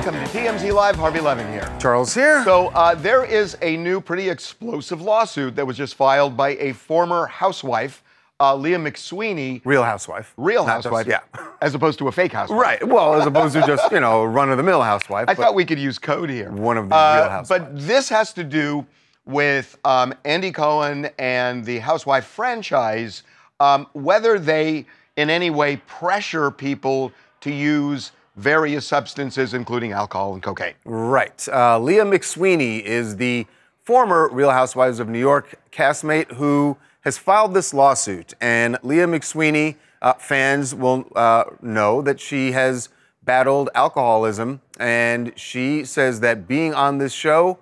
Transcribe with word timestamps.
Welcome 0.00 0.14
to 0.24 0.30
TMZ 0.30 0.72
Live. 0.72 0.96
Harvey 0.96 1.20
Levin 1.20 1.46
here. 1.52 1.70
Charles 1.78 2.14
here. 2.14 2.42
So 2.42 2.68
uh, 2.68 2.94
there 2.94 3.22
is 3.22 3.58
a 3.60 3.76
new, 3.76 4.00
pretty 4.00 4.30
explosive 4.30 5.02
lawsuit 5.02 5.56
that 5.56 5.66
was 5.66 5.76
just 5.76 5.94
filed 5.94 6.38
by 6.38 6.56
a 6.56 6.72
former 6.72 7.26
housewife, 7.26 8.02
uh, 8.40 8.56
Leah 8.56 8.78
McSweeney, 8.78 9.60
Real 9.62 9.82
housewife. 9.82 10.32
real 10.38 10.64
Not 10.66 10.82
just- 10.82 10.86
housewife, 10.86 11.06
yeah. 11.06 11.20
as 11.60 11.74
opposed 11.74 11.98
to 11.98 12.08
a 12.08 12.12
fake 12.12 12.32
housewife. 12.32 12.58
Right. 12.58 12.82
Well, 12.88 13.12
as 13.12 13.26
opposed 13.26 13.52
to 13.56 13.66
just, 13.66 13.92
you 13.92 14.00
know, 14.00 14.24
run 14.24 14.50
of 14.50 14.56
the 14.56 14.62
mill 14.62 14.80
housewife. 14.80 15.26
I 15.28 15.34
thought 15.34 15.54
we 15.54 15.66
could 15.66 15.78
use 15.78 15.98
code 15.98 16.30
here. 16.30 16.50
One 16.50 16.78
of 16.78 16.88
the 16.88 16.94
Uh, 16.94 17.16
real 17.20 17.30
housewives. 17.30 17.64
But 17.74 17.86
this 17.86 18.08
has 18.08 18.32
to 18.32 18.42
do 18.42 18.86
with 19.26 19.76
um, 19.84 20.14
Andy 20.24 20.50
Cohen 20.50 21.10
and 21.18 21.62
the 21.62 21.78
Housewife 21.80 22.24
franchise, 22.24 23.22
um, 23.60 23.86
whether 23.92 24.38
they 24.38 24.86
in 25.18 25.28
any 25.28 25.50
way 25.50 25.76
pressure 25.86 26.50
people 26.50 27.12
to 27.42 27.52
use 27.52 28.12
various 28.40 28.86
substances, 28.86 29.54
including 29.54 29.92
alcohol 29.92 30.32
and 30.34 30.42
cocaine. 30.42 30.74
Right. 30.84 31.46
Uh, 31.48 31.78
Leah 31.78 32.04
McSweeney 32.04 32.82
is 32.82 33.16
the 33.16 33.46
former 33.82 34.28
Real 34.32 34.50
Housewives 34.50 34.98
of 34.98 35.08
New 35.08 35.18
York 35.18 35.58
castmate 35.70 36.32
who 36.32 36.76
has 37.02 37.18
filed 37.18 37.54
this 37.54 37.74
lawsuit. 37.74 38.34
And 38.40 38.78
Leah 38.82 39.06
McSweeney, 39.06 39.76
uh, 40.02 40.14
fans 40.14 40.74
will 40.74 41.06
uh, 41.14 41.44
know 41.60 42.02
that 42.02 42.20
she 42.20 42.52
has 42.52 42.88
battled 43.22 43.68
alcoholism. 43.74 44.60
And 44.78 45.38
she 45.38 45.84
says 45.84 46.20
that 46.20 46.48
being 46.48 46.72
on 46.74 46.98
this 46.98 47.12
show, 47.12 47.58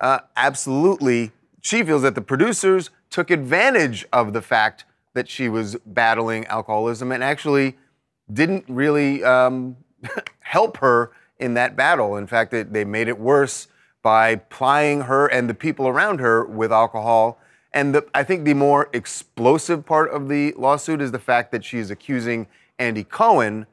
uh, 0.00 0.20
absolutely, 0.36 1.32
she 1.60 1.82
feels 1.82 2.02
that 2.02 2.14
the 2.14 2.20
producers 2.20 2.90
took 3.10 3.30
advantage 3.30 4.04
of 4.12 4.32
the 4.32 4.42
fact 4.42 4.84
that 5.14 5.28
she 5.28 5.48
was 5.48 5.76
battling 5.86 6.44
alcoholism 6.46 7.12
and 7.12 7.22
actually 7.22 7.76
didn't 8.32 8.64
really 8.68 9.22
um, 9.24 9.76
help 10.40 10.78
her 10.78 11.12
in 11.38 11.54
that 11.54 11.76
battle. 11.76 12.16
In 12.16 12.26
fact, 12.26 12.50
they, 12.50 12.62
they 12.62 12.84
made 12.84 13.08
it 13.08 13.18
worse 13.18 13.68
by 14.02 14.36
plying 14.36 15.02
her 15.02 15.26
and 15.26 15.50
the 15.50 15.54
people 15.54 15.88
around 15.88 16.20
her 16.20 16.44
with 16.44 16.72
alcohol. 16.72 17.38
And 17.72 17.94
the, 17.94 18.06
I 18.14 18.22
think 18.22 18.44
the 18.44 18.54
more 18.54 18.88
explosive 18.92 19.84
part 19.84 20.10
of 20.10 20.28
the 20.28 20.52
lawsuit 20.52 21.00
is 21.00 21.12
the 21.12 21.18
fact 21.18 21.52
that 21.52 21.64
she 21.64 21.78
is 21.78 21.90
accusing 21.90 22.46
Andy 22.78 23.04
Cohen 23.04 23.66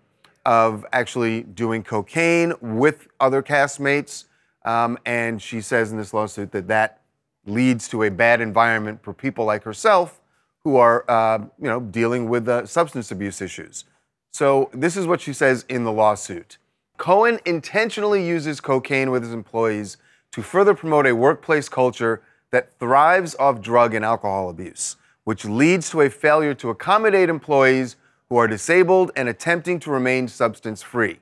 of 0.45 0.85
actually 0.91 1.43
doing 1.43 1.83
cocaine 1.83 2.53
with 2.61 3.07
other 3.19 3.41
castmates. 3.41 4.25
Um, 4.65 4.97
and 5.05 5.41
she 5.41 5.61
says 5.61 5.91
in 5.91 5.97
this 5.97 6.13
lawsuit 6.13 6.51
that 6.51 6.67
that 6.67 7.01
leads 7.45 7.87
to 7.89 8.03
a 8.03 8.09
bad 8.09 8.41
environment 8.41 9.03
for 9.03 9.13
people 9.13 9.45
like 9.45 9.63
herself 9.63 10.19
who 10.63 10.77
are, 10.77 11.05
uh, 11.09 11.39
you 11.59 11.67
know, 11.67 11.79
dealing 11.79 12.29
with 12.29 12.47
uh, 12.47 12.65
substance 12.65 13.11
abuse 13.11 13.41
issues. 13.41 13.85
So 14.33 14.71
this 14.73 14.97
is 14.97 15.05
what 15.05 15.21
she 15.21 15.31
says 15.31 15.63
in 15.69 15.83
the 15.83 15.91
lawsuit. 15.91 16.57
Cohen 16.97 17.39
intentionally 17.45 18.27
uses 18.27 18.59
cocaine 18.59 19.11
with 19.11 19.21
his 19.21 19.31
employees 19.31 19.97
to 20.31 20.41
further 20.41 20.73
promote 20.73 21.05
a 21.05 21.15
workplace 21.15 21.69
culture 21.69 22.23
that 22.49 22.73
thrives 22.79 23.35
off 23.35 23.61
drug 23.61 23.93
and 23.93 24.03
alcohol 24.03 24.49
abuse, 24.49 24.95
which 25.23 25.45
leads 25.45 25.91
to 25.91 26.01
a 26.01 26.09
failure 26.09 26.55
to 26.55 26.71
accommodate 26.71 27.29
employees 27.29 27.95
who 28.27 28.37
are 28.37 28.47
disabled 28.47 29.11
and 29.15 29.29
attempting 29.29 29.79
to 29.81 29.91
remain 29.91 30.27
substance 30.27 30.81
free. 30.81 31.19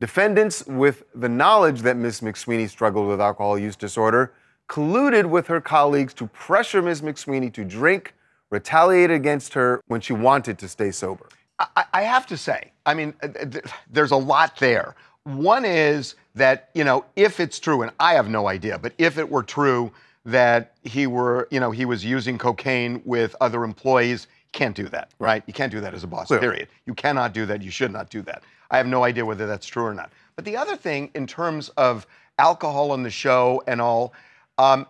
Defendants, 0.00 0.66
with 0.66 1.04
the 1.14 1.28
knowledge 1.28 1.82
that 1.82 1.96
Ms. 1.96 2.20
McSweeney 2.20 2.68
struggled 2.68 3.06
with 3.06 3.20
alcohol 3.20 3.58
use 3.58 3.76
disorder, 3.76 4.32
colluded 4.68 5.26
with 5.26 5.46
her 5.46 5.60
colleagues 5.60 6.12
to 6.14 6.26
pressure 6.26 6.82
Ms. 6.82 7.02
McSweeney 7.02 7.52
to 7.52 7.64
drink, 7.64 8.12
retaliate 8.50 9.12
against 9.12 9.54
her 9.54 9.80
when 9.86 10.00
she 10.00 10.12
wanted 10.12 10.58
to 10.58 10.66
stay 10.66 10.90
sober. 10.90 11.28
I, 11.76 11.84
I 11.92 12.02
have 12.02 12.26
to 12.28 12.36
say, 12.36 12.72
I 12.86 12.94
mean, 12.94 13.14
uh, 13.22 13.28
th- 13.28 13.64
there's 13.90 14.10
a 14.10 14.16
lot 14.16 14.56
there. 14.58 14.94
One 15.24 15.64
is 15.64 16.14
that, 16.34 16.70
you 16.74 16.84
know, 16.84 17.04
if 17.16 17.40
it's 17.40 17.58
true, 17.58 17.82
and 17.82 17.92
I 18.00 18.14
have 18.14 18.28
no 18.28 18.48
idea, 18.48 18.78
but 18.78 18.92
if 18.98 19.18
it 19.18 19.28
were 19.28 19.42
true 19.42 19.92
that 20.24 20.74
he 20.84 21.06
were, 21.06 21.48
you 21.50 21.60
know, 21.60 21.70
he 21.70 21.84
was 21.84 22.04
using 22.04 22.38
cocaine 22.38 23.02
with 23.04 23.34
other 23.40 23.64
employees, 23.64 24.26
can't 24.52 24.74
do 24.74 24.88
that, 24.88 25.10
right? 25.18 25.42
You 25.46 25.52
can't 25.52 25.70
do 25.70 25.80
that 25.80 25.94
as 25.94 26.02
a 26.04 26.06
boss, 26.06 26.26
Clearly. 26.28 26.46
period. 26.46 26.68
You 26.86 26.94
cannot 26.94 27.32
do 27.34 27.46
that. 27.46 27.62
You 27.62 27.70
should 27.70 27.92
not 27.92 28.10
do 28.10 28.22
that. 28.22 28.42
I 28.70 28.76
have 28.76 28.86
no 28.86 29.04
idea 29.04 29.24
whether 29.24 29.46
that's 29.46 29.66
true 29.66 29.84
or 29.84 29.94
not. 29.94 30.10
But 30.36 30.44
the 30.44 30.56
other 30.56 30.76
thing, 30.76 31.10
in 31.14 31.26
terms 31.26 31.68
of 31.70 32.06
alcohol 32.38 32.92
on 32.92 33.02
the 33.02 33.10
show 33.10 33.62
and 33.66 33.80
all, 33.80 34.12
um, 34.58 34.86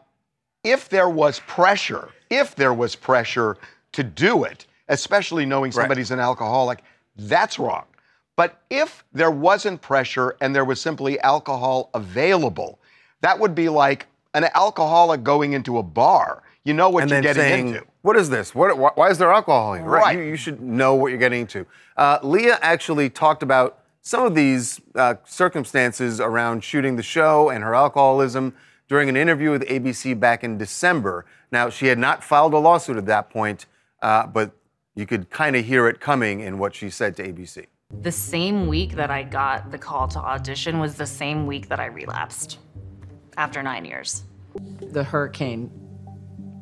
if 0.65 0.89
there 0.89 1.09
was 1.09 1.41
pressure, 1.41 2.11
if 2.31 2.55
there 2.55 2.75
was 2.75 2.95
pressure 2.95 3.57
to 3.93 4.03
do 4.05 4.45
it, 4.45 4.67
especially 4.91 5.47
knowing 5.47 5.73
somebody's 5.73 6.11
an 6.11 6.21
alcoholic, 6.21 6.83
that's 7.17 7.59
wrong. 7.59 7.87
But 8.37 8.61
if 8.71 9.05
there 9.13 9.31
wasn't 9.31 9.81
pressure 9.81 10.37
and 10.41 10.55
there 10.55 10.65
was 10.65 10.81
simply 10.81 11.19
alcohol 11.21 11.91
available, 11.95 12.79
that 13.23 13.39
would 13.39 13.55
be 13.55 13.69
like 13.69 14.07
an 14.35 14.45
alcoholic 14.55 15.23
going 15.23 15.53
into 15.53 15.79
a 15.79 15.83
bar. 15.83 16.43
You 16.65 16.75
know 16.75 16.91
what 16.91 17.05
and 17.05 17.11
you're 17.11 17.23
getting 17.23 17.43
saying, 17.43 17.69
into. 17.69 17.87
"What 18.03 18.17
is 18.17 18.29
this? 18.29 18.55
What, 18.55 18.77
why, 18.77 18.91
why 18.95 19.11
is 19.11 19.19
there 19.19 19.33
alcohol 19.33 19.75
here?" 19.75 19.85
Right. 19.85 20.19
You, 20.19 20.25
you 20.25 20.37
should 20.37 20.61
know 20.61 20.95
what 20.95 21.09
you're 21.09 21.19
getting 21.19 21.43
into. 21.43 21.67
Uh, 21.97 22.19
Leah 22.23 22.59
actually 22.61 23.09
talked 23.09 23.43
about 23.43 23.79
some 24.03 24.25
of 24.25 24.35
these 24.35 24.81
uh, 24.95 25.15
circumstances 25.25 26.21
around 26.21 26.65
shooting 26.65 26.97
the 26.97 27.03
show 27.03 27.51
and 27.51 27.65
her 27.65 27.75
alcoholism 27.75 28.55
during 28.89 29.09
an 29.09 29.17
interview 29.17 29.51
with 29.51 29.63
ABC 29.63 30.19
back 30.19 30.43
in 30.43 30.59
December. 30.59 31.25
Now, 31.53 31.71
she 31.71 31.87
had 31.87 31.99
not 31.99 32.25
filed 32.25 32.55
a 32.55 32.59
lawsuit 32.59 32.97
at 32.97 33.07
that 33.07 33.31
point, 33.31 33.67
uh, 34.03 34.27
but 34.27 34.53
you 34.95 35.07
could 35.07 35.31
kind 35.31 35.57
of 35.57 35.65
hear 35.65 35.87
it 35.89 36.01
coming 36.01 36.41
in 36.41 36.59
what 36.59 36.75
she 36.75 36.91
said 36.91 37.17
to 37.17 37.33
ABC. 37.33 37.67
The 38.03 38.13
same 38.13 38.67
week 38.69 38.93
that 38.93 39.11
I 39.11 39.23
got 39.23 39.71
the 39.71 39.79
call 39.79 40.09
to 40.09 40.19
audition 40.19 40.79
was 40.79 40.95
the 40.95 41.07
same 41.07 41.47
week 41.47 41.69
that 41.69 41.81
I 41.81 41.87
relapsed 41.87 42.59
after 43.37 43.63
nine 43.63 43.85
years. 43.85 44.25
the 44.93 45.05
hurricane 45.05 45.71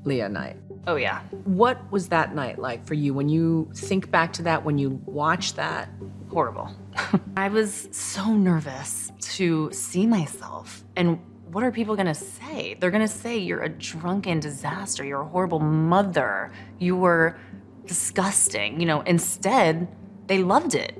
Leah 0.04 0.28
night. 0.28 0.56
Oh, 0.86 0.96
yeah. 0.96 1.20
What 1.44 1.90
was 1.90 2.08
that 2.08 2.34
night 2.34 2.58
like 2.58 2.86
for 2.86 2.94
you 2.94 3.12
when 3.12 3.28
you 3.28 3.70
think 3.74 4.10
back 4.10 4.32
to 4.34 4.42
that, 4.42 4.64
when 4.64 4.78
you 4.78 5.00
watch 5.06 5.54
that? 5.54 5.90
Horrible. 6.30 6.70
I 7.36 7.48
was 7.48 7.88
so 7.90 8.34
nervous 8.34 9.10
to 9.20 9.70
see 9.72 10.06
myself. 10.06 10.84
And 10.96 11.18
what 11.50 11.64
are 11.64 11.72
people 11.72 11.96
gonna 11.96 12.14
say? 12.14 12.76
They're 12.78 12.90
gonna 12.90 13.08
say, 13.08 13.38
You're 13.38 13.62
a 13.62 13.68
drunken 13.70 14.40
disaster. 14.40 15.04
You're 15.04 15.22
a 15.22 15.26
horrible 15.28 15.60
mother. 15.60 16.52
You 16.78 16.96
were 16.96 17.38
disgusting. 17.88 18.80
You 18.80 18.86
know, 18.86 19.00
instead, 19.00 19.88
they 20.28 20.38
loved 20.38 20.74
it, 20.74 20.96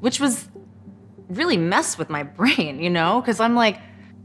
which 0.00 0.20
was 0.20 0.48
really 1.28 1.56
messed 1.56 1.98
with 1.98 2.08
my 2.08 2.22
brain, 2.38 2.80
you 2.80 2.90
know? 2.90 3.20
Because 3.20 3.40
I'm 3.40 3.54
like, 3.54 3.78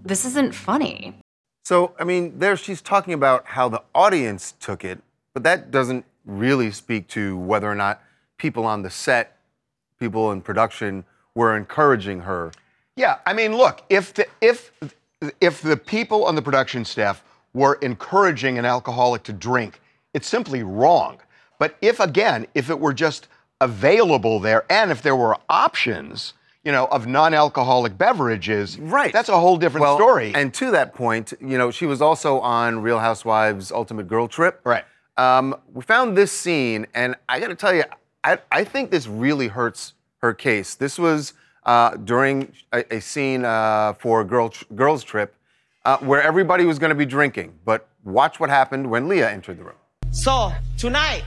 This 0.05 0.23
isn't 0.23 0.55
funny. 0.55 1.19
So, 1.65 1.93
I 1.99 2.05
mean, 2.05 2.39
there 2.39 2.55
she's 2.55 2.81
talking 2.81 3.13
about 3.13 3.45
how 3.45 3.67
the 3.67 3.83
audience 3.93 4.53
took 4.57 4.85
it, 4.85 4.99
but 5.33 5.43
that 5.43 5.69
doesn't 5.69 6.05
really 6.25 6.71
speak 6.71 7.09
to 7.09 7.37
whether 7.37 7.69
or 7.69 7.75
not 7.75 8.01
people 8.37 8.65
on 8.65 8.83
the 8.83 8.89
set, 8.89 9.37
people 9.99 10.31
in 10.31 10.41
production, 10.41 11.03
were 11.35 11.57
encouraging 11.57 12.21
her. 12.21 12.51
Yeah, 12.95 13.17
I 13.25 13.33
mean, 13.33 13.55
look, 13.55 13.83
if 13.89 14.13
the 14.13 14.27
if 14.39 14.71
if 15.41 15.61
the 15.61 15.75
people 15.75 16.25
on 16.25 16.35
the 16.35 16.41
production 16.41 16.85
staff 16.85 17.23
were 17.53 17.75
encouraging 17.81 18.57
an 18.57 18.65
alcoholic 18.65 19.23
to 19.23 19.33
drink, 19.33 19.81
it's 20.13 20.27
simply 20.27 20.63
wrong. 20.63 21.17
But 21.59 21.75
if 21.81 21.99
again, 21.99 22.47
if 22.53 22.69
it 22.69 22.79
were 22.79 22.93
just 22.93 23.27
available 23.61 24.39
there 24.39 24.65
and 24.69 24.91
if 24.91 25.01
there 25.01 25.15
were 25.15 25.37
options, 25.49 26.33
you 26.63 26.71
know, 26.71 26.85
of 26.85 27.07
non-alcoholic 27.07 27.97
beverages, 27.97 28.77
Right. 28.77 29.13
That's 29.13 29.29
a 29.29 29.39
whole 29.39 29.57
different 29.57 29.83
Well, 29.83 29.97
story. 29.97 30.33
And 30.35 30.53
to 30.55 30.71
that 30.71 30.93
point, 30.93 31.33
you 31.39 31.57
know, 31.57 31.71
she 31.71 31.85
was 31.85 32.01
also 32.01 32.39
on 32.39 32.81
Real 32.81 32.99
Housewives 32.99 33.71
Ultimate 33.71 34.07
Girl 34.07 34.27
Trip. 34.27 34.59
Right. 34.63 34.83
Um, 35.17 35.55
we 35.73 35.81
found 35.81 36.15
this 36.15 36.31
scene, 36.31 36.85
and 36.93 37.15
I 37.27 37.39
got 37.39 37.47
to 37.47 37.55
tell 37.55 37.73
you, 37.73 37.83
I, 38.23 38.37
I 38.51 38.63
think 38.63 38.91
this 38.91 39.07
really 39.07 39.47
hurts 39.47 39.93
her 40.21 40.33
case. 40.33 40.75
This 40.75 40.99
was 40.99 41.33
uh, 41.65 41.95
during 41.97 42.53
a, 42.71 42.95
a 42.95 43.01
scene 43.01 43.43
uh, 43.45 43.93
for 43.93 44.23
Girl 44.23 44.53
Girls 44.75 45.03
Trip 45.03 45.33
uh, 45.85 45.97
where 45.99 46.21
everybody 46.21 46.65
was 46.65 46.77
going 46.79 46.89
to 46.89 46.95
be 46.95 47.05
drinking. 47.05 47.53
But 47.65 47.87
watch 48.03 48.39
what 48.39 48.49
happened 48.49 48.89
when 48.91 49.07
Leah 49.07 49.31
entered 49.31 49.57
the 49.57 49.63
room. 49.63 49.75
So 50.11 50.51
tonight 50.77 51.23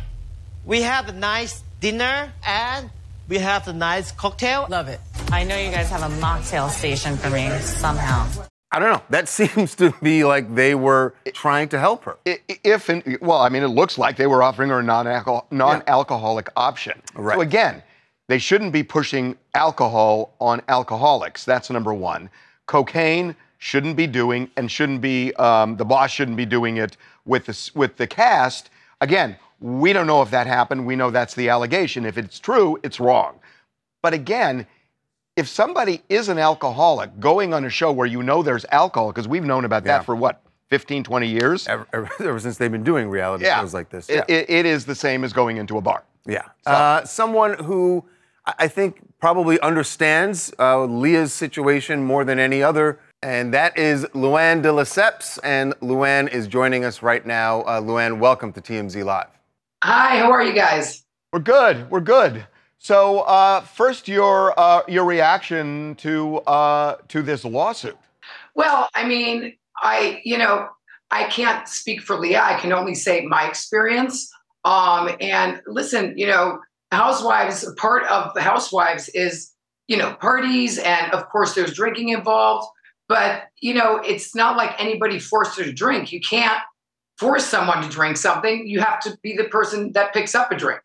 we 0.64 0.82
have 0.82 1.08
a 1.08 1.12
nice 1.12 1.62
dinner 1.80 2.32
and 2.46 2.90
we 3.28 3.38
have 3.38 3.66
a 3.68 3.72
nice 3.72 4.12
cocktail. 4.12 4.66
Love 4.68 4.88
it. 4.88 5.00
I 5.32 5.44
know 5.44 5.56
you 5.56 5.70
guys 5.70 5.88
have 5.90 6.02
a 6.02 6.14
mocktail 6.16 6.68
station 6.70 7.16
for 7.16 7.30
me 7.30 7.48
somehow. 7.60 8.26
I 8.72 8.78
don't 8.78 8.92
know. 8.92 9.02
That 9.10 9.28
seems 9.38 9.74
to 9.76 9.92
be 10.02 10.24
like 10.24 10.54
they 10.54 10.74
were 10.74 11.14
trying 11.32 11.68
to 11.70 11.78
help 11.78 12.04
her. 12.04 12.16
I- 12.26 12.40
i- 12.48 12.58
if 12.64 12.88
and 12.88 13.18
well, 13.20 13.38
I 13.40 13.48
mean, 13.48 13.62
it 13.62 13.68
looks 13.68 13.98
like 13.98 14.16
they 14.16 14.26
were 14.26 14.42
offering 14.42 14.70
her 14.70 14.80
a 14.80 14.82
non-alcohol, 14.82 15.46
non-alcoholic 15.50 16.48
option. 16.56 17.00
Right. 17.14 17.36
So 17.36 17.40
again, 17.40 17.82
they 18.28 18.38
shouldn't 18.38 18.72
be 18.72 18.82
pushing 18.82 19.36
alcohol 19.54 20.34
on 20.40 20.62
alcoholics. 20.68 21.44
That's 21.44 21.70
number 21.70 21.92
one. 21.94 22.30
Cocaine 22.66 23.34
shouldn't 23.58 23.96
be 23.96 24.06
doing 24.06 24.48
and 24.56 24.70
shouldn't 24.70 25.00
be 25.00 25.34
um, 25.34 25.76
the 25.76 25.84
boss 25.84 26.10
shouldn't 26.10 26.36
be 26.36 26.46
doing 26.46 26.76
it 26.76 26.96
with 27.24 27.46
the 27.46 27.70
with 27.74 27.96
the 27.96 28.06
cast. 28.06 28.70
Again, 29.00 29.36
we 29.60 29.92
don't 29.92 30.06
know 30.06 30.22
if 30.22 30.30
that 30.30 30.46
happened. 30.46 30.86
We 30.86 30.96
know 30.96 31.10
that's 31.10 31.34
the 31.34 31.48
allegation. 31.50 32.04
If 32.06 32.16
it's 32.18 32.38
true, 32.38 32.78
it's 32.82 32.98
wrong. 33.00 33.38
But 34.02 34.14
again, 34.14 34.66
if 35.36 35.46
somebody 35.48 36.02
is 36.08 36.28
an 36.28 36.38
alcoholic 36.38 37.20
going 37.20 37.52
on 37.54 37.64
a 37.64 37.70
show 37.70 37.92
where 37.92 38.06
you 38.06 38.22
know 38.22 38.42
there's 38.42 38.64
alcohol, 38.70 39.08
because 39.12 39.28
we've 39.28 39.44
known 39.44 39.64
about 39.64 39.84
Yeah. 39.84 39.98
that 39.98 40.06
for 40.06 40.16
what, 40.16 40.40
15, 40.70 41.04
20 41.04 41.26
years? 41.28 41.66
Ever, 41.68 41.86
ever, 41.92 42.08
ever 42.20 42.38
since 42.40 42.56
they've 42.56 42.70
been 42.72 42.84
doing 42.84 43.08
reality 43.08 43.44
shows 43.44 43.74
like 43.74 43.90
this. 43.90 44.08
It- 44.08 44.24
it- 44.28 44.48
it 44.50 44.66
is 44.66 44.84
the 44.86 44.94
same 44.94 45.24
as 45.24 45.32
going 45.32 45.56
into 45.56 45.76
a 45.78 45.80
bar. 45.80 46.04
Yeah. 46.26 46.42
Uh, 46.66 47.04
someone 47.04 47.54
who 47.64 48.04
I 48.46 48.54
I 48.60 48.68
think 48.68 49.00
probably 49.20 49.60
understands 49.60 50.52
uh, 50.58 50.84
Leah's 50.84 51.32
situation 51.34 52.02
more 52.04 52.24
than 52.24 52.38
any 52.38 52.62
other, 52.62 52.98
and 53.22 53.52
that 53.52 53.76
is 53.78 54.04
Luann 54.14 54.62
de 54.62 54.68
Lesseps. 54.70 55.38
And 55.44 55.74
Luann 55.80 56.28
is 56.32 56.46
joining 56.46 56.84
us 56.84 57.02
right 57.02 57.24
now. 57.26 57.60
Uh, 57.62 57.80
Luann, 57.80 58.18
welcome 58.18 58.52
to 58.54 58.60
TMZ 58.62 59.04
Live. 59.04 59.26
Hi, 59.82 60.18
how 60.18 60.30
are 60.30 60.42
you 60.42 60.52
guys? 60.52 61.06
We're 61.32 61.38
good. 61.38 61.90
We're 61.90 62.00
good. 62.00 62.46
So 62.78 63.20
uh, 63.20 63.62
first, 63.62 64.08
your 64.08 64.58
uh, 64.60 64.82
your 64.86 65.06
reaction 65.06 65.94
to 65.96 66.38
uh, 66.40 66.96
to 67.08 67.22
this 67.22 67.46
lawsuit. 67.46 67.96
Well, 68.54 68.90
I 68.94 69.06
mean, 69.06 69.54
I, 69.78 70.20
you 70.22 70.36
know, 70.36 70.68
I 71.10 71.24
can't 71.24 71.66
speak 71.66 72.02
for 72.02 72.16
Leah. 72.16 72.42
I 72.42 72.60
can 72.60 72.74
only 72.74 72.94
say 72.94 73.24
my 73.24 73.48
experience. 73.48 74.30
Um, 74.66 75.10
and 75.18 75.62
listen, 75.66 76.12
you 76.18 76.26
know, 76.26 76.60
housewives, 76.92 77.66
part 77.78 78.04
of 78.08 78.34
the 78.34 78.42
housewives 78.42 79.08
is, 79.14 79.50
you 79.88 79.96
know, 79.96 80.12
parties, 80.14 80.78
and 80.78 81.10
of 81.14 81.26
course, 81.30 81.54
there's 81.54 81.72
drinking 81.72 82.10
involved. 82.10 82.66
But 83.08 83.44
you 83.60 83.72
know, 83.72 83.96
it's 83.96 84.34
not 84.34 84.58
like 84.58 84.78
anybody 84.78 85.18
forced 85.18 85.58
her 85.58 85.64
to 85.64 85.72
drink. 85.72 86.12
You 86.12 86.20
can't 86.20 86.60
force 87.20 87.44
someone 87.44 87.82
to 87.82 87.88
drink 87.88 88.16
something. 88.16 88.66
You 88.66 88.80
have 88.80 88.98
to 89.00 89.18
be 89.22 89.36
the 89.36 89.44
person 89.44 89.92
that 89.92 90.14
picks 90.14 90.34
up 90.34 90.50
a 90.50 90.56
drink. 90.56 90.80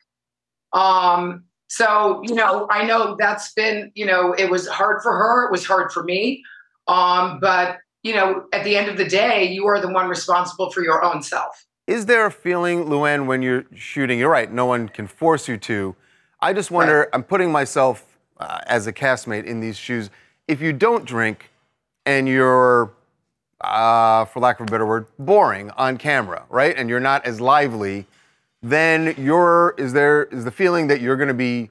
Um, 0.74 1.46
so, 1.68 2.22
you 2.26 2.36
know, 2.36 2.68
I 2.70 2.86
know 2.86 3.16
that's 3.18 3.54
been, 3.54 3.92
you 3.96 4.06
know, 4.06 4.34
it 4.34 4.50
was 4.50 4.68
hard 4.68 5.02
for 5.02 5.14
her. 5.14 5.46
It 5.46 5.52
was 5.52 5.66
hard 5.66 5.94
for 5.94 6.04
me. 6.04 6.44
Um, 6.88 7.40
but, 7.40 7.78
you 8.04 8.14
know, 8.14 8.46
at 8.52 8.66
the 8.66 8.76
end 8.76 8.90
of 8.90 8.98
the 8.98 9.06
day, 9.06 9.46
you 9.46 9.66
are 9.66 9.80
the 9.80 9.88
one 9.88 10.10
responsible 10.10 10.70
for 10.72 10.84
your 10.84 11.04
own 11.04 11.24
self. 11.24 11.66
Is 11.88 12.06
there 12.06 12.26
a 12.26 12.32
feeling, 12.32 12.86
Luann, 12.86 13.28
when 13.28 13.42
you're 13.42 13.66
shooting? 13.74 14.20
You're 14.20 14.30
right, 14.30 14.52
no 14.52 14.66
one 14.66 14.90
can 14.90 15.08
force 15.08 15.48
you 15.48 15.58
to. 15.58 15.96
I 16.42 16.52
just 16.52 16.70
wonder, 16.70 17.08
I'm 17.14 17.24
putting 17.24 17.52
myself 17.52 18.18
uh, 18.38 18.60
as 18.68 18.88
a 18.88 18.94
castmate 18.94 19.46
in 19.46 19.62
these 19.62 19.78
shoes. 19.78 20.10
If 20.48 20.62
you 20.62 20.74
don't 20.74 21.06
drink 21.06 21.50
and 22.06 22.28
you're, 22.28 22.92
uh, 23.62 24.26
for 24.26 24.40
lack 24.40 24.60
of 24.60 24.68
a 24.68 24.72
better 24.72 24.86
word, 24.86 25.08
boring 25.18 25.72
on 25.72 25.98
camera, 25.98 26.46
right? 26.50 26.76
And 26.78 26.90
you're 26.90 27.00
not 27.00 27.26
as 27.26 27.40
lively, 27.42 28.06
then 28.62 29.16
you're, 29.18 29.76
is 29.78 29.94
there, 29.94 30.24
is 30.26 30.44
the 30.44 30.52
feeling 30.52 30.88
that 30.88 31.02
you're 31.02 31.16
going 31.18 31.28
to 31.30 31.34
be 31.34 31.70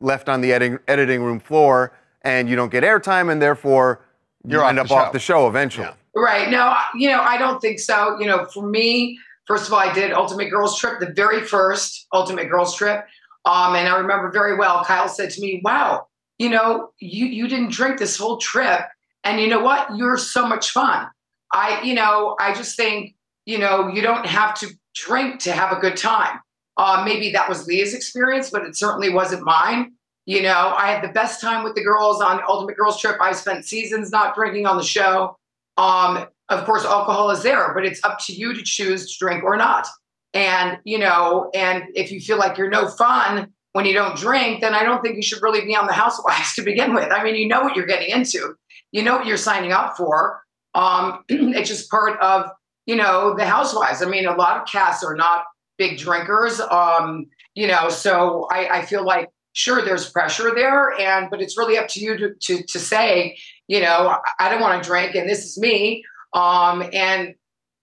left 0.00 0.28
on 0.28 0.40
the 0.40 0.52
editing, 0.52 0.78
editing 0.88 1.22
room 1.22 1.40
floor 1.40 1.92
and 2.22 2.48
you 2.48 2.56
don't 2.56 2.70
get 2.70 2.84
airtime 2.84 3.30
and 3.30 3.40
therefore 3.42 4.00
You're 4.44 4.60
you 4.60 4.64
off 4.64 4.68
end 4.70 4.78
the 4.78 4.82
up 4.82 4.90
off 4.90 5.06
show. 5.08 5.12
the 5.12 5.18
show 5.18 5.48
eventually? 5.48 5.86
Yeah. 5.86 5.94
Right. 6.14 6.50
No, 6.50 6.74
you 6.94 7.08
know, 7.08 7.20
I 7.20 7.36
don't 7.38 7.60
think 7.60 7.78
so. 7.78 8.18
You 8.18 8.26
know, 8.26 8.44
for 8.46 8.66
me, 8.66 9.18
first 9.46 9.66
of 9.66 9.72
all, 9.72 9.78
I 9.78 9.92
did 9.92 10.12
Ultimate 10.12 10.50
Girls 10.50 10.78
Trip, 10.78 10.98
the 10.98 11.12
very 11.12 11.42
first 11.42 12.06
Ultimate 12.12 12.48
Girls 12.48 12.74
Trip. 12.74 13.04
Um, 13.44 13.76
and 13.76 13.88
I 13.88 13.96
remember 13.96 14.30
very 14.30 14.56
well, 14.56 14.84
Kyle 14.84 15.08
said 15.08 15.30
to 15.30 15.40
me, 15.40 15.60
Wow, 15.64 16.08
you 16.38 16.48
know, 16.48 16.90
you 16.98 17.26
you 17.26 17.48
didn't 17.48 17.70
drink 17.70 17.98
this 17.98 18.16
whole 18.16 18.36
trip. 18.38 18.80
And 19.24 19.40
you 19.40 19.48
know 19.48 19.60
what? 19.60 19.96
You're 19.96 20.16
so 20.16 20.46
much 20.46 20.70
fun. 20.70 21.08
I, 21.52 21.82
you 21.82 21.94
know, 21.94 22.36
I 22.40 22.54
just 22.54 22.76
think, 22.76 23.14
you 23.46 23.58
know, 23.58 23.88
you 23.88 24.02
don't 24.02 24.26
have 24.26 24.54
to 24.60 24.68
drink 24.94 25.40
to 25.40 25.52
have 25.52 25.76
a 25.76 25.80
good 25.80 25.96
time. 25.96 26.40
Uh, 26.76 27.02
maybe 27.04 27.32
that 27.32 27.48
was 27.48 27.66
Leah's 27.66 27.94
experience, 27.94 28.50
but 28.50 28.62
it 28.62 28.76
certainly 28.76 29.10
wasn't 29.10 29.42
mine. 29.42 29.92
You 30.26 30.42
know, 30.42 30.74
I 30.76 30.92
had 30.92 31.02
the 31.02 31.12
best 31.12 31.40
time 31.40 31.64
with 31.64 31.74
the 31.74 31.82
girls 31.82 32.20
on 32.20 32.40
Ultimate 32.46 32.76
Girls 32.76 33.00
Trip. 33.00 33.16
I 33.20 33.32
spent 33.32 33.64
seasons 33.64 34.10
not 34.10 34.34
drinking 34.34 34.66
on 34.66 34.76
the 34.76 34.84
show. 34.84 35.36
Um, 35.78 36.26
of 36.50 36.64
course, 36.64 36.84
alcohol 36.84 37.30
is 37.30 37.42
there, 37.42 37.72
but 37.74 37.84
it's 37.84 38.02
up 38.04 38.18
to 38.26 38.34
you 38.34 38.52
to 38.54 38.62
choose 38.62 39.10
to 39.10 39.18
drink 39.18 39.42
or 39.42 39.56
not. 39.56 39.86
And, 40.34 40.78
you 40.84 40.98
know, 40.98 41.50
and 41.54 41.84
if 41.94 42.12
you 42.12 42.20
feel 42.20 42.38
like 42.38 42.58
you're 42.58 42.70
no 42.70 42.88
fun 42.88 43.52
when 43.72 43.86
you 43.86 43.94
don't 43.94 44.16
drink, 44.16 44.60
then 44.60 44.74
I 44.74 44.82
don't 44.82 45.02
think 45.02 45.16
you 45.16 45.22
should 45.22 45.42
really 45.42 45.64
be 45.64 45.74
on 45.74 45.86
the 45.86 45.92
housewives 45.92 46.54
to 46.56 46.62
begin 46.62 46.94
with. 46.94 47.10
I 47.10 47.22
mean, 47.22 47.34
you 47.34 47.48
know 47.48 47.62
what 47.62 47.76
you're 47.76 47.86
getting 47.86 48.10
into, 48.10 48.54
you 48.92 49.02
know 49.02 49.16
what 49.16 49.26
you're 49.26 49.36
signing 49.36 49.72
up 49.72 49.96
for. 49.96 50.42
Um, 50.78 51.24
it's 51.28 51.68
just 51.68 51.90
part 51.90 52.18
of, 52.20 52.50
you 52.86 52.96
know, 52.96 53.34
the 53.36 53.44
housewives. 53.44 54.02
I 54.02 54.06
mean, 54.06 54.26
a 54.26 54.34
lot 54.34 54.60
of 54.60 54.68
casts 54.68 55.04
are 55.04 55.16
not 55.16 55.44
big 55.76 55.98
drinkers. 55.98 56.60
Um, 56.60 57.26
you 57.54 57.66
know, 57.66 57.88
so 57.88 58.46
I, 58.52 58.78
I 58.78 58.84
feel 58.84 59.04
like 59.04 59.28
sure 59.54 59.84
there's 59.84 60.08
pressure 60.10 60.52
there 60.54 60.92
and 61.00 61.28
but 61.30 61.40
it's 61.42 61.58
really 61.58 61.76
up 61.76 61.88
to 61.88 62.00
you 62.00 62.16
to 62.16 62.34
to, 62.40 62.62
to 62.62 62.78
say, 62.78 63.36
you 63.66 63.80
know, 63.80 64.16
I- 64.38 64.48
don't 64.48 64.60
want 64.60 64.80
to 64.80 64.88
drink 64.88 65.16
and 65.16 65.28
this 65.28 65.44
is 65.44 65.58
me. 65.58 66.04
Um, 66.32 66.88
and 66.92 67.34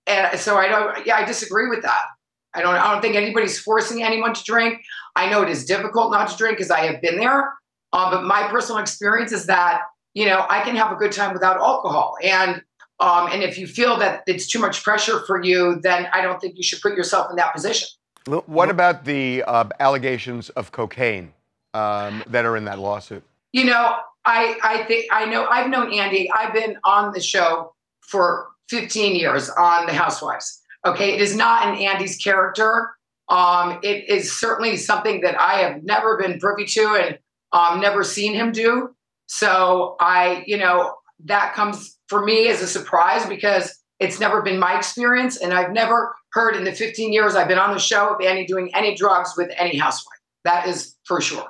and 0.07 0.39
so 0.39 0.55
I 0.57 0.67
don't 0.67 1.05
yeah, 1.05 1.17
I 1.17 1.25
disagree 1.25 1.67
with 1.67 1.81
that. 1.81 2.05
I 2.53 2.61
don't 2.61 2.75
I 2.75 2.91
don't 2.93 3.01
think 3.01 3.15
anybody's 3.15 3.59
forcing 3.59 4.03
anyone 4.03 4.33
to 4.33 4.43
drink. 4.43 4.81
I 5.17 5.29
know 5.29 5.41
it 5.41 5.49
is 5.49 5.65
difficult 5.65 6.11
not 6.11 6.29
to 6.29 6.37
drink 6.37 6.57
because 6.57 6.71
I 6.71 6.85
have 6.85 7.01
been 7.01 7.17
there. 7.19 7.51
Um, 7.91 8.11
but 8.11 8.23
my 8.23 8.47
personal 8.49 8.81
experience 8.81 9.31
is 9.31 9.45
that, 9.45 9.81
you 10.13 10.25
know, 10.25 10.45
I 10.49 10.61
can 10.63 10.75
have 10.75 10.91
a 10.91 10.95
good 10.95 11.11
time 11.13 11.33
without 11.33 11.57
alcohol. 11.57 12.17
And 12.21 12.61
um, 12.99 13.29
and 13.31 13.43
if 13.43 13.57
you 13.57 13.67
feel 13.67 13.97
that 13.97 14.23
it's 14.27 14.47
too 14.47 14.59
much 14.59 14.83
pressure 14.83 15.19
for 15.27 15.43
you, 15.43 15.79
then 15.81 16.07
I 16.13 16.21
don't 16.21 16.39
think 16.39 16.57
you 16.57 16.63
should 16.63 16.81
put 16.81 16.95
yourself 16.95 17.29
in 17.29 17.35
that 17.35 17.53
position. 17.53 17.87
What 18.27 18.69
about 18.69 19.05
the 19.05 19.43
uh, 19.43 19.65
allegations 19.79 20.49
of 20.51 20.71
cocaine 20.71 21.33
um, 21.73 22.23
that 22.27 22.45
are 22.45 22.57
in 22.57 22.65
that 22.65 22.79
lawsuit? 22.79 23.23
You 23.51 23.65
know, 23.65 23.97
I 24.25 24.57
I 24.63 24.83
think 24.85 25.05
I 25.11 25.25
know 25.25 25.45
I've 25.45 25.69
known 25.69 25.93
Andy. 25.93 26.29
I've 26.31 26.53
been 26.53 26.77
on 26.83 27.13
the 27.13 27.21
show 27.21 27.73
for 28.01 28.47
15 28.69 29.15
years 29.15 29.49
on 29.49 29.85
the 29.85 29.93
Housewives. 29.93 30.61
Okay, 30.85 31.13
it 31.13 31.21
is 31.21 31.35
not 31.35 31.67
in 31.67 31.83
Andy's 31.83 32.17
character. 32.17 32.91
Um, 33.29 33.79
it 33.83 34.07
is 34.09 34.31
certainly 34.31 34.77
something 34.77 35.21
that 35.21 35.39
I 35.39 35.59
have 35.59 35.83
never 35.83 36.17
been 36.17 36.39
privy 36.39 36.65
to 36.65 36.95
and 36.95 37.19
um, 37.51 37.79
never 37.79 38.03
seen 38.03 38.33
him 38.33 38.51
do. 38.51 38.95
So 39.27 39.95
I, 39.99 40.43
you 40.45 40.57
know, 40.57 40.95
that 41.23 41.53
comes 41.53 41.97
for 42.07 42.23
me 42.25 42.47
as 42.49 42.61
a 42.61 42.67
surprise 42.67 43.25
because 43.25 43.83
it's 43.99 44.19
never 44.19 44.41
been 44.41 44.59
my 44.59 44.77
experience, 44.77 45.37
and 45.37 45.53
I've 45.53 45.71
never 45.71 46.15
heard 46.33 46.55
in 46.55 46.65
the 46.65 46.73
15 46.73 47.13
years 47.13 47.35
I've 47.35 47.47
been 47.47 47.59
on 47.59 47.73
the 47.73 47.79
show 47.79 48.13
of 48.13 48.21
Andy 48.21 48.45
doing 48.45 48.69
any 48.75 48.93
drugs 48.95 49.33
with 49.37 49.49
any 49.57 49.77
housewife. 49.77 50.19
That 50.43 50.67
is 50.67 50.97
for 51.05 51.21
sure. 51.21 51.47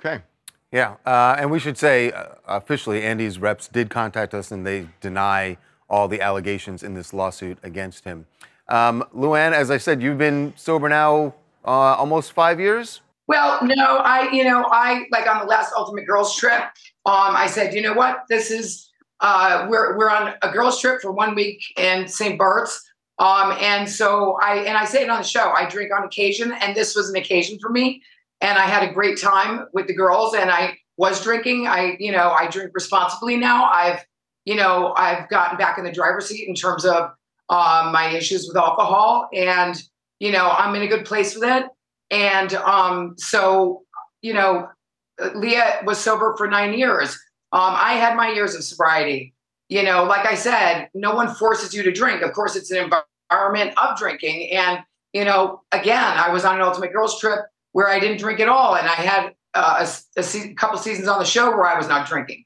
Okay. 0.00 0.22
Yeah, 0.72 0.96
uh, 1.06 1.36
and 1.38 1.52
we 1.52 1.60
should 1.60 1.78
say 1.78 2.10
uh, 2.10 2.30
officially, 2.48 3.02
Andy's 3.02 3.38
reps 3.38 3.68
did 3.68 3.90
contact 3.90 4.34
us, 4.34 4.50
and 4.50 4.66
they 4.66 4.88
deny 5.00 5.56
all 5.88 6.08
the 6.08 6.20
allegations 6.20 6.82
in 6.82 6.94
this 6.94 7.12
lawsuit 7.12 7.58
against 7.62 8.04
him. 8.04 8.26
Um, 8.68 9.04
Luann, 9.14 9.52
as 9.52 9.70
I 9.70 9.78
said, 9.78 10.02
you've 10.02 10.18
been 10.18 10.52
sober 10.56 10.88
now 10.88 11.34
uh, 11.64 11.70
almost 11.70 12.32
five 12.32 12.58
years. 12.58 13.02
Well, 13.26 13.60
no, 13.62 13.98
I, 13.98 14.30
you 14.32 14.44
know, 14.44 14.66
I 14.70 15.04
like 15.12 15.28
on 15.28 15.38
the 15.38 15.46
last 15.46 15.72
Ultimate 15.76 16.06
Girls 16.06 16.36
trip, 16.36 16.60
um, 17.06 17.36
I 17.36 17.46
said, 17.46 17.72
you 17.72 17.80
know 17.80 17.94
what, 17.94 18.24
this 18.28 18.50
is, 18.50 18.90
uh, 19.20 19.66
we're 19.68 19.96
we're 19.96 20.10
on 20.10 20.34
a 20.42 20.50
girls 20.50 20.80
trip 20.80 21.00
for 21.00 21.12
one 21.12 21.34
week 21.34 21.62
in 21.76 22.08
St. 22.08 22.38
Bart's, 22.38 22.80
um, 23.18 23.56
and 23.60 23.88
so 23.88 24.36
I 24.42 24.56
and 24.58 24.76
I 24.76 24.84
say 24.84 25.02
it 25.02 25.10
on 25.10 25.18
the 25.18 25.26
show, 25.26 25.52
I 25.52 25.68
drink 25.68 25.90
on 25.96 26.04
occasion, 26.04 26.52
and 26.52 26.76
this 26.76 26.94
was 26.94 27.08
an 27.10 27.16
occasion 27.16 27.58
for 27.60 27.70
me, 27.70 28.02
and 28.40 28.58
I 28.58 28.66
had 28.66 28.88
a 28.88 28.92
great 28.92 29.20
time 29.20 29.66
with 29.72 29.86
the 29.86 29.94
girls, 29.94 30.34
and 30.34 30.50
I 30.50 30.76
was 30.96 31.22
drinking. 31.22 31.66
I, 31.66 31.96
you 31.98 32.12
know, 32.12 32.30
I 32.30 32.48
drink 32.48 32.70
responsibly 32.74 33.36
now. 33.36 33.64
I've, 33.64 34.04
you 34.44 34.54
know, 34.54 34.94
I've 34.96 35.28
gotten 35.28 35.58
back 35.58 35.78
in 35.78 35.84
the 35.84 35.92
driver's 35.92 36.26
seat 36.26 36.48
in 36.48 36.54
terms 36.54 36.84
of 36.84 37.10
um, 37.48 37.92
my 37.92 38.10
issues 38.14 38.46
with 38.48 38.56
alcohol, 38.56 39.28
and 39.32 39.80
you 40.20 40.32
know, 40.32 40.50
I'm 40.50 40.74
in 40.74 40.82
a 40.82 40.88
good 40.88 41.04
place 41.04 41.34
with 41.34 41.44
it. 41.44 41.66
And 42.10 42.54
um, 42.54 43.14
so, 43.18 43.82
you 44.22 44.34
know, 44.34 44.68
Leah 45.34 45.82
was 45.84 45.98
sober 45.98 46.34
for 46.36 46.46
nine 46.46 46.74
years. 46.74 47.18
Um, 47.54 47.74
I 47.76 47.92
had 47.92 48.16
my 48.16 48.32
years 48.32 48.54
of 48.56 48.64
sobriety. 48.64 49.32
You 49.68 49.84
know, 49.84 50.04
like 50.04 50.26
I 50.26 50.34
said, 50.34 50.88
no 50.92 51.14
one 51.14 51.32
forces 51.34 51.72
you 51.72 51.82
to 51.84 51.92
drink. 51.92 52.20
Of 52.20 52.32
course, 52.32 52.56
it's 52.56 52.70
an 52.70 52.78
environment 52.78 53.72
of 53.78 53.96
drinking. 53.96 54.50
And, 54.50 54.80
you 55.12 55.24
know, 55.24 55.62
again, 55.72 56.18
I 56.18 56.30
was 56.30 56.44
on 56.44 56.56
an 56.56 56.62
Ultimate 56.62 56.92
Girls 56.92 57.18
trip 57.18 57.38
where 57.72 57.88
I 57.88 58.00
didn't 58.00 58.18
drink 58.18 58.40
at 58.40 58.48
all. 58.48 58.76
And 58.76 58.86
I 58.86 58.94
had 58.94 59.34
uh, 59.54 59.86
a, 59.86 60.20
a 60.20 60.22
se- 60.22 60.54
couple 60.54 60.78
seasons 60.78 61.08
on 61.08 61.18
the 61.18 61.24
show 61.24 61.50
where 61.50 61.66
I 61.66 61.78
was 61.78 61.88
not 61.88 62.08
drinking. 62.08 62.44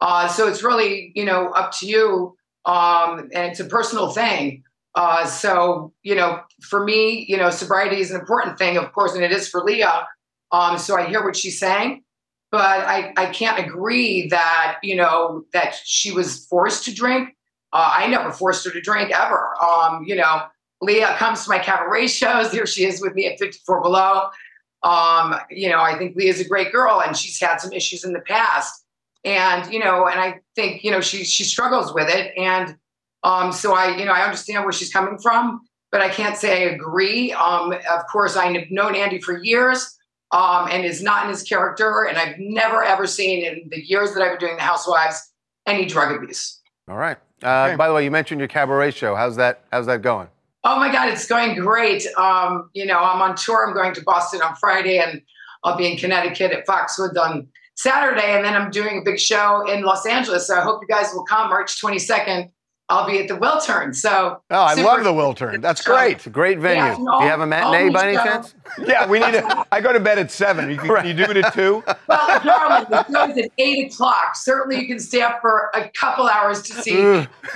Uh, 0.00 0.28
so 0.28 0.48
it's 0.48 0.62
really, 0.62 1.12
you 1.14 1.24
know, 1.24 1.50
up 1.50 1.72
to 1.78 1.86
you. 1.86 2.36
Um, 2.66 3.30
and 3.32 3.50
it's 3.50 3.60
a 3.60 3.64
personal 3.64 4.10
thing. 4.10 4.64
Uh, 4.94 5.24
so, 5.24 5.92
you 6.02 6.16
know, 6.16 6.40
for 6.68 6.84
me, 6.84 7.24
you 7.28 7.36
know, 7.36 7.50
sobriety 7.50 8.00
is 8.00 8.10
an 8.10 8.18
important 8.18 8.58
thing, 8.58 8.76
of 8.76 8.92
course, 8.92 9.14
and 9.14 9.22
it 9.22 9.30
is 9.30 9.48
for 9.48 9.62
Leah. 9.62 10.06
Um, 10.50 10.78
so 10.78 10.98
I 10.98 11.06
hear 11.06 11.24
what 11.24 11.36
she's 11.36 11.58
saying, 11.58 12.02
but 12.50 12.60
I, 12.60 13.12
I 13.16 13.26
can't 13.26 13.58
agree 13.58 14.28
that, 14.28 14.78
you 14.82 14.96
know, 14.96 15.44
that 15.52 15.74
she 15.84 16.12
was 16.12 16.46
forced 16.46 16.84
to 16.86 16.94
drink. 16.94 17.36
Uh, 17.72 17.90
I 17.94 18.06
never 18.08 18.32
forced 18.32 18.64
her 18.64 18.70
to 18.72 18.80
drink 18.80 19.10
ever. 19.10 19.54
Um, 19.62 20.04
you 20.06 20.16
know, 20.16 20.42
Leah 20.80 21.14
comes 21.18 21.44
to 21.44 21.50
my 21.50 21.58
cabaret 21.58 22.06
shows. 22.06 22.50
Here 22.50 22.66
she 22.66 22.84
is 22.84 23.00
with 23.02 23.14
me 23.14 23.26
at 23.26 23.38
54 23.38 23.82
Below. 23.82 24.28
Um, 24.82 25.34
you 25.50 25.68
know, 25.68 25.80
I 25.80 25.98
think 25.98 26.16
Leah's 26.16 26.40
a 26.40 26.48
great 26.48 26.72
girl 26.72 27.02
and 27.02 27.16
she's 27.16 27.40
had 27.40 27.58
some 27.58 27.72
issues 27.72 28.04
in 28.04 28.12
the 28.12 28.20
past. 28.20 28.84
and 29.24 29.70
you 29.72 29.80
know, 29.80 30.06
and 30.06 30.20
I 30.20 30.40
think 30.54 30.84
you 30.84 30.90
know 30.90 31.00
she 31.00 31.24
she 31.24 31.44
struggles 31.44 31.92
with 31.92 32.08
it, 32.08 32.32
and 32.36 32.76
um, 33.24 33.52
so 33.52 33.74
I 33.74 33.96
you 33.96 34.04
know 34.04 34.12
I 34.12 34.22
understand 34.22 34.64
where 34.64 34.72
she's 34.72 34.92
coming 34.92 35.18
from, 35.18 35.60
but 35.90 36.00
I 36.00 36.08
can't 36.08 36.36
say 36.36 36.68
I 36.68 36.70
agree. 36.70 37.32
Um, 37.32 37.72
of 37.72 38.06
course, 38.10 38.36
I've 38.36 38.70
known 38.70 38.94
Andy 38.94 39.20
for 39.20 39.42
years. 39.42 39.97
Um, 40.30 40.68
and 40.70 40.84
is 40.84 41.02
not 41.02 41.24
in 41.24 41.30
his 41.30 41.42
character, 41.42 42.04
and 42.04 42.18
I've 42.18 42.38
never 42.38 42.82
ever 42.82 43.06
seen 43.06 43.44
in 43.46 43.68
the 43.70 43.80
years 43.82 44.12
that 44.12 44.22
I've 44.22 44.38
been 44.38 44.48
doing 44.48 44.56
the 44.56 44.62
Housewives 44.62 45.32
any 45.66 45.86
drug 45.86 46.14
abuse. 46.14 46.60
All 46.88 46.96
right. 46.96 47.16
Uh, 47.42 47.76
By 47.76 47.88
the 47.88 47.94
way, 47.94 48.04
you 48.04 48.10
mentioned 48.10 48.40
your 48.40 48.48
cabaret 48.48 48.90
show. 48.90 49.14
How's 49.14 49.36
that? 49.36 49.64
How's 49.72 49.86
that 49.86 50.02
going? 50.02 50.28
Oh 50.64 50.78
my 50.78 50.90
God, 50.90 51.08
it's 51.08 51.26
going 51.26 51.54
great. 51.58 52.06
Um, 52.18 52.68
you 52.74 52.84
know, 52.84 52.98
I'm 52.98 53.22
on 53.22 53.36
tour. 53.36 53.66
I'm 53.66 53.74
going 53.74 53.94
to 53.94 54.02
Boston 54.02 54.42
on 54.42 54.54
Friday, 54.56 54.98
and 54.98 55.22
I'll 55.64 55.76
be 55.76 55.90
in 55.90 55.96
Connecticut 55.96 56.52
at 56.52 56.66
Foxwoods 56.66 57.16
on 57.16 57.48
Saturday, 57.76 58.34
and 58.34 58.44
then 58.44 58.54
I'm 58.54 58.70
doing 58.70 58.98
a 58.98 59.02
big 59.02 59.20
show 59.20 59.64
in 59.70 59.82
Los 59.82 60.04
Angeles. 60.04 60.48
So 60.48 60.56
I 60.56 60.60
hope 60.62 60.82
you 60.82 60.88
guys 60.94 61.12
will 61.14 61.24
come 61.24 61.48
March 61.48 61.80
22nd. 61.80 62.50
I'll 62.90 63.06
be 63.06 63.18
at 63.18 63.28
the 63.28 63.34
Wiltern. 63.34 63.94
So 63.94 64.40
Oh, 64.50 64.54
I 64.56 64.72
love 64.74 65.04
the 65.04 65.12
Wiltern. 65.12 65.60
That's 65.60 65.84
great. 65.84 66.12
It's 66.16 66.26
a 66.26 66.30
great 66.30 66.58
venue. 66.58 66.82
Yeah, 66.82 66.94
Do 66.96 67.02
you 67.02 67.28
have 67.30 67.40
a 67.40 67.46
matinee 67.46 67.90
by 67.92 68.08
any 68.08 68.16
go. 68.16 68.24
chance? 68.24 68.54
Yeah, 68.86 69.06
we 69.08 69.18
need 69.18 69.32
to. 69.32 69.66
I 69.72 69.80
go 69.80 69.92
to 69.92 70.00
bed 70.00 70.18
at 70.18 70.30
seven. 70.30 70.70
You, 70.70 70.76
can, 70.76 70.88
can 70.94 71.06
you 71.06 71.14
do 71.14 71.24
it 71.30 71.36
at 71.38 71.52
two? 71.54 71.82
Well, 72.06 72.40
darling, 72.44 72.86
the 72.90 73.04
show's 73.06 73.36
at 73.36 73.50
eight 73.58 73.92
o'clock. 73.92 74.36
Certainly, 74.36 74.80
you 74.80 74.86
can 74.86 74.98
stay 75.00 75.20
up 75.22 75.40
for 75.40 75.70
a 75.74 75.88
couple 75.90 76.26
hours 76.28 76.62
to 76.62 76.74
see 76.74 76.94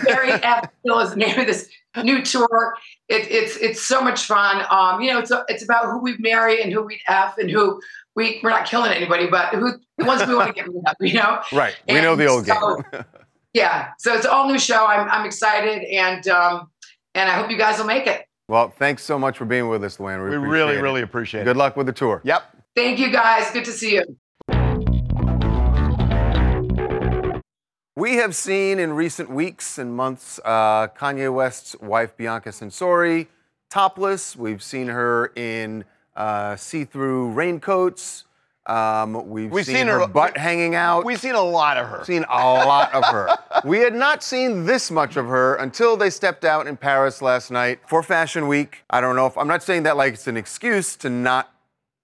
Marry 0.05 0.33
F. 0.33 0.69
Kill 0.85 1.01
is 1.01 1.11
the 1.11 1.17
name 1.17 1.39
of 1.39 1.47
this 1.47 1.69
new 2.03 2.23
tour. 2.23 2.75
It, 3.09 3.31
it's 3.31 3.57
it's 3.59 3.83
so 3.83 4.01
much 4.03 4.25
fun. 4.25 4.65
Um, 4.71 5.01
you 5.03 5.13
know, 5.13 5.19
it's 5.19 5.31
it's 5.49 5.63
about 5.63 5.85
who 5.87 5.99
we 6.03 6.17
marry 6.19 6.63
and 6.63 6.73
who 6.73 6.83
we 6.83 7.01
F 7.07 7.37
and 7.39 7.51
who 7.51 7.81
we 8.17 8.41
we're 8.43 8.51
not 8.51 8.67
killing 8.67 8.91
anybody, 8.91 9.27
but 9.29 9.55
who 9.55 9.73
the 9.99 10.05
ones 10.05 10.27
we 10.27 10.35
want 10.35 10.49
to 10.49 10.55
get 10.55 10.67
rid 10.67 10.77
of. 10.87 10.95
You 11.01 11.15
know. 11.15 11.41
Right. 11.53 11.77
We 11.89 12.01
know 12.01 12.17
the 12.17 12.27
old 12.27 12.49
And 12.49 12.59
so- 12.59 12.83
game. 12.91 13.05
Yeah. 13.55 13.91
So 13.99 14.15
it's 14.15 14.27
all 14.27 14.49
new 14.49 14.59
show. 14.59 14.87
I'm 14.87 15.09
I'm 15.09 15.27
excited 15.27 15.83
and 15.85 16.27
um 16.29 16.69
and 17.15 17.31
I 17.31 17.35
hope 17.35 17.51
you 17.51 17.59
guys 17.59 17.79
will 17.79 17.87
make 17.87 18.07
it. 18.07 18.25
Well, 18.49 18.71
thanks 18.71 19.03
so 19.05 19.19
much 19.19 19.39
for 19.39 19.45
being 19.45 19.69
with 19.69 19.85
us, 19.85 19.99
Luann. 19.99 20.23
We, 20.25 20.31
We 20.31 20.37
really, 20.49 20.77
it. 20.77 20.81
really 20.81 21.03
appreciate 21.03 21.43
it 21.43 21.45
Good 21.45 21.57
luck 21.57 21.77
with 21.77 21.87
the 21.87 21.93
tour. 21.93 22.21
Yep. 22.25 22.43
Thank 22.75 22.99
you 22.99 23.11
guys. 23.11 23.51
Good 23.51 23.65
to 23.67 23.73
see 23.73 23.95
you. 23.95 24.17
We 27.95 28.15
have 28.17 28.35
seen 28.35 28.79
in 28.79 28.95
recent 28.95 29.31
weeks 29.31 29.79
and 29.79 29.95
months 29.95 30.41
uh, 30.45 30.89
Kanye 30.89 31.33
West's 31.33 31.77
wife 31.81 32.17
Bianca 32.17 32.49
Censori 32.49 33.27
topless. 33.71 34.35
We've 34.35 34.63
seen 34.63 34.89
her 34.89 35.27
in 35.37 35.85
uh, 36.17 36.57
see-through 36.57 37.33
raincoats. 37.33 38.25
Um, 38.67 39.29
we've, 39.29 39.51
We've 39.51 39.67
seen, 39.67 39.77
seen 39.77 39.87
her, 39.89 40.01
her- 40.01 40.07
butt 40.09 40.37
hanging 40.39 40.75
out. 40.75 41.05
We've 41.05 41.21
seen 41.21 41.35
a 41.35 41.43
lot 41.43 41.77
of 41.77 41.87
her. 41.89 42.05
seen 42.05 42.25
a 42.29 42.35
lot 42.37 42.93
of 42.95 43.05
her. 43.05 43.29
We 43.65 43.79
had 43.79 43.95
not 43.95 44.23
seen 44.23 44.65
this 44.67 44.91
much 44.91 45.17
of 45.17 45.27
her 45.27 45.55
until 45.57 45.97
they 45.97 46.11
stepped 46.11 46.45
out 46.45 46.67
in 46.67 46.77
Paris 46.77 47.23
last 47.23 47.51
night 47.51 47.81
for 47.87 48.03
Fashion 48.03 48.49
Week. 48.49 48.85
I 48.91 49.01
don't 49.01 49.15
know 49.15 49.27
if 49.27 49.39
I'm 49.39 49.47
not 49.47 49.63
saying 49.63 49.85
that 49.85 49.97
like 49.97 50.15
it's 50.15 50.27
an 50.27 50.37
excuse 50.37 50.97
to 50.97 51.11
not 51.11 51.53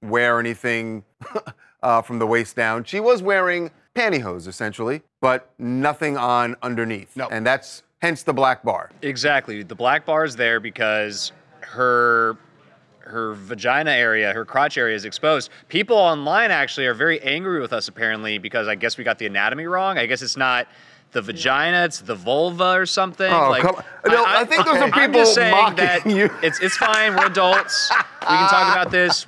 wear 0.03 0.39
anything 0.39 1.05
uh, 1.83 2.03
from 2.03 2.19
the 2.19 2.27
waist 2.27 2.55
down. 2.55 2.85
She 2.85 3.01
was 3.01 3.23
wearing 3.23 3.71
pantyhose 3.95 4.47
essentially, 4.47 5.03
but 5.21 5.51
nothing 5.59 6.17
on 6.17 6.57
underneath. 6.63 7.17
No. 7.17 7.27
And 7.29 7.45
that's 7.45 7.83
hence 8.01 8.23
the 8.23 8.35
black 8.35 8.63
bar. 8.63 8.91
Exactly. 9.03 9.63
The 9.65 9.75
black 9.75 10.07
bar 10.07 10.25
is 10.25 10.37
there 10.37 10.61
because 10.61 11.33
her 11.61 12.37
her 13.01 13.33
vagina 13.35 13.91
area, 13.91 14.33
her 14.35 14.45
crotch 14.45 14.77
area 14.77 14.95
is 14.95 15.07
exposed. 15.07 15.51
People 15.69 15.97
online 15.97 16.51
actually 16.51 16.87
are 16.87 16.95
very 16.95 17.21
angry 17.23 17.59
with 17.59 17.73
us 17.73 17.89
apparently 17.89 18.39
because 18.39 18.69
I 18.69 18.75
guess 18.75 18.99
we 18.99 19.03
got 19.03 19.19
the 19.19 19.27
anatomy 19.27 19.65
wrong. 19.65 19.99
I 19.99 20.07
guess 20.07 20.21
it's 20.21 20.37
not 20.37 20.69
the 21.13 21.23
vagina, 21.23 21.85
it's 21.85 22.01
the 22.01 22.15
vulva 22.15 22.73
or 22.73 22.87
something. 22.87 23.31
Oh, 23.33 23.57
come 23.61 23.77
on. 23.77 23.85
No, 24.07 24.25
I 24.27 24.45
think 24.45 24.65
those 24.67 24.77
are 24.77 24.85
I'm 24.85 24.93
people 24.93 25.21
just 25.21 25.35
saying 25.35 25.51
mocking 25.53 25.77
that 25.77 26.07
you. 26.07 26.31
It's 26.43 26.61
it's 26.61 26.77
fine. 26.77 27.17
We're 27.17 27.27
adults. 27.27 27.91
we 28.21 28.27
can 28.27 28.49
talk 28.51 28.73
about 28.73 28.91
this 28.91 29.27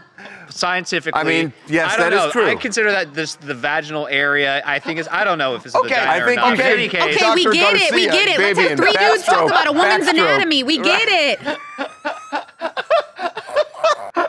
scientifically. 0.50 1.20
I 1.20 1.24
mean, 1.24 1.52
yes, 1.68 1.94
I 1.94 1.96
don't 1.96 2.10
that 2.10 2.26
is 2.26 2.32
true. 2.32 2.46
I 2.46 2.54
consider 2.56 2.90
that 2.90 3.14
this 3.14 3.36
the 3.36 3.54
vaginal 3.54 4.06
area. 4.08 4.62
I 4.64 4.78
think 4.78 4.98
it's 4.98 5.08
I 5.10 5.24
don't 5.24 5.38
know 5.38 5.54
if 5.54 5.64
it's 5.66 5.74
a 5.74 5.78
Okay, 5.78 5.88
vagina 5.90 6.10
I 6.10 6.26
think 6.26 6.38
or 6.38 6.42
not. 6.42 6.58
you 6.58 6.64
In 6.64 6.70
any 6.72 6.88
case, 6.88 7.02
Okay, 7.16 7.34
we 7.34 7.44
Dr. 7.44 7.52
get 7.54 7.74
it. 7.76 7.94
We 7.94 8.04
get 8.06 8.28
it. 8.28 8.38
Let's 8.38 8.58
have 8.58 8.78
three 8.78 8.92
dudes 8.92 9.24
talk 9.24 9.50
about 9.50 9.66
a 9.68 9.72
woman's 9.72 10.06
anatomy. 10.06 10.62
We 10.62 10.78
get 10.78 11.08
it. 11.08 11.58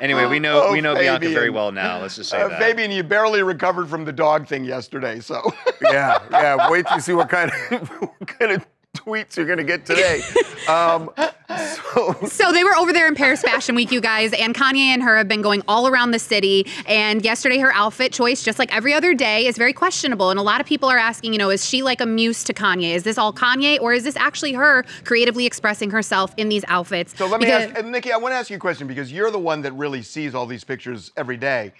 Anyway, 0.02 0.26
we 0.26 0.40
know 0.40 0.64
Oh, 0.68 0.72
we 0.74 0.82
know 0.82 0.96
Bianca 0.96 1.30
very 1.30 1.52
well 1.52 1.72
now. 1.72 2.02
Let's 2.02 2.16
just 2.16 2.32
say 2.32 2.42
Uh, 2.42 2.48
that. 2.50 2.60
Fabian, 2.60 2.90
you 2.92 3.04
barely 3.04 3.44
recovered 3.44 3.88
from 3.88 4.04
the 4.04 4.12
dog 4.12 4.48
thing 4.48 4.66
yesterday, 4.66 5.20
so. 5.20 5.42
yeah, 5.84 6.18
yeah. 6.32 6.70
Wait 6.72 6.88
till 6.88 6.96
you 6.98 7.02
see 7.02 7.14
what 7.14 7.30
kind 7.30 7.52
of 7.72 7.88
what 8.02 8.28
kind 8.28 8.52
of 8.52 8.66
tweets 8.96 9.36
you're 9.36 9.46
gonna 9.46 9.64
get 9.64 9.86
today. 9.86 10.22
Um, 10.70 11.10
so 11.18 12.14
So 12.28 12.52
they 12.52 12.64
were 12.64 12.76
over 12.76 12.94
there 12.94 13.08
in 13.08 13.16
Paris 13.16 13.42
Fashion 13.42 13.74
Week, 13.74 13.92
you 13.92 14.00
guys, 14.00 14.32
and 14.32 14.54
Kanye 14.54 14.78
and 14.94 15.02
her 15.02 15.18
have 15.18 15.28
been 15.28 15.42
going 15.42 15.64
all 15.68 15.88
around 15.88 16.12
the 16.12 16.20
city. 16.20 16.68
And 16.86 17.26
yesterday, 17.26 17.58
her 17.58 17.74
outfit 17.74 18.14
choice, 18.14 18.44
just 18.44 18.60
like 18.60 18.74
every 18.74 18.94
other 18.94 19.16
day, 19.16 19.48
is 19.48 19.58
very 19.58 19.74
questionable. 19.74 20.30
And 20.30 20.40
a 20.40 20.44
lot 20.44 20.62
of 20.62 20.68
people 20.68 20.88
are 20.88 21.00
asking, 21.00 21.34
you 21.34 21.40
know, 21.40 21.50
is 21.50 21.66
she 21.68 21.82
like 21.82 22.00
a 22.00 22.06
muse 22.06 22.44
to 22.44 22.54
Kanye? 22.54 22.94
Is 22.94 23.02
this 23.02 23.18
all 23.18 23.34
Kanye, 23.34 23.82
or 23.82 23.92
is 23.92 24.04
this 24.04 24.16
actually 24.16 24.54
her 24.54 24.84
creatively 25.04 25.48
expressing 25.48 25.90
herself 25.90 26.32
in 26.38 26.48
these 26.48 26.64
outfits? 26.68 27.18
So 27.18 27.26
let 27.26 27.40
me 27.40 27.48
Because- 27.48 27.72
ask, 27.72 27.80
and 27.80 27.92
Nikki, 27.92 28.12
I 28.12 28.18
want 28.18 28.34
to 28.34 28.38
ask 28.38 28.52
you 28.52 28.58
a 28.58 28.60
question 28.60 28.86
because 28.88 29.12
you're 29.12 29.32
the 29.32 29.40
one 29.40 29.64
that 29.64 29.74
really 29.74 30.04
sees 30.04 30.36
all 30.36 30.46
these 30.46 30.64
pictures 30.64 31.12
every 31.18 31.38
day. 31.38 31.74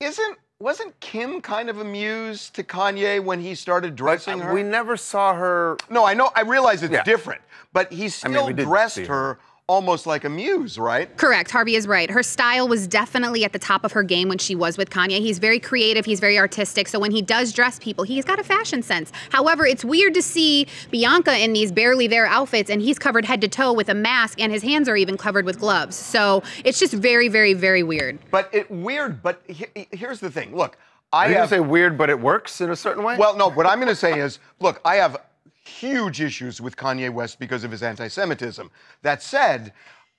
Isn't 0.00 0.36
wasn't 0.60 0.98
Kim 1.00 1.40
kind 1.40 1.68
of 1.68 1.78
amused 1.78 2.54
to 2.54 2.62
Kanye 2.62 3.22
when 3.22 3.40
he 3.40 3.54
started 3.54 3.96
dressing 3.96 4.38
her? 4.40 4.52
we 4.52 4.62
never 4.62 4.96
saw 4.96 5.34
her. 5.34 5.76
no, 5.90 6.04
I 6.04 6.14
know, 6.14 6.30
I 6.34 6.42
realize 6.42 6.82
it's 6.82 6.92
Yeah. 6.92 7.02
different, 7.02 7.42
but 7.72 7.92
he 7.92 8.04
I 8.06 8.08
still 8.08 8.46
mean, 8.48 8.56
dressed 8.56 8.98
her 9.06 9.38
almost 9.66 10.06
like 10.06 10.24
a 10.24 10.28
muse, 10.28 10.78
right? 10.78 11.16
Correct. 11.16 11.50
Harvey 11.50 11.74
is 11.74 11.86
right. 11.86 12.10
Her 12.10 12.22
style 12.22 12.68
was 12.68 12.86
definitely 12.86 13.44
at 13.44 13.54
the 13.54 13.58
top 13.58 13.82
of 13.84 13.92
her 13.92 14.02
game 14.02 14.28
when 14.28 14.36
she 14.36 14.54
was 14.54 14.76
with 14.76 14.90
Kanye. 14.90 15.20
He's 15.20 15.38
very 15.38 15.58
creative, 15.58 16.04
he's 16.04 16.20
very 16.20 16.38
artistic. 16.38 16.86
So 16.86 16.98
when 16.98 17.10
he 17.10 17.22
does 17.22 17.52
dress 17.52 17.78
people, 17.78 18.04
he's 18.04 18.24
got 18.26 18.38
a 18.38 18.44
fashion 18.44 18.82
sense. 18.82 19.10
However, 19.30 19.64
it's 19.64 19.84
weird 19.84 20.12
to 20.14 20.22
see 20.22 20.66
Bianca 20.90 21.38
in 21.42 21.54
these 21.54 21.72
barely 21.72 22.06
there 22.06 22.26
outfits 22.26 22.68
and 22.68 22.82
he's 22.82 22.98
covered 22.98 23.24
head 23.24 23.40
to 23.40 23.48
toe 23.48 23.72
with 23.72 23.88
a 23.88 23.94
mask 23.94 24.38
and 24.38 24.52
his 24.52 24.62
hands 24.62 24.86
are 24.88 24.96
even 24.96 25.16
covered 25.16 25.46
with 25.46 25.58
gloves. 25.58 25.96
So 25.96 26.42
it's 26.62 26.78
just 26.78 26.92
very, 26.92 27.28
very, 27.28 27.54
very 27.54 27.82
weird. 27.82 28.18
But 28.30 28.50
it 28.52 28.70
weird. 28.70 29.22
But 29.22 29.40
he- 29.46 29.88
here's 29.92 30.20
the 30.20 30.30
thing. 30.30 30.54
Look, 30.54 30.76
I 31.10 31.26
I 31.26 31.32
gonna 31.32 31.48
say 31.48 31.60
weird, 31.60 31.96
but 31.96 32.10
it 32.10 32.20
works 32.20 32.60
in 32.60 32.70
a 32.70 32.76
certain 32.76 33.02
way. 33.02 33.16
Well, 33.16 33.34
no, 33.36 33.48
what 33.48 33.66
I'm 33.66 33.78
going 33.78 33.88
to 33.88 33.96
say 33.96 34.18
is 34.18 34.40
look, 34.60 34.80
I 34.84 34.96
have 34.96 35.16
huge 35.64 36.20
issues 36.20 36.60
with 36.60 36.76
Kanye 36.76 37.12
West 37.12 37.38
because 37.38 37.64
of 37.64 37.70
his 37.70 37.82
anti 37.82 38.08
Semitism. 38.08 38.70
That 39.02 39.22
said, 39.22 39.72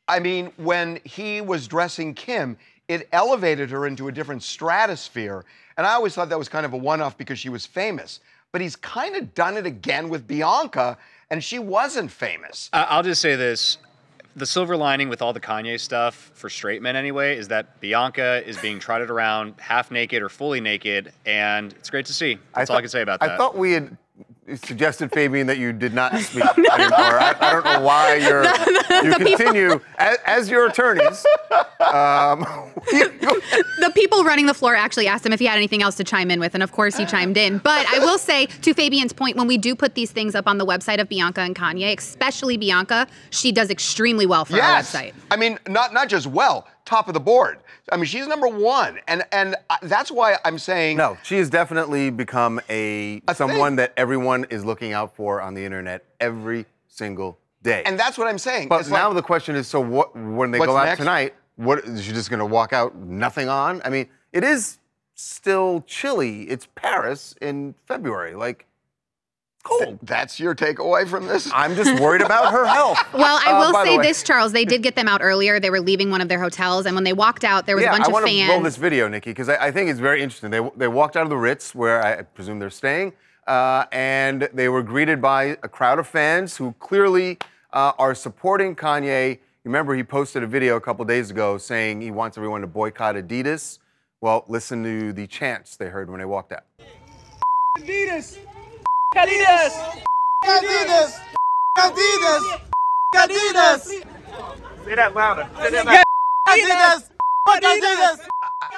I 0.07 0.19
mean, 0.19 0.51
when 0.57 0.99
he 1.03 1.41
was 1.41 1.67
dressing 1.67 2.13
Kim, 2.13 2.57
it 2.87 3.07
elevated 3.11 3.69
her 3.71 3.87
into 3.87 4.07
a 4.07 4.11
different 4.11 4.43
stratosphere. 4.43 5.45
And 5.77 5.85
I 5.87 5.93
always 5.93 6.13
thought 6.13 6.29
that 6.29 6.37
was 6.39 6.49
kind 6.49 6.65
of 6.65 6.73
a 6.73 6.77
one 6.77 7.01
off 7.01 7.17
because 7.17 7.39
she 7.39 7.49
was 7.49 7.65
famous. 7.65 8.19
But 8.51 8.61
he's 8.61 8.75
kind 8.75 9.15
of 9.15 9.33
done 9.33 9.57
it 9.57 9.65
again 9.65 10.07
with 10.09 10.27
Bianca, 10.27 10.97
and 11.29 11.43
she 11.43 11.59
wasn't 11.59 12.11
famous. 12.11 12.69
I- 12.71 12.83
I'll 12.83 13.03
just 13.03 13.21
say 13.21 13.35
this. 13.35 13.77
The 14.37 14.45
silver 14.45 14.75
lining 14.75 15.07
with 15.07 15.21
all 15.21 15.31
the 15.31 15.39
Kanye 15.39 15.79
stuff, 15.79 16.31
for 16.33 16.49
straight 16.49 16.81
men 16.81 16.97
anyway, 16.97 17.37
is 17.37 17.47
that 17.47 17.79
Bianca 17.79 18.43
is 18.45 18.57
being 18.57 18.79
trotted 18.79 19.09
around 19.09 19.55
half 19.59 19.91
naked 19.91 20.21
or 20.21 20.27
fully 20.27 20.59
naked, 20.59 21.13
and 21.25 21.71
it's 21.73 21.89
great 21.89 22.05
to 22.07 22.13
see. 22.13 22.37
That's 22.53 22.69
all 22.69 22.75
I 22.75 22.81
can 22.81 22.89
say 22.89 23.01
about 23.01 23.21
that. 23.21 23.31
I 23.31 23.37
thought 23.37 23.57
we 23.57 23.71
had 23.71 23.95
suggested, 24.55 25.11
Fabian, 25.11 25.47
that 25.47 25.57
you 25.57 25.73
did 25.73 25.93
not 25.93 26.15
speak 26.19 26.43
anymore. 26.43 27.19
I, 27.19 27.35
I 27.39 27.51
don't 27.51 27.65
know 27.65 27.81
why 27.81 28.15
you're, 28.15 28.43
you 29.03 29.15
continue 29.15 29.79
as, 29.97 30.17
as 30.25 30.49
your 30.49 30.67
attorneys. 30.67 31.25
Um, 31.93 32.45
The 33.77 33.91
people 33.93 34.23
running 34.23 34.45
the 34.45 34.53
floor 34.53 34.73
actually 34.73 35.07
asked 35.07 35.25
him 35.25 35.33
if 35.33 35.39
he 35.39 35.45
had 35.45 35.57
anything 35.57 35.83
else 35.83 35.95
to 35.95 36.03
chime 36.03 36.31
in 36.31 36.39
with, 36.39 36.53
and 36.53 36.63
of 36.63 36.71
course 36.71 36.95
he 36.97 37.05
chimed 37.05 37.37
in. 37.37 37.59
But 37.59 37.85
I 37.93 37.99
will 37.99 38.17
say, 38.17 38.47
to 38.47 38.73
Fabian's 38.73 39.13
point, 39.13 39.37
when 39.37 39.47
we 39.47 39.57
do 39.57 39.75
put 39.75 39.95
these 39.95 40.11
things 40.11 40.33
up 40.33 40.47
on 40.47 40.57
the 40.57 40.65
website 40.65 40.99
of 40.99 41.07
Bianca 41.07 41.41
and 41.41 41.55
Kanye, 41.55 41.97
especially 41.97 42.57
Bianca, 42.57 43.07
she 43.29 43.51
does 43.51 43.69
extremely 43.69 44.25
well 44.25 44.45
for 44.45 44.55
yes. 44.55 44.95
our 44.95 45.01
website. 45.01 45.13
I 45.29 45.35
mean, 45.35 45.59
not 45.67 45.93
not 45.93 46.09
just 46.09 46.27
well, 46.27 46.67
top 46.85 47.07
of 47.07 47.13
the 47.13 47.19
board. 47.19 47.59
I 47.91 47.97
mean, 47.97 48.05
she's 48.05 48.27
number 48.27 48.47
one, 48.47 48.99
and 49.07 49.23
and 49.31 49.55
that's 49.83 50.11
why 50.11 50.37
I'm 50.43 50.57
saying 50.57 50.97
no, 50.97 51.17
she 51.23 51.37
has 51.37 51.49
definitely 51.49 52.09
become 52.09 52.59
a, 52.69 53.21
A 53.27 53.35
someone 53.35 53.71
thing. 53.71 53.75
that 53.77 53.93
everyone 53.97 54.45
is 54.49 54.65
looking 54.65 54.91
out 54.93 55.15
for 55.15 55.39
on 55.41 55.53
the 55.53 55.63
internet 55.63 56.03
every 56.19 56.65
single 56.87 57.37
day. 57.61 57.83
And 57.85 57.99
that's 57.99 58.17
what 58.17 58.27
I'm 58.27 58.39
saying. 58.39 58.69
But 58.69 58.81
It's 58.81 58.89
now 58.89 59.07
like- 59.09 59.15
the 59.17 59.21
question 59.21 59.55
is, 59.55 59.67
so 59.67 59.79
what? 59.79 60.15
When 60.15 60.51
they 60.51 60.57
go 60.57 60.75
out 60.75 60.85
next? 60.85 60.99
tonight, 60.99 61.35
what 61.57 61.79
is 61.79 62.03
she 62.03 62.11
just 62.11 62.29
going 62.29 62.39
to 62.39 62.45
walk 62.45 62.73
out 62.73 62.95
nothing 62.95 63.49
on? 63.49 63.81
I 63.85 63.89
mean, 63.89 64.07
it 64.33 64.43
is 64.43 64.79
still 65.13 65.83
chilly. 65.87 66.43
It's 66.49 66.67
Paris 66.75 67.35
in 67.41 67.75
February. 67.87 68.33
Like, 68.35 68.65
Cool. 69.65 69.97
That's 70.03 70.39
your 70.39 70.53
takeaway 70.53 71.07
from 71.07 71.25
this? 71.25 71.49
I'm 71.51 71.75
just 71.75 71.99
worried 71.99 72.21
about 72.21 72.51
her 72.53 72.65
health. 72.67 72.99
Well, 73.13 73.39
I 73.45 73.51
Uh, 73.51 73.59
will 73.59 73.73
by 73.73 73.83
the 73.85 73.91
say 73.91 73.97
this, 73.97 74.21
Charles. 74.23 74.51
They 74.51 74.63
did 74.63 74.83
get 74.83 74.95
them 74.95 75.07
out 75.07 75.21
earlier. 75.23 75.59
They 75.59 75.69
were 75.71 75.79
leaving 75.79 76.11
one 76.11 76.21
of 76.21 76.29
their 76.29 76.39
hotels, 76.39 76.85
and 76.85 76.93
when 76.95 77.03
they 77.03 77.13
walked 77.13 77.43
out, 77.43 77.65
there 77.65 77.75
was 77.75 77.83
yeah, 77.83 77.89
a 77.89 77.93
bunch 77.93 78.03
I 78.03 78.07
of 78.07 78.13
want 78.13 78.25
fans. 78.27 78.47
to 78.47 78.53
roll 78.53 78.61
this 78.61 78.75
video, 78.77 79.07
Nikki, 79.07 79.31
because 79.31 79.49
I, 79.49 79.55
I 79.67 79.71
think 79.71 79.89
it's 79.89 79.99
very 79.99 80.21
interesting. 80.21 80.51
They, 80.51 80.61
they 80.77 80.87
walked 80.87 81.15
out 81.17 81.23
of 81.23 81.29
the 81.29 81.37
Ritz, 81.37 81.73
where 81.73 82.03
I 82.05 82.21
presume 82.21 82.59
they're 82.59 82.69
staying, 82.69 83.13
uh, 83.47 83.85
and 83.91 84.47
they 84.53 84.69
were 84.69 84.83
greeted 84.83 85.19
by 85.21 85.57
a 85.63 85.67
crowd 85.67 85.97
of 85.97 86.05
fans 86.07 86.55
who 86.57 86.73
clearly 86.79 87.39
uh, 87.73 87.93
are 87.97 88.13
supporting 88.13 88.75
Kanye. 88.75 89.39
Remember, 89.63 89.95
he 89.95 90.03
posted 90.03 90.43
a 90.43 90.47
video 90.47 90.75
a 90.75 90.81
couple 90.81 91.03
days 91.05 91.31
ago 91.31 91.57
saying 91.57 92.01
he 92.01 92.11
wants 92.11 92.37
everyone 92.37 92.61
to 92.61 92.67
boycott 92.67 93.15
Adidas. 93.15 93.79
Well, 94.21 94.45
listen 94.47 94.83
to 94.83 95.11
the 95.13 95.25
chants 95.25 95.75
they 95.77 95.87
heard 95.87 96.09
when 96.11 96.19
they 96.19 96.25
walked 96.25 96.51
out. 96.53 96.63
Adidas! 97.79 98.37
Adidas! 99.15 100.03
Adidas! 100.43 101.19
Adidas! 101.77 102.61
Adidas! 103.15 104.05
Say 104.85 104.95
that 104.95 105.15
louder. 105.15 105.47
Say 105.57 105.69
that 105.71 105.85
louder. 105.85 106.03
Adidas! 106.49 107.09
Adidas! 107.47 108.27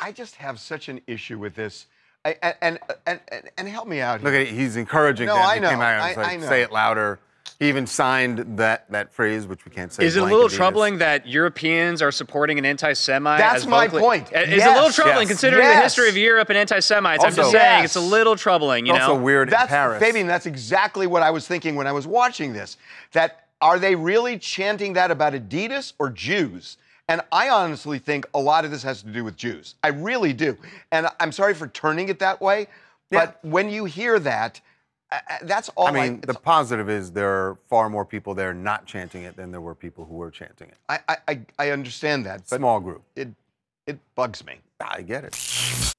I 0.01 0.11
just 0.11 0.35
have 0.35 0.59
such 0.59 0.89
an 0.89 1.01
issue 1.07 1.39
with 1.39 1.55
this. 1.55 1.87
I, 2.23 2.35
and, 2.41 2.55
and, 2.61 2.79
and, 3.07 3.19
and, 3.29 3.49
and 3.57 3.67
help 3.67 3.87
me 3.87 3.99
out 3.99 4.19
here. 4.19 4.25
Look 4.29 4.35
at 4.35 4.41
it, 4.41 4.53
he's 4.53 4.75
encouraging 4.75 5.27
No, 5.27 5.35
them. 5.35 5.43
I 5.43 5.55
He 5.55 5.61
came 5.61 5.81
out 5.81 5.93
and 6.01 6.07
was 6.09 6.17
like, 6.17 6.27
I 6.27 6.35
know. 6.37 6.47
say 6.47 6.61
it 6.61 6.71
louder. 6.71 7.19
He 7.59 7.69
even 7.69 7.87
signed 7.87 8.59
that, 8.59 8.89
that 8.91 9.11
phrase, 9.11 9.47
which 9.47 9.65
we 9.65 9.71
can't 9.71 9.91
say. 9.91 10.05
Is 10.05 10.15
it 10.15 10.21
a 10.21 10.25
little 10.25 10.47
Adidas. 10.47 10.55
troubling 10.55 10.97
that 10.99 11.27
Europeans 11.27 12.03
are 12.03 12.11
supporting 12.11 12.59
an 12.59 12.65
anti-Semite? 12.65 13.39
That's 13.39 13.63
as 13.63 13.67
my 13.67 13.87
vocally- 13.87 14.01
point. 14.03 14.29
It's 14.31 14.63
a 14.63 14.73
little 14.73 14.91
troubling 14.91 15.21
Yes. 15.27 15.29
considering 15.29 15.67
the 15.67 15.75
history 15.81 16.07
of 16.07 16.15
Europe 16.15 16.49
and 16.49 16.57
anti-Semites. 16.57 17.23
I'm 17.23 17.33
just 17.33 17.49
saying 17.51 17.81
Yes. 17.81 17.85
it's 17.85 17.95
a 17.95 17.99
little 17.99 18.35
troubling. 18.35 18.85
You 18.85 18.93
also 18.93 19.15
know, 19.15 19.21
weird 19.23 19.47
in 19.47 19.51
That's 19.53 19.69
Paris. 19.69 19.99
Fabian. 19.99 20.27
That's 20.27 20.45
exactly 20.45 21.07
what 21.07 21.23
I 21.23 21.31
was 21.31 21.47
thinking 21.47 21.75
when 21.75 21.87
I 21.87 21.91
was 21.93 22.05
watching 22.05 22.53
this. 22.53 22.77
That 23.13 23.45
are 23.59 23.79
they 23.79 23.95
really 23.95 24.37
chanting 24.37 24.93
that 24.93 25.09
about 25.09 25.33
Adidas 25.33 25.93
or 25.97 26.11
Jews? 26.11 26.77
And 27.09 27.21
I 27.31 27.49
honestly 27.49 27.97
think 27.97 28.27
a 28.35 28.39
lot 28.39 28.65
of 28.65 28.71
this 28.71 28.83
has 28.83 29.01
to 29.01 29.07
do 29.09 29.23
with 29.23 29.35
Jews. 29.35 29.73
I 29.83 29.87
really 29.87 30.31
do. 30.33 30.57
And 30.91 31.07
I'm 31.19 31.31
sorry 31.31 31.55
for 31.55 31.67
turning 31.69 32.09
it 32.09 32.19
that 32.19 32.39
way, 32.39 32.67
but 33.09 33.39
when 33.43 33.69
you 33.71 33.85
hear 33.85 34.19
that, 34.19 34.61
that's 35.43 35.69
all. 35.69 35.87
I 35.87 35.91
mean, 35.91 36.21
the 36.21 36.33
positive 36.33 36.89
is 36.89 37.11
there 37.11 37.29
are 37.29 37.57
far 37.69 37.89
more 37.89 38.05
people 38.05 38.33
there 38.33 38.53
not 38.53 38.85
chanting 38.85 39.23
it 39.23 39.35
than 39.35 39.51
there 39.51 39.61
were 39.61 39.75
people 39.75 40.05
who 40.05 40.15
were 40.15 40.31
chanting 40.31 40.69
it. 40.69 40.77
I, 40.89 40.99
I, 41.07 41.17
I, 41.27 41.39
I 41.59 41.69
understand 41.71 42.25
that, 42.25 42.43
but 42.49 42.57
Small 42.57 42.79
group. 42.79 43.03
it, 43.15 43.29
it 43.85 43.99
bugs 44.15 44.45
me. 44.45 44.59
I 44.79 45.01
get 45.01 45.23
it. 45.23 45.35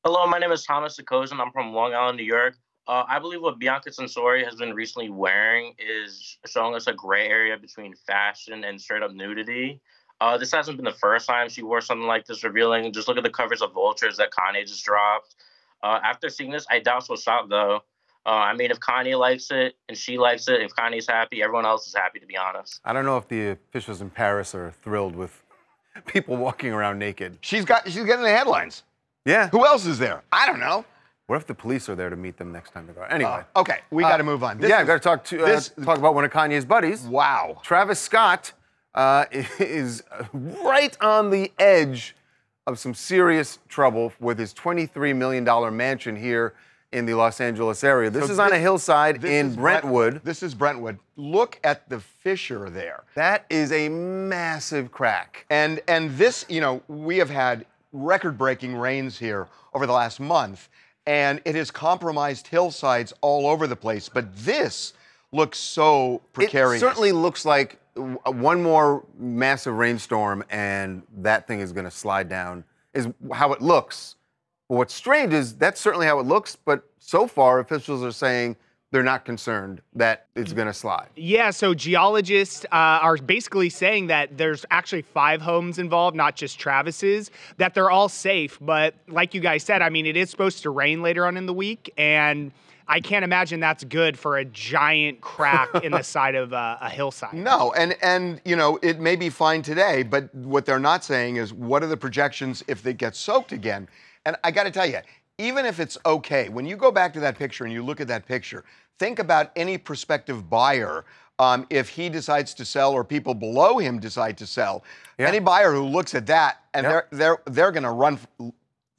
Hello, 0.05 0.27
my 0.27 0.39
name 0.39 0.53
is 0.53 0.65
Thomas 0.65 0.99
Sakosan. 0.99 1.41
I'm 1.41 1.51
from 1.53 1.73
Long 1.73 1.95
Island, 1.95 2.19
New 2.19 2.25
York. 2.25 2.55
Uh, 2.87 3.05
I 3.07 3.19
believe 3.19 3.43
what 3.43 3.59
Bianca 3.59 3.91
Censori 3.91 4.45
has 4.45 4.55
been 4.55 4.73
recently 4.73 5.11
wearing 5.11 5.75
is 5.79 6.39
showing 6.47 6.75
us 6.75 6.87
a 6.87 6.93
gray 6.95 7.29
area 7.29 7.57
between 7.59 7.95
fashion 8.07 8.65
and 8.65 8.81
straight 8.81 9.03
up 9.03 9.13
nudity. 9.13 9.81
Uh, 10.21 10.39
this 10.39 10.53
hasn't 10.53 10.77
been 10.77 10.85
the 10.85 10.93
first 10.93 11.27
time 11.27 11.49
she 11.49 11.63
wore 11.63 11.81
something 11.81 12.07
like 12.07 12.25
this, 12.27 12.43
revealing. 12.43 12.93
Just 12.93 13.07
look 13.07 13.19
at 13.19 13.25
the 13.25 13.31
covers 13.31 13.63
of 13.63 13.73
Vultures 13.73 14.17
that 14.17 14.31
Kanye 14.31 14.67
just 14.67 14.85
dropped. 14.85 15.37
Uh, 15.83 16.01
after 16.03 16.29
seeing 16.29 16.51
this, 16.51 16.67
I 16.71 16.81
doubt 16.81 17.05
she'll 17.07 17.17
stop 17.17 17.49
though. 17.49 17.83
Uh, 18.27 18.31
I 18.31 18.55
mean, 18.55 18.71
if 18.71 18.79
Kanye 18.81 19.19
likes 19.19 19.51
it 19.51 19.75
and 19.89 19.97
she 19.97 20.19
likes 20.19 20.49
it, 20.49 20.61
if 20.61 20.75
Kanye's 20.75 21.07
happy, 21.09 21.43
everyone 21.43 21.65
else 21.65 21.87
is 21.87 21.95
happy, 21.95 22.21
to 22.21 22.27
be 22.27 22.37
honest. 22.37 22.81
I 22.85 22.93
don't 22.93 23.07
know 23.07 23.17
if 23.17 23.27
the 23.29 23.51
officials 23.51 24.01
in 24.01 24.11
Paris 24.11 24.55
are 24.55 24.73
thrilled 24.83 25.17
with 25.17 25.43
people 26.07 26.37
walking 26.37 26.73
around 26.73 26.99
naked. 26.99 27.39
She's 27.41 27.65
got, 27.65 27.87
she's 27.87 28.05
getting 28.05 28.23
the 28.25 28.31
headlines. 28.31 28.83
Yeah. 29.25 29.49
Who 29.49 29.65
else 29.65 29.87
is 29.87 29.99
there? 29.99 30.23
I 30.33 30.47
don't 30.47 30.61
know. 30.61 30.85
What 31.27 31.37
if 31.37 31.47
the 31.47 31.55
police 31.55 31.91
are 31.91 31.95
there 31.95 32.09
to 32.09 32.17
meet 32.17 32.39
them 32.39 32.53
next 32.53 32.73
time 32.73 32.87
they 32.87 32.95
go? 32.95 33.03
out? 33.03 33.13
Anyway. 33.13 33.45
Uh, 33.55 33.61
okay, 33.61 33.81
we 33.91 34.03
got 34.03 34.17
to 34.17 34.25
move 34.25 34.43
on. 34.43 34.59
This 34.59 34.71
yeah, 34.71 34.81
is- 34.81 34.87
got 34.87 34.95
to 34.95 35.01
talk 35.01 35.25
to 35.25 35.43
uh, 35.43 35.47
this- 35.47 35.71
talk 35.85 35.99
about 35.99 36.15
one 36.15 36.25
of 36.25 36.31
Kanye's 36.31 36.65
buddies. 36.65 37.03
Wow. 37.03 37.61
Travis 37.63 38.01
Scott 38.01 38.53
uh, 38.95 39.27
is 39.59 40.03
right 40.33 40.97
on 41.03 41.31
the 41.31 41.53
edge 41.59 42.17
of 42.67 42.79
some 42.79 42.95
serious 42.95 43.59
trouble 43.69 44.13
with 44.21 44.39
his 44.39 44.53
$23 44.55 45.15
million 45.17 45.45
mansion 45.77 46.17
here 46.17 46.55
in 46.93 47.05
the 47.07 47.15
Los 47.15 47.41
Angeles 47.41 47.85
area. 47.85 48.11
This 48.11 48.27
So 48.27 48.33
is 48.33 48.39
on 48.39 48.53
a 48.53 48.59
hillside 48.59 49.23
in 49.25 49.49
is 49.49 49.57
Brent- 49.57 49.83
Brentwood. 49.83 50.21
this 50.25 50.43
is 50.43 50.55
Brentwood. 50.55 50.99
Look 51.17 51.59
at 51.63 51.89
the 51.89 52.01
fissure 52.01 52.71
there. 52.71 53.05
That 53.15 53.45
is 53.51 53.73
a 53.73 53.89
massive 53.89 54.91
crack. 54.91 55.45
And 55.51 55.81
and 55.89 56.11
this, 56.17 56.47
you 56.49 56.61
know, 56.61 56.83
we 56.89 57.19
have 57.19 57.31
had 57.31 57.67
record-breaking 57.93 58.77
rains 58.77 59.19
here 59.19 59.49
over 59.75 59.87
the 59.87 59.93
last 59.93 60.19
month, 60.21 60.69
and 61.07 61.41
it 61.45 61.55
has 61.55 61.71
compromised 61.71 62.47
hillsides 62.49 63.13
all 63.21 63.47
over 63.47 63.67
the 63.67 63.77
place. 63.77 64.09
But 64.09 64.35
this 64.37 64.95
looks 65.33 65.59
so 65.59 66.23
precarious. 66.33 66.83
It 66.83 66.87
certainly 66.87 67.13
looks 67.13 67.45
like 67.45 67.79
one 67.97 68.63
more 68.63 69.05
massive 69.19 69.75
rainstorm 69.75 70.43
and 70.49 71.03
that 71.19 71.47
thing 71.47 71.61
is 71.61 71.73
going 71.73 71.85
to 71.85 71.91
slide 71.91 72.29
down, 72.29 72.65
is 72.95 73.09
how 73.33 73.53
it 73.53 73.61
looks. 73.61 74.15
But 74.69 74.77
what's 74.77 74.95
strange 74.95 75.33
is 75.33 75.55
that's 75.55 75.81
certainly 75.81 76.07
how 76.07 76.19
it 76.19 76.27
looks, 76.27 76.57
but 76.57 76.85
so 76.99 77.27
far 77.27 77.59
officials 77.59 78.03
are 78.03 78.13
saying 78.13 78.57
they're 78.91 79.03
not 79.03 79.25
concerned 79.25 79.83
that 79.95 80.27
it's 80.35 80.53
going 80.53 80.67
to 80.67 80.73
slide. 80.73 81.09
Yeah, 81.15 81.51
so 81.51 81.75
geologists 81.75 82.65
uh, 82.67 83.01
are 83.03 83.17
basically 83.19 83.69
saying 83.69 84.07
that 84.07 84.39
there's 84.39 84.65
actually 84.71 85.03
five 85.03 85.43
homes 85.43 85.79
involved, 85.79 86.17
not 86.17 86.37
just 86.37 86.59
Travis's, 86.59 87.31
that 87.59 87.75
they're 87.75 87.91
all 87.91 88.09
safe. 88.09 88.59
But 88.61 88.95
like 89.09 89.35
you 89.35 89.41
guys 89.41 89.63
said, 89.63 89.83
I 89.83 89.91
mean, 89.91 90.07
it 90.07 90.17
is 90.17 90.31
supposed 90.31 90.63
to 90.63 90.71
rain 90.71 91.03
later 91.03 91.27
on 91.27 91.37
in 91.37 91.45
the 91.45 91.53
week, 91.53 91.93
and 91.99 92.51
I 92.87 93.01
can't 93.01 93.25
imagine 93.25 93.61
that's 93.61 93.85
good 93.85 94.19
for 94.19 94.39
a 94.39 94.45
giant 94.47 95.21
crack 95.21 95.69
in 95.83 95.93
the 95.93 96.03
side 96.03 96.35
of 96.35 96.55
uh, 96.55 96.79
a 96.81 96.89
hillside. 96.89 97.35
No, 97.35 97.73
and 97.77 97.95
and 98.03 98.41
you 98.47 98.57
know 98.57 98.79
it 98.83 99.01
may 99.01 99.17
be 99.17 99.29
fine 99.29 99.61
today, 99.61 100.03
but 100.03 100.35
what 100.35 100.65
they're 100.65 100.79
not 100.79 101.05
saying 101.05 101.37
is 101.37 101.53
what 101.53 101.83
are 101.83 101.89
the 101.89 101.97
projections 101.97 102.65
if 102.69 102.83
they 102.83 102.95
get 102.95 103.15
soaked 103.15 103.53
again? 103.53 103.87
And 104.29 104.37
I 104.45 104.51
got 104.51 104.65
to 104.65 104.71
tell 104.71 104.85
you, 104.85 104.99
even 105.39 105.65
if 105.65 105.81
it's 105.81 105.97
okay, 106.05 106.51
when 106.51 106.67
you 106.67 106.77
go 106.77 106.93
back 106.93 107.15
to 107.15 107.21
that 107.21 107.39
picture 107.39 107.65
and 107.65 107.73
you 107.73 107.83
look 107.83 107.99
at 107.99 108.09
that 108.09 108.27
picture, 108.27 108.63
think 108.99 109.19
about 109.19 109.51
any 109.57 109.79
prospective 109.79 110.51
buyer. 110.51 111.07
Um, 111.39 111.67
if 111.71 111.89
he 111.89 112.09
decides 112.11 112.53
to 112.55 112.65
sell 112.67 112.93
or 112.93 113.05
people 113.05 113.33
below 113.33 113.79
him 113.79 113.99
decide 114.01 114.37
to 114.39 114.47
sell, 114.47 114.85
Yeah. 115.19 115.29
any 115.29 115.39
buyer 115.39 115.73
who 115.73 115.85
looks 115.85 116.15
at 116.15 116.27
that 116.27 116.59
and 116.75 116.85
they're 116.85 117.07
they're 117.11 117.39
they're 117.47 117.71
going 117.71 117.85
to 117.85 117.93
run 117.93 118.19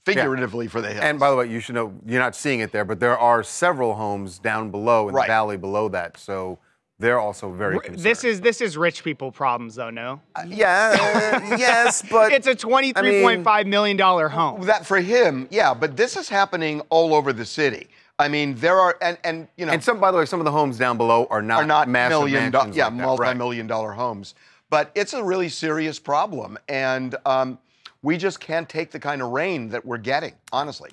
figuratively 0.05 0.67
for 0.67 0.81
the 0.81 0.87
hills. 0.87 1.03
And 1.03 1.19
by 1.19 1.29
the 1.29 1.35
way, 1.35 1.47
you 1.47 1.59
should 1.59 1.75
know 1.75 1.93
you're 2.05 2.21
not 2.21 2.35
seeing 2.35 2.61
it 2.61 2.71
there, 2.71 2.85
but 2.85 2.99
there 2.99 3.17
are 3.17 3.43
several 3.43 3.93
homes 3.93 4.39
down 4.39 4.71
below 4.71 5.09
in 5.09 5.15
Right. 5.15 5.27
the 5.27 5.31
valley 5.33 5.57
below 5.57 5.89
that. 5.89 6.17
So 6.17 6.57
they're 6.99 7.19
also 7.19 7.51
very 7.51 7.79
concerned. 7.79 7.99
This 7.99 8.23
is 8.23 8.41
this 8.41 8.59
is 8.59 8.77
rich 8.77 9.03
people 9.03 9.31
problems, 9.31 9.75
though. 9.75 9.89
No, 9.89 10.21
yeah, 10.45 10.97
uh, 11.41 11.55
yes, 11.57 12.03
but 12.11 12.33
it's 12.33 12.45
a 12.47 12.53
twenty-three 12.53 13.21
point 13.21 13.43
five 13.43 13.67
million 13.67 13.95
dollar 13.95 14.27
home. 14.27 14.61
that 14.63 14.85
for 14.85 14.99
him, 14.99 15.47
yeah, 15.49 15.73
but 15.73 15.95
this 15.95 16.17
is 16.17 16.27
happening 16.27 16.81
all 16.89 17.13
over 17.13 17.31
the 17.31 17.45
city. 17.45 17.87
I 18.19 18.27
mean, 18.27 18.55
there 18.55 18.77
are 18.77 18.97
and 19.01 19.17
and 19.23 19.47
you 19.55 19.65
know 19.65 19.71
and 19.71 19.83
some, 19.83 19.99
by 19.99 20.11
the 20.11 20.17
way, 20.17 20.25
some 20.25 20.41
of 20.41 20.45
the 20.45 20.51
homes 20.51 20.77
down 20.77 20.97
below 20.97 21.25
are 21.29 21.41
not 21.41 21.63
are 21.63 21.65
not 21.65 21.87
massive 21.87 22.19
million, 22.19 22.51
do- 22.51 22.71
yeah, 22.73 22.85
like 22.85 22.93
multi-million 22.93 23.65
dollar 23.65 23.93
homes. 23.93 24.35
But 24.69 24.91
it's 24.93 25.13
a 25.13 25.23
really 25.23 25.49
serious 25.49 25.97
problem, 25.99 26.57
and 26.67 27.15
um, 27.25 27.57
we 28.01 28.17
just 28.17 28.41
can't 28.41 28.67
take 28.67 28.91
the 28.91 28.99
kind 28.99 29.21
of 29.21 29.29
rain 29.29 29.69
that 29.69 29.85
we're 29.85 29.97
getting. 29.97 30.33
Honestly, 30.51 30.91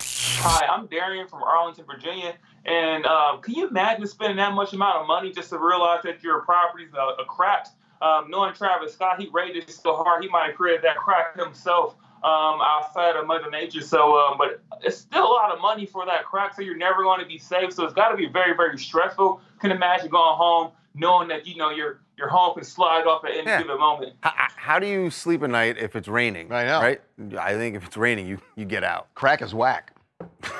Hi, 0.00 0.66
I'm 0.66 0.86
Darian 0.86 1.28
from 1.28 1.42
Arlington, 1.42 1.84
Virginia. 1.86 2.34
And 2.66 3.06
uh, 3.06 3.36
can 3.38 3.54
you 3.54 3.68
imagine 3.68 4.06
spending 4.06 4.36
that 4.38 4.52
much 4.52 4.72
amount 4.72 4.96
of 4.98 5.06
money 5.06 5.30
just 5.32 5.50
to 5.50 5.58
realize 5.58 6.02
that 6.02 6.22
your 6.22 6.40
property's 6.40 6.92
a, 6.94 7.22
a 7.22 7.24
cracked? 7.24 7.70
Um, 8.02 8.26
knowing 8.28 8.52
Travis 8.54 8.92
Scott, 8.92 9.18
he 9.20 9.28
rated 9.32 9.62
it 9.64 9.70
so 9.70 9.96
hard, 9.96 10.22
he 10.22 10.28
might 10.28 10.48
have 10.48 10.56
created 10.56 10.82
that 10.82 10.96
crack 10.96 11.38
himself 11.38 11.94
um, 12.22 12.60
outside 12.60 13.16
of 13.16 13.26
Mother 13.26 13.50
Nature. 13.50 13.80
So, 13.80 14.18
um, 14.18 14.36
but 14.36 14.60
it's 14.82 14.98
still 14.98 15.24
a 15.24 15.32
lot 15.32 15.52
of 15.52 15.60
money 15.62 15.86
for 15.86 16.04
that 16.04 16.24
crack, 16.26 16.54
so 16.54 16.60
you're 16.62 16.76
never 16.76 17.04
going 17.04 17.20
to 17.20 17.26
be 17.26 17.38
safe. 17.38 17.72
So 17.72 17.84
it's 17.84 17.94
got 17.94 18.08
to 18.10 18.16
be 18.16 18.26
very, 18.26 18.54
very 18.54 18.76
stressful. 18.76 19.40
Can 19.60 19.70
imagine 19.70 20.10
going 20.10 20.36
home 20.36 20.72
knowing 20.94 21.28
that 21.28 21.46
you 21.46 21.56
know 21.56 21.70
your 21.70 22.00
your 22.18 22.28
home 22.28 22.54
can 22.54 22.64
slide 22.64 23.06
off 23.06 23.24
at 23.24 23.30
any 23.30 23.46
Yeah. 23.46 23.62
given 23.62 23.78
moment. 23.78 24.14
How, 24.20 24.48
how 24.56 24.78
do 24.78 24.86
you 24.86 25.10
sleep 25.10 25.42
at 25.42 25.50
night 25.50 25.76
if 25.78 25.94
it's 25.94 26.08
raining? 26.08 26.50
I 26.50 26.64
know. 26.64 26.80
Right? 26.80 27.00
I 27.38 27.52
think 27.52 27.76
if 27.76 27.86
it's 27.86 27.96
raining, 27.96 28.26
you, 28.26 28.38
you 28.56 28.64
get 28.64 28.82
out. 28.84 29.14
crack 29.14 29.40
is 29.40 29.54
whack. 29.54 29.94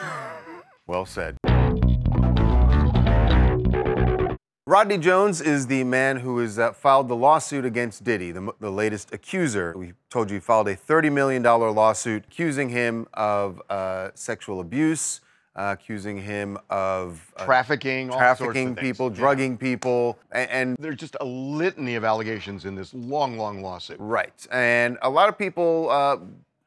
Well 0.88 1.04
said. 1.04 1.36
Rodney 4.76 4.98
Jones 4.98 5.40
is 5.40 5.68
the 5.68 5.84
man 5.84 6.18
who 6.18 6.36
has 6.36 6.58
uh, 6.58 6.70
filed 6.70 7.08
the 7.08 7.16
lawsuit 7.16 7.64
against 7.64 8.04
Diddy, 8.04 8.30
the, 8.30 8.52
the 8.60 8.68
latest 8.68 9.10
accuser. 9.10 9.72
We 9.74 9.94
told 10.10 10.28
you 10.28 10.34
he 10.34 10.40
filed 10.40 10.68
a 10.68 10.76
$30 10.76 11.10
million 11.10 11.42
lawsuit 11.42 12.24
accusing 12.26 12.68
him 12.68 13.08
of 13.14 13.62
uh, 13.70 14.10
sexual 14.12 14.60
abuse, 14.60 15.22
uh, 15.54 15.74
accusing 15.78 16.20
him 16.20 16.58
of 16.68 17.32
uh, 17.38 17.46
Trafficking, 17.46 18.10
all 18.10 18.18
sorts 18.18 18.40
of 18.40 18.44
trafficking 18.44 18.74
things. 18.74 18.86
people, 18.86 19.08
Yeah. 19.08 19.16
drugging 19.16 19.56
people, 19.56 20.18
and, 20.30 20.50
and 20.50 20.76
There's 20.78 20.96
just 20.96 21.16
a 21.22 21.24
litany 21.24 21.94
of 21.94 22.04
allegations 22.04 22.66
in 22.66 22.74
this 22.74 22.92
long, 22.92 23.38
long 23.38 23.62
lawsuit. 23.62 23.96
Right. 23.98 24.46
And 24.52 24.98
a 25.00 25.08
lot 25.08 25.30
of 25.30 25.38
people 25.38 25.88
uh, 25.88 26.18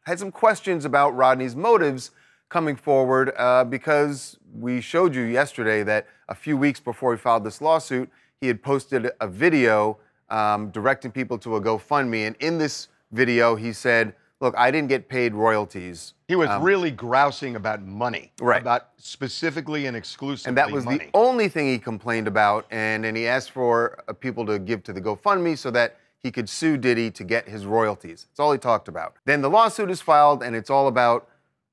had 0.08 0.17
some 0.17 0.32
questions 0.32 0.84
about 0.84 1.15
Rodney's 1.15 1.56
motives 1.56 2.10
coming 2.50 2.76
forward 2.76 3.34
uh, 3.38 3.65
because 3.65 4.39
we 4.52 4.82
showed 4.82 5.13
you 5.13 5.22
yesterday 5.22 5.84
that 5.84 6.08
a 6.30 6.36
few 6.36 6.56
weeks 6.56 6.80
before 6.80 7.13
he 7.13 7.18
filed 7.20 7.44
this 7.44 7.60
lawsuit, 7.62 8.10
he 8.39 8.48
had 8.48 8.63
posted 8.63 9.12
a 9.20 9.28
video 9.28 9.98
um, 10.30 10.70
directing 10.70 11.12
people 11.12 11.38
to 11.39 11.56
a 11.58 11.62
GoFundMe. 11.62 12.26
And 12.28 12.36
in 12.39 12.58
this 12.58 12.88
video, 13.12 13.56
he 13.56 13.74
said, 13.74 14.15
Look, 14.42 14.56
I 14.58 14.72
didn't 14.72 14.88
get 14.88 15.10
paid 15.10 15.34
royalties. 15.34 16.13
He 16.30 16.36
was 16.38 16.48
Um, 16.50 16.63
really 16.63 16.92
grousing 16.92 17.58
about 17.58 17.82
money, 17.82 18.32
Right. 18.39 18.62
About 18.62 18.92
specifically 18.96 19.86
and 19.86 19.98
exclusively 19.98 20.50
and 20.52 20.58
that 20.58 20.72
was 20.72 20.86
money. 20.86 20.98
the 21.00 21.10
only 21.13 21.50
thing 21.50 21.68
he 21.68 21.78
complained 21.78 22.26
about. 22.26 22.65
And 22.72 23.04
then 23.04 23.18
he 23.18 23.28
asked 23.28 23.52
for 23.52 24.02
uh, 24.08 24.13
people 24.13 24.46
to 24.46 24.58
give 24.58 24.82
to 24.84 24.94
the 24.94 25.02
GoFundMe 25.02 25.58
so 25.58 25.72
that 25.72 25.98
he 26.20 26.32
could 26.32 26.48
sue 26.48 26.78
Diddy 26.78 27.12
to 27.12 27.24
get 27.26 27.50
his 27.50 27.65
royalties. 27.65 28.28
That's 28.30 28.39
all 28.39 28.54
he 28.54 28.58
talked 28.58 28.88
about. 28.88 29.15
Then 29.26 29.42
the 29.42 29.50
lawsuit 29.50 29.89
is 29.92 30.00
filed, 30.00 30.42
and 30.42 30.56
it's 30.56 30.70
all 30.70 30.88
about, 30.88 31.28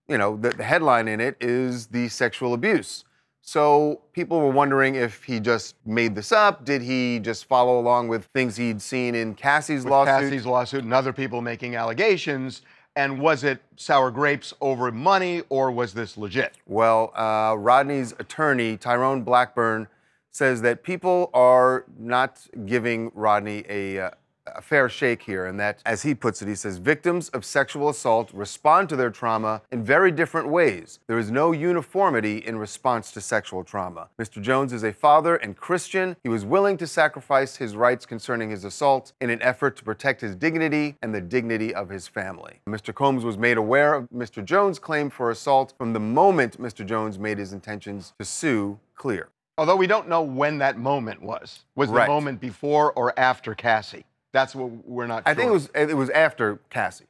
you 0.08 0.18
know, 0.18 0.36
the, 0.36 0.50
the 0.50 0.64
headline 0.64 1.06
in 1.06 1.20
it 1.20 1.36
is 1.40 1.86
the 1.88 2.08
sexual 2.08 2.52
abuse. 2.52 3.04
So 3.46 4.00
people 4.12 4.40
were 4.40 4.50
wondering 4.50 4.96
if 4.96 5.22
he 5.22 5.38
just 5.38 5.76
made 5.86 6.16
this 6.16 6.32
up. 6.32 6.64
Did 6.64 6.82
he 6.82 7.20
just 7.20 7.44
follow 7.44 7.78
along 7.78 8.08
with 8.08 8.24
things 8.34 8.56
he'd 8.56 8.82
seen 8.82 9.14
in 9.14 9.36
Cassie's 9.36 9.84
with 9.84 9.92
lawsuit? 9.92 10.30
Cassie's 10.30 10.46
lawsuit 10.46 10.82
and 10.82 10.92
other 10.92 11.12
people 11.12 11.40
making 11.40 11.76
allegations. 11.76 12.62
And 12.96 13.20
was 13.20 13.44
it 13.44 13.60
sour 13.76 14.10
grapes 14.10 14.52
over 14.60 14.90
money, 14.90 15.44
or 15.48 15.70
was 15.70 15.94
this 15.94 16.16
legit? 16.16 16.56
Well, 16.66 17.12
uh, 17.14 17.54
Rodney's 17.56 18.12
attorney, 18.18 18.76
Tyrone 18.78 19.22
Blackburn, 19.22 19.86
says 20.32 20.60
that 20.62 20.82
people 20.82 21.30
are 21.32 21.84
not 21.98 22.40
giving 22.64 23.12
Rodney 23.14 23.64
a, 23.68 23.98
uh, 24.00 24.10
a 24.54 24.62
fair 24.62 24.88
shake 24.88 25.22
here, 25.22 25.46
and 25.46 25.58
that, 25.60 25.80
as 25.84 26.02
he 26.02 26.14
puts 26.14 26.42
it, 26.42 26.48
he 26.48 26.54
says 26.54 26.78
victims 26.78 27.28
of 27.30 27.44
sexual 27.44 27.88
assault 27.88 28.30
respond 28.32 28.88
to 28.88 28.96
their 28.96 29.10
trauma 29.10 29.62
in 29.70 29.82
very 29.84 30.10
different 30.10 30.48
ways. 30.48 30.98
There 31.06 31.18
is 31.18 31.30
no 31.30 31.52
uniformity 31.52 32.38
in 32.38 32.58
response 32.58 33.10
to 33.12 33.20
sexual 33.20 33.64
trauma. 33.64 34.08
Mr. 34.20 34.40
Jones 34.40 34.72
is 34.72 34.84
a 34.84 34.92
father 34.92 35.36
and 35.36 35.56
Christian. 35.56 36.16
He 36.22 36.28
was 36.28 36.44
willing 36.44 36.76
to 36.78 36.86
sacrifice 36.86 37.56
his 37.56 37.76
rights 37.76 38.06
concerning 38.06 38.50
his 38.50 38.64
assault 38.64 39.12
in 39.20 39.30
an 39.30 39.42
effort 39.42 39.76
to 39.76 39.84
protect 39.84 40.20
his 40.20 40.34
dignity 40.36 40.96
and 41.02 41.14
the 41.14 41.20
dignity 41.20 41.74
of 41.74 41.88
his 41.88 42.06
family. 42.06 42.60
Mr. 42.68 42.94
Combs 42.94 43.24
was 43.24 43.36
made 43.38 43.56
aware 43.56 43.94
of 43.94 44.08
Mr. 44.10 44.44
Jones' 44.44 44.78
claim 44.78 45.10
for 45.10 45.30
assault 45.30 45.74
from 45.78 45.92
the 45.92 46.00
moment 46.00 46.60
Mr. 46.60 46.84
Jones 46.84 47.18
made 47.18 47.38
his 47.38 47.52
intentions 47.52 48.14
to 48.18 48.24
sue 48.24 48.78
clear. 48.94 49.28
Although 49.58 49.76
we 49.76 49.86
don't 49.86 50.08
know 50.08 50.20
when 50.20 50.58
that 50.58 50.76
moment 50.78 51.22
was. 51.22 51.64
Was 51.76 51.88
Right. 51.88 52.06
the 52.06 52.12
moment 52.12 52.40
before 52.40 52.92
or 52.92 53.18
after 53.18 53.54
Cassie? 53.54 54.04
That's 54.36 54.54
what 54.54 54.68
we're 54.86 55.06
not 55.06 55.22
I 55.24 55.30
sure. 55.30 55.34
think 55.36 55.48
it 55.48 55.52
was 55.52 55.70
it 55.74 55.96
was 55.96 56.10
after 56.10 56.60
Cassie, 56.68 57.06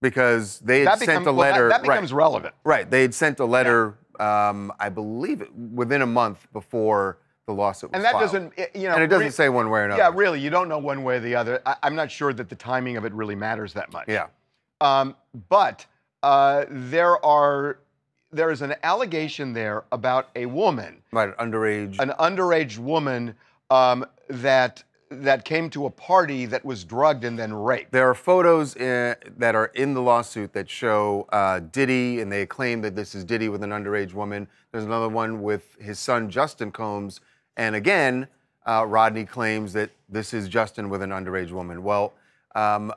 because 0.00 0.60
they 0.60 0.78
had 0.80 0.88
That 0.88 0.98
sent 1.00 1.08
become- 1.10 1.26
a 1.26 1.32
well, 1.32 1.48
that- 1.48 1.52
letter. 1.54 1.68
that 1.70 1.82
becomes 1.82 2.12
right, 2.12 2.18
relevant. 2.22 2.54
Right, 2.62 2.88
they 2.88 3.02
had 3.02 3.14
sent 3.14 3.40
a 3.40 3.44
letter. 3.44 3.94
Um, 4.20 4.72
I 4.78 4.88
believe 4.90 5.40
it, 5.40 5.52
within 5.54 6.02
a 6.02 6.06
month 6.06 6.46
before 6.52 7.18
the 7.46 7.52
lawsuit 7.52 7.90
was 7.90 7.96
and 7.96 8.04
that 8.04 8.12
filed. 8.12 8.22
doesn't, 8.22 8.52
you 8.76 8.88
know. 8.88 8.94
and 8.94 9.02
it 9.02 9.08
doesn't 9.08 9.26
re- 9.26 9.30
say 9.32 9.48
one 9.48 9.68
way 9.70 9.80
or 9.80 9.84
another. 9.86 10.00
Yeah, 10.00 10.12
really, 10.14 10.38
you 10.38 10.50
don't 10.50 10.68
know 10.68 10.78
one 10.78 11.02
way 11.02 11.16
or 11.16 11.20
the 11.20 11.34
other. 11.34 11.60
I, 11.66 11.74
I'm 11.82 11.96
not 11.96 12.10
sure 12.12 12.32
that 12.32 12.48
the 12.48 12.54
timing 12.54 12.96
of 12.96 13.04
it 13.04 13.12
really 13.12 13.34
matters 13.34 13.72
that 13.72 13.92
much. 13.92 14.06
Yeah. 14.08 14.26
Um, 14.80 15.16
but 15.48 15.84
uh, 16.22 16.66
there 16.68 17.24
are 17.24 17.78
there 18.30 18.50
is 18.50 18.62
an 18.62 18.74
allegation 18.84 19.52
there 19.54 19.84
about 19.90 20.28
a 20.36 20.46
woman, 20.46 21.02
right, 21.10 21.36
underage, 21.38 21.98
an 21.98 22.10
underage 22.20 22.78
woman 22.78 23.34
um, 23.70 24.04
that 24.28 24.84
that 25.20 25.44
came 25.44 25.68
to 25.70 25.86
a 25.86 25.90
party 25.90 26.46
that 26.46 26.64
was 26.64 26.84
drugged 26.84 27.24
and 27.24 27.38
then 27.38 27.52
raped. 27.52 27.92
There 27.92 28.08
are 28.08 28.14
photos 28.14 28.76
uh 28.76 29.14
that 29.36 29.54
are 29.54 29.66
in 29.74 29.94
the 29.94 30.02
lawsuit 30.02 30.52
that 30.54 30.68
show 30.68 31.26
uh, 31.32 31.60
Diddy, 31.60 32.20
and 32.20 32.30
they 32.30 32.46
claim 32.46 32.80
that 32.82 32.96
this 32.96 33.14
is 33.14 33.24
Diddy 33.24 33.48
with 33.48 33.62
an 33.62 33.70
underage 33.70 34.14
woman. 34.14 34.48
There's 34.70 34.84
another 34.84 35.08
one 35.08 35.42
with 35.42 35.76
his 35.80 35.98
son 35.98 36.30
Justin 36.30 36.72
Combs, 36.72 37.20
and 37.56 37.76
again, 37.76 38.28
uh, 38.66 38.86
Rodney 38.86 39.24
claims 39.24 39.72
that 39.72 39.90
this 40.08 40.32
is 40.32 40.48
Justin 40.48 40.88
with 40.88 41.02
an 41.02 41.10
underage 41.10 41.50
woman. 41.50 41.82
Well, 41.82 42.14
um, 42.54 42.92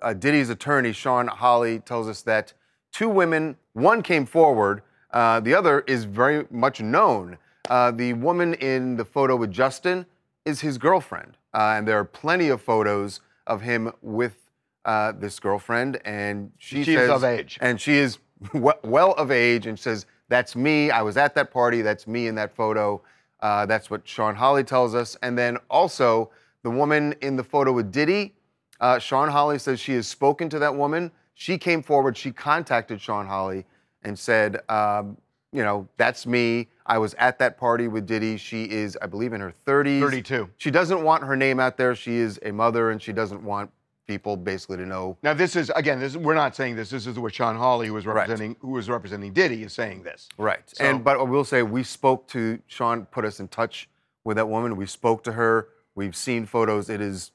uh, 0.00 0.14
Diddy's 0.14 0.50
attorney 0.50 0.92
Shawn 0.92 1.26
Holley 1.26 1.80
tells 1.80 2.08
us 2.08 2.22
that 2.22 2.52
two 2.92 3.08
women, 3.08 3.56
one 3.72 4.02
came 4.02 4.26
forward, 4.26 4.82
uh, 5.10 5.40
the 5.40 5.54
other 5.54 5.80
is 5.80 6.04
very 6.04 6.46
much 6.50 6.80
known. 6.80 7.38
Uh, 7.68 7.90
the 7.90 8.12
woman 8.14 8.54
in 8.54 8.96
the 8.96 9.04
photo 9.04 9.36
with 9.36 9.50
Justin 9.50 10.06
is 10.48 10.60
his 10.62 10.78
girlfriend, 10.78 11.36
uh, 11.54 11.74
and 11.76 11.86
there 11.86 11.98
are 11.98 12.04
plenty 12.04 12.48
of 12.48 12.60
photos 12.62 13.20
of 13.46 13.60
him 13.62 13.92
with 14.02 14.48
uh, 14.84 15.12
this 15.12 15.38
girlfriend, 15.38 16.00
and 16.04 16.50
she, 16.58 16.82
She 16.84 16.94
is 16.94 17.00
says, 17.00 17.10
of 17.10 17.24
age. 17.24 17.58
and 17.60 17.78
she 17.80 17.94
is 17.98 18.18
we- 18.54 18.72
well 18.82 19.12
of 19.12 19.30
age, 19.30 19.66
and 19.66 19.78
says 19.78 20.06
that's 20.28 20.56
me. 20.56 20.90
I 20.90 21.02
was 21.02 21.16
at 21.16 21.34
that 21.34 21.50
party. 21.50 21.82
That's 21.82 22.06
me 22.06 22.26
in 22.26 22.34
that 22.36 22.54
photo. 22.54 23.02
Uh, 23.40 23.66
that's 23.66 23.90
what 23.90 24.06
Shawn 24.08 24.34
Holley 24.34 24.64
tells 24.64 24.94
us, 24.94 25.16
and 25.22 25.36
then 25.36 25.58
also 25.70 26.30
the 26.62 26.70
woman 26.70 27.14
in 27.20 27.36
the 27.36 27.44
photo 27.44 27.72
with 27.72 27.92
Diddy. 27.92 28.34
Uh, 28.80 28.98
Shawn 28.98 29.28
Holley 29.28 29.58
says 29.58 29.78
she 29.80 29.92
has 29.94 30.06
spoken 30.06 30.48
to 30.50 30.58
that 30.60 30.74
woman. 30.74 31.10
She 31.34 31.58
came 31.58 31.82
forward. 31.82 32.16
She 32.16 32.32
contacted 32.32 33.00
Shawn 33.00 33.26
Holley 33.26 33.64
and 34.02 34.18
said, 34.18 34.60
um, 34.70 35.16
you 35.58 35.64
know, 35.64 35.88
that's 35.96 36.24
me. 36.24 36.68
I 36.86 36.98
was 36.98 37.14
at 37.14 37.40
that 37.40 37.58
party 37.58 37.88
with 37.88 38.06
Diddy. 38.06 38.36
She 38.36 38.70
is, 38.70 38.96
I 39.02 39.06
believe, 39.06 39.32
in 39.32 39.40
her 39.40 39.52
30s. 39.66 40.00
32. 40.00 40.48
She 40.56 40.70
doesn't 40.70 41.02
want 41.02 41.24
her 41.24 41.34
name 41.34 41.58
out 41.58 41.76
there. 41.76 41.96
She 41.96 42.14
is 42.14 42.38
a 42.44 42.52
mother, 42.52 42.92
and 42.92 43.02
she 43.02 43.12
doesn't 43.12 43.42
want 43.42 43.72
people 44.06 44.36
basically 44.36 44.76
to 44.76 44.86
know. 44.86 45.18
Now 45.24 45.34
this 45.34 45.56
is 45.56 45.70
again, 45.74 45.98
this 45.98 46.16
we're 46.16 46.34
not 46.36 46.54
saying 46.54 46.76
this. 46.76 46.90
This 46.90 47.08
is 47.08 47.18
what 47.18 47.34
Shawn 47.34 47.56
Holley, 47.56 47.88
who 47.88 47.94
was 47.94 48.06
representing 48.06 48.54
who 48.60 48.68
was 48.70 48.88
representing 48.88 49.32
Diddy, 49.32 49.64
is 49.64 49.72
saying 49.72 50.04
this. 50.04 50.28
Right. 50.38 50.62
So- 50.66 50.84
and 50.84 51.02
but 51.02 51.18
I 51.18 51.24
will 51.24 51.44
say 51.44 51.62
we 51.62 51.82
spoke 51.82 52.28
to 52.28 52.60
Shawn, 52.68 53.06
put 53.06 53.24
us 53.24 53.40
in 53.40 53.48
touch 53.48 53.88
with 54.22 54.36
that 54.36 54.48
woman. 54.48 54.76
We 54.76 54.86
spoke 54.86 55.24
to 55.24 55.32
her. 55.32 55.68
We've 55.96 56.14
seen 56.14 56.46
photos. 56.46 56.88
It 56.88 57.00
is, 57.00 57.32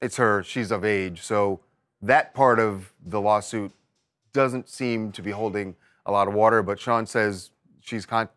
it's 0.00 0.18
her. 0.18 0.44
She's 0.44 0.70
of 0.70 0.84
age. 0.84 1.20
So 1.20 1.58
that 2.00 2.32
part 2.32 2.60
of 2.60 2.92
the 3.04 3.20
lawsuit 3.20 3.72
doesn't 4.32 4.68
seem 4.68 5.10
to 5.12 5.20
be 5.20 5.32
holding 5.32 5.74
a 6.10 6.12
lot 6.12 6.28
of 6.28 6.34
water. 6.34 6.62
But 6.62 6.78
Shawn 6.78 7.06
says 7.06 7.50
she's 7.80 8.04
con- 8.04 8.28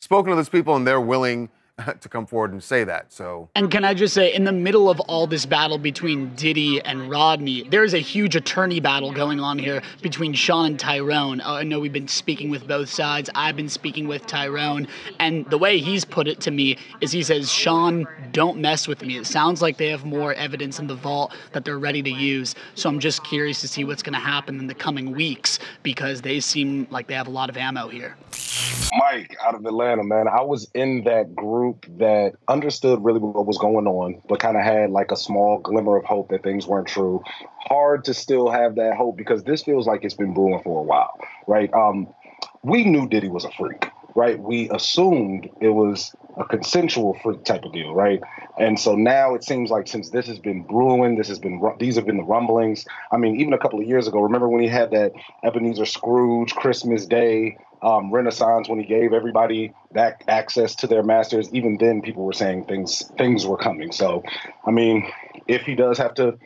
spoken 0.00 0.30
to 0.30 0.36
those 0.36 0.48
people 0.48 0.76
and 0.76 0.86
they're 0.86 1.00
willing 1.00 1.48
to 2.00 2.08
come 2.08 2.26
forward 2.26 2.52
and 2.52 2.62
say 2.62 2.84
that. 2.84 3.12
So 3.12 3.48
And 3.54 3.70
can 3.70 3.84
I 3.84 3.94
just 3.94 4.14
say, 4.14 4.32
in 4.32 4.44
the 4.44 4.52
middle 4.52 4.90
of 4.90 5.00
all 5.00 5.26
this 5.26 5.46
battle 5.46 5.78
between 5.78 6.34
Diddy 6.34 6.80
and 6.82 7.10
Rodney, 7.10 7.62
there 7.68 7.84
is 7.84 7.94
a 7.94 7.98
huge 7.98 8.36
attorney 8.36 8.80
battle 8.80 9.12
going 9.12 9.40
on 9.40 9.58
here 9.58 9.82
between 10.02 10.32
Shawn 10.32 10.66
and 10.66 10.78
Tyrone. 10.78 11.40
Uh, 11.40 11.54
I 11.54 11.62
know 11.62 11.80
we've 11.80 11.92
been 11.92 12.08
speaking 12.08 12.50
with 12.50 12.66
both 12.66 12.88
sides. 12.88 13.30
I've 13.34 13.56
been 13.56 13.68
speaking 13.68 14.08
with 14.08 14.26
Tyrone. 14.26 14.88
And 15.18 15.46
the 15.46 15.58
way 15.58 15.78
he's 15.78 16.04
put 16.04 16.28
it 16.28 16.40
to 16.42 16.50
me 16.50 16.76
is 17.00 17.12
he 17.12 17.22
says, 17.22 17.50
Shawn, 17.50 18.06
don't 18.32 18.58
mess 18.58 18.86
with 18.86 19.02
me. 19.02 19.16
It 19.16 19.26
sounds 19.26 19.62
like 19.62 19.76
they 19.76 19.88
have 19.88 20.04
more 20.04 20.34
evidence 20.34 20.78
in 20.78 20.86
the 20.86 20.94
vault 20.94 21.32
that 21.52 21.64
they're 21.64 21.78
ready 21.78 22.02
to 22.02 22.10
use. 22.10 22.54
So 22.74 22.88
I'm 22.88 23.00
just 23.00 23.24
curious 23.24 23.60
to 23.60 23.68
see 23.68 23.84
what's 23.84 24.02
going 24.02 24.14
to 24.14 24.20
happen 24.20 24.58
in 24.58 24.66
the 24.66 24.74
coming 24.74 25.12
weeks 25.12 25.58
because 25.82 26.22
they 26.22 26.40
seem 26.40 26.86
like 26.90 27.06
they 27.06 27.14
have 27.14 27.26
a 27.26 27.30
lot 27.30 27.50
of 27.50 27.56
ammo 27.56 27.88
here. 27.88 28.16
Mike 29.10 29.36
out 29.44 29.54
of 29.54 29.64
Atlanta, 29.64 30.04
man. 30.04 30.28
I 30.28 30.42
was 30.42 30.70
in 30.74 31.04
that 31.04 31.34
group 31.34 31.86
that 31.98 32.34
understood 32.48 33.02
really 33.02 33.18
what 33.18 33.46
was 33.46 33.58
going 33.58 33.86
on, 33.86 34.22
but 34.28 34.40
kind 34.40 34.56
of 34.56 34.62
had 34.62 34.90
like 34.90 35.10
a 35.10 35.16
small 35.16 35.58
glimmer 35.58 35.96
of 35.96 36.04
hope 36.04 36.28
that 36.30 36.42
things 36.42 36.66
weren't 36.66 36.88
true. 36.88 37.22
Hard 37.58 38.04
to 38.04 38.14
still 38.14 38.50
have 38.50 38.76
that 38.76 38.96
hope 38.96 39.16
because 39.16 39.42
this 39.44 39.62
feels 39.62 39.86
like 39.86 40.04
it's 40.04 40.14
been 40.14 40.34
brewing 40.34 40.62
for 40.62 40.80
a 40.80 40.82
while, 40.82 41.18
right? 41.46 41.72
Um, 41.74 42.08
we 42.62 42.84
knew 42.84 43.08
Diddy 43.08 43.28
was 43.28 43.44
a 43.44 43.50
freak, 43.50 43.86
right? 44.14 44.38
We 44.38 44.70
assumed 44.70 45.48
it 45.60 45.70
was 45.70 46.14
a 46.36 46.44
consensual 46.44 47.18
freak 47.22 47.44
type 47.44 47.64
of 47.64 47.72
deal, 47.72 47.92
right? 47.92 48.20
And 48.58 48.78
so 48.78 48.94
now 48.94 49.34
it 49.34 49.42
seems 49.44 49.70
like 49.70 49.88
since 49.88 50.10
this 50.10 50.26
has 50.26 50.38
been 50.38 50.62
brewing, 50.62 51.16
this 51.16 51.28
has 51.28 51.38
been 51.38 51.60
these 51.78 51.96
have 51.96 52.06
been 52.06 52.18
the 52.18 52.24
rumblings. 52.24 52.84
I 53.10 53.16
mean, 53.16 53.40
even 53.40 53.52
a 53.52 53.58
couple 53.58 53.80
of 53.80 53.86
years 53.86 54.06
ago, 54.06 54.20
remember 54.20 54.48
when 54.48 54.62
he 54.62 54.68
had 54.68 54.90
that 54.92 55.12
Ebenezer 55.42 55.86
Scrooge 55.86 56.54
Christmas 56.54 57.06
Day 57.06 57.56
um, 57.82 58.12
Renaissance 58.12 58.68
when 58.68 58.78
he 58.78 58.86
gave 58.86 59.12
everybody 59.12 59.72
back 59.92 60.24
access 60.28 60.74
to 60.76 60.86
their 60.86 61.02
masters? 61.02 61.52
Even 61.52 61.76
then, 61.78 62.02
people 62.02 62.24
were 62.24 62.32
saying 62.32 62.64
things 62.66 63.02
things 63.18 63.46
were 63.46 63.56
coming. 63.56 63.92
So, 63.92 64.22
I 64.66 64.70
mean, 64.70 65.10
if 65.46 65.62
he 65.62 65.74
does 65.74 65.98
have 65.98 66.14
to 66.14 66.38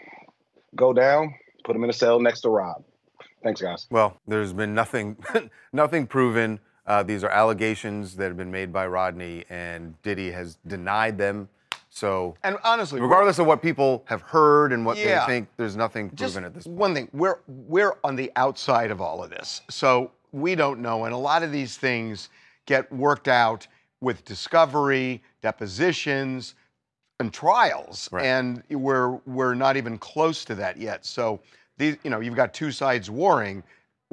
go 0.76 0.92
down, 0.92 1.34
put 1.64 1.74
him 1.76 1.84
in 1.84 1.90
a 1.90 1.94
cell 1.94 2.20
next 2.20 2.40
to 2.42 2.48
Rob. 2.48 2.84
Thanks, 3.42 3.60
guys. 3.60 3.86
Well, 3.90 4.18
there's 4.26 4.52
been 4.52 4.74
nothing, 4.74 5.16
nothing 5.72 6.06
proven. 6.06 6.60
Uh, 6.86 7.02
these 7.02 7.24
are 7.24 7.30
allegations 7.30 8.16
that 8.16 8.24
have 8.28 8.36
been 8.36 8.50
made 8.50 8.72
by 8.72 8.86
Rodney, 8.86 9.44
and 9.48 10.00
Diddy 10.02 10.30
has 10.32 10.56
denied 10.66 11.16
them. 11.18 11.48
So, 11.88 12.34
And 12.42 12.56
honestly, 12.64 13.00
regardless 13.00 13.38
of 13.38 13.46
what 13.46 13.62
people 13.62 14.04
have 14.08 14.20
heard 14.20 14.72
and 14.72 14.84
what 14.84 14.96
Yeah. 14.96 15.20
they 15.20 15.32
think, 15.32 15.48
there's 15.56 15.76
nothing 15.76 16.10
Just 16.14 16.34
proven 16.34 16.44
at 16.46 16.52
this 16.54 16.64
point. 16.64 16.76
one 16.76 16.94
thing, 16.94 17.08
we're 17.12 17.38
we're 17.46 17.94
on 18.02 18.16
the 18.16 18.32
outside 18.34 18.90
of 18.90 19.00
all 19.00 19.22
of 19.22 19.30
this, 19.30 19.62
so 19.70 20.10
we 20.34 20.56
don't 20.56 20.80
know, 20.80 21.04
and 21.04 21.14
a 21.14 21.18
lot 21.18 21.42
of 21.44 21.52
these 21.52 21.76
things 21.76 22.28
get 22.66 22.90
worked 22.92 23.28
out 23.28 23.66
with 24.00 24.24
discovery, 24.24 25.22
depositions, 25.42 26.54
and 27.20 27.32
trials, 27.32 28.08
and 28.24 28.62
we're 28.68 29.10
we're 29.26 29.54
not 29.54 29.76
even 29.76 29.96
close 29.96 30.44
to 30.44 30.54
that 30.56 30.76
yet. 30.76 31.06
So 31.06 31.40
these, 31.78 31.96
you 32.02 32.10
know, 32.10 32.18
you've 32.20 32.34
got 32.34 32.52
two 32.52 32.72
sides 32.72 33.08
warring. 33.08 33.62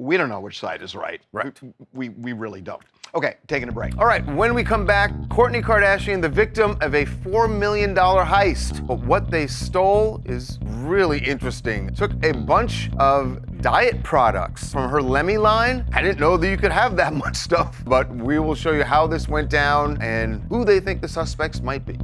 We 0.02 0.18
don't 0.18 0.30
know 0.30 0.40
which 0.40 0.60
side 0.60 0.82
is 0.82 0.96
right. 0.96 1.22
Right. 1.32 1.56
We, 1.94 2.10
we 2.10 2.34
really 2.34 2.60
don't. 2.60 2.82
Okay, 3.14 3.36
taking 3.46 3.70
a 3.70 3.72
break. 3.72 3.96
All 4.00 4.08
right, 4.08 4.26
when 4.34 4.56
we 4.56 4.64
come 4.64 4.84
back, 4.84 5.12
Kourtney 5.28 5.62
Kardashian, 5.62 6.24
the 6.24 6.30
victim 6.30 6.76
of 6.82 6.96
a 6.96 7.06
$4 7.06 7.56
million 7.56 7.94
heist. 7.94 8.88
But 8.88 9.00
what 9.02 9.30
they 9.30 9.46
stole 9.46 10.24
is 10.26 10.58
really 10.64 11.20
interesting. 11.20 11.94
Took 11.94 12.14
a 12.24 12.32
bunch 12.32 12.90
of 12.98 13.62
diet 13.62 14.02
products 14.02 14.72
from 14.72 14.90
her 14.90 15.04
Lemme 15.04 15.38
line. 15.38 15.86
I 15.94 16.02
didn't 16.02 16.20
know 16.20 16.36
that 16.36 16.50
you 16.50 16.58
could 16.58 16.72
have 16.72 16.96
that 16.96 17.14
much 17.26 17.36
stuff, 17.36 17.84
but 17.86 18.10
we 18.10 18.40
will 18.40 18.56
show 18.56 18.72
you 18.72 18.84
how 18.84 19.06
this 19.06 19.28
went 19.28 19.52
down 19.52 20.02
and 20.02 20.42
who 20.50 20.66
they 20.66 20.80
think 20.80 21.02
the 21.02 21.10
suspects 21.10 21.62
might 21.62 21.86
be. 21.86 22.00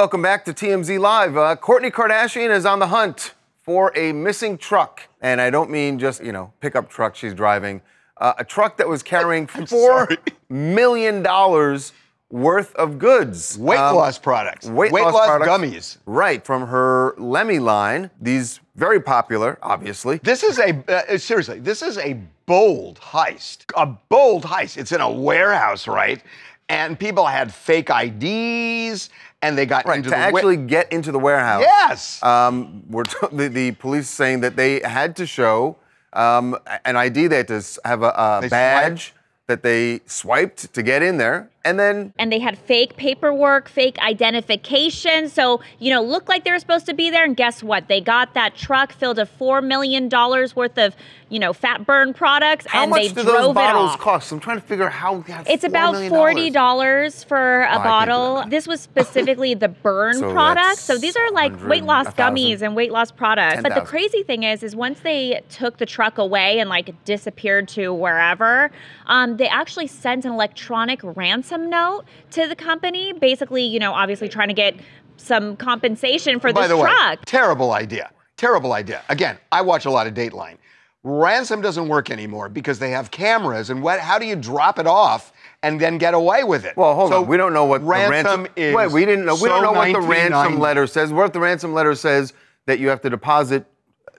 Welcome 0.00 0.22
back 0.22 0.46
to 0.46 0.54
TMZ 0.54 0.98
Live. 0.98 1.36
Uh, 1.36 1.56
Kourtney 1.56 1.90
Kardashian 1.92 2.48
is 2.48 2.64
on 2.64 2.78
the 2.78 2.86
hunt 2.86 3.34
for 3.60 3.92
a 3.94 4.14
missing 4.14 4.56
truck. 4.56 5.06
And 5.20 5.42
I 5.42 5.50
don't 5.50 5.68
mean 5.68 5.98
just, 5.98 6.24
you 6.24 6.32
know, 6.32 6.54
pickup 6.60 6.88
truck 6.88 7.14
she's 7.14 7.34
driving. 7.34 7.82
Uh, 8.16 8.32
a 8.38 8.42
truck 8.44 8.78
that 8.78 8.88
was 8.88 9.02
carrying 9.02 9.46
four 9.66 10.08
million 10.48 11.22
dollars 11.22 11.92
worth 12.30 12.74
of 12.76 12.98
goods. 12.98 13.58
Weight 13.58 13.76
loss 13.76 14.18
products. 14.18 14.66
Weight, 14.66 14.90
Weight 14.90 15.02
loss, 15.02 15.12
loss 15.12 15.26
products. 15.26 15.50
gummies. 15.50 15.98
Right, 16.06 16.42
from 16.46 16.66
her 16.68 17.14
Lemme 17.18 17.58
line. 17.58 18.10
These 18.22 18.60
very 18.76 19.02
popular, 19.02 19.58
obviously. 19.62 20.16
This 20.22 20.42
is 20.42 20.58
a, 20.58 20.82
uh, 20.88 21.18
seriously, 21.18 21.60
this 21.60 21.82
is 21.82 21.98
a 21.98 22.18
bold 22.46 22.98
heist. 23.00 23.66
A 23.76 23.84
bold 23.84 24.44
heist. 24.44 24.78
It's 24.78 24.92
in 24.92 25.02
a 25.02 25.10
warehouse, 25.12 25.86
right? 25.86 26.22
And 26.70 26.98
people 26.98 27.26
had 27.26 27.52
fake 27.52 27.90
IDs 27.90 29.10
and 29.42 29.56
they 29.56 29.66
got 29.66 29.86
Right, 29.86 29.96
into 29.98 30.10
to 30.10 30.10
the 30.10 30.16
actually 30.16 30.56
get 30.56 30.92
into 30.92 31.12
the 31.12 31.18
warehouse. 31.18 31.62
Yes. 31.62 32.22
Um, 32.22 32.82
we're 32.88 33.04
t- 33.04 33.16
the, 33.32 33.48
the 33.48 33.70
police 33.72 34.08
saying 34.08 34.40
that 34.40 34.56
they 34.56 34.80
had 34.80 35.16
to 35.16 35.26
show 35.26 35.76
um, 36.12 36.56
an 36.84 36.96
ID. 36.96 37.28
They 37.28 37.36
had 37.38 37.48
to 37.48 37.62
have 37.84 38.02
a, 38.02 38.08
a 38.08 38.48
badge 38.48 39.14
that 39.46 39.62
they 39.62 40.00
swiped 40.06 40.72
to 40.74 40.82
get 40.82 41.02
in 41.02 41.16
there, 41.16 41.50
and 41.64 41.78
then 41.78 42.12
and 42.18 42.32
they 42.32 42.38
had 42.38 42.56
fake 42.56 42.96
paperwork, 42.96 43.68
fake 43.68 43.98
identification. 43.98 45.28
So, 45.28 45.60
you 45.78 45.90
know, 45.90 46.02
looked 46.02 46.28
like 46.28 46.44
they 46.44 46.52
were 46.52 46.58
supposed 46.58 46.86
to 46.86 46.94
be 46.94 47.10
there. 47.10 47.24
And 47.24 47.36
guess 47.36 47.62
what? 47.62 47.88
They 47.88 48.00
got 48.00 48.32
that 48.34 48.54
truck 48.56 48.92
filled 48.92 49.18
of 49.18 49.30
$4 49.38 49.62
million 49.64 50.08
worth 50.08 50.78
of, 50.78 50.96
you 51.28 51.38
know, 51.38 51.52
fat 51.52 51.84
burn 51.86 52.14
products 52.14 52.64
And 52.66 52.72
how 52.72 52.82
and 52.84 52.90
much 52.90 53.02
they 53.02 53.08
do 53.08 53.22
drove 53.22 53.26
those 53.26 53.50
it 53.50 53.54
bottles 53.54 53.96
cost? 53.96 54.32
I'm 54.32 54.40
trying 54.40 54.60
to 54.60 54.66
figure 54.66 54.86
out 54.86 54.92
how. 54.92 55.22
It's 55.46 55.64
$4 55.64 55.68
about 55.68 56.08
forty 56.08 56.50
dollars 56.50 57.24
for 57.24 57.66
Oh, 57.68 57.68
I 57.68 57.74
a 57.74 57.78
do 57.78 57.84
bottle. 57.84 58.44
This 58.48 58.66
was 58.66 58.80
specifically 58.80 59.52
the 59.54 59.68
burn 59.68 60.14
So 60.20 60.32
product. 60.32 60.78
So 60.78 60.96
these 60.96 61.16
are 61.16 61.30
like 61.32 61.52
weight 61.66 61.84
loss 61.84 62.06
1,000. 62.06 62.34
gummies 62.34 62.62
and 62.62 62.74
weight 62.74 62.90
loss 62.90 63.10
products. 63.12 63.62
But 63.62 63.74
the 63.74 63.82
crazy 63.82 64.22
thing 64.22 64.44
is, 64.44 64.62
is 64.62 64.74
once 64.74 65.00
they 65.00 65.42
took 65.50 65.76
the 65.76 65.86
truck 65.86 66.16
away 66.16 66.58
and 66.58 66.70
like 66.70 67.04
disappeared 67.04 67.68
to 67.68 67.92
wherever, 67.92 68.70
um, 69.06 69.36
they 69.36 69.48
actually 69.48 69.86
sent 69.88 70.24
an 70.24 70.32
electronic 70.32 71.00
ransom 71.02 71.49
note 71.58 72.04
to 72.32 72.46
the 72.46 72.56
company, 72.56 73.12
basically, 73.12 73.64
you 73.64 73.78
know, 73.78 73.92
obviously 73.92 74.28
trying 74.28 74.48
to 74.48 74.54
get 74.54 74.74
some 75.16 75.56
compensation 75.56 76.40
for 76.40 76.52
By 76.52 76.62
this 76.62 76.70
the 76.70 76.76
way, 76.78 76.90
truck. 76.90 77.24
terrible 77.26 77.72
idea. 77.72 78.10
Terrible 78.36 78.72
idea. 78.72 79.02
Again, 79.08 79.36
I 79.52 79.60
watch 79.60 79.84
a 79.84 79.90
lot 79.90 80.06
of 80.06 80.14
Dateline. 80.14 80.56
Ransom 81.02 81.60
doesn't 81.62 81.88
work 81.88 82.10
anymore 82.10 82.48
because 82.50 82.78
they 82.78 82.90
have 82.90 83.10
cameras, 83.10 83.70
and 83.70 83.82
what? 83.82 84.00
How 84.00 84.18
do 84.18 84.26
you 84.26 84.36
drop 84.36 84.78
it 84.78 84.86
off 84.86 85.32
and 85.62 85.80
then 85.80 85.96
get 85.96 86.12
away 86.12 86.44
with 86.44 86.64
it? 86.66 86.76
Well, 86.76 86.94
hold 86.94 87.10
So 87.10 87.22
on. 87.22 87.26
We 87.26 87.36
don't 87.38 87.54
know 87.54 87.64
what 87.64 87.82
ransom 87.82 88.42
the 88.44 88.48
ransom 88.48 88.52
is. 88.56 88.74
Wait, 88.74 88.90
we 88.92 89.04
didn't 89.06 89.24
know. 89.24 89.34
We 89.34 89.48
don't 89.48 89.62
know 89.62 89.72
what 89.72 89.92
the 89.92 90.00
ransom 90.00 90.58
letter 90.58 90.86
says. 90.86 91.10
What 91.12 91.24
if 91.26 91.32
the 91.32 91.40
ransom 91.40 91.72
letter 91.72 91.94
says 91.94 92.34
that 92.66 92.78
you 92.80 92.88
have 92.88 93.00
to 93.02 93.10
deposit 93.10 93.64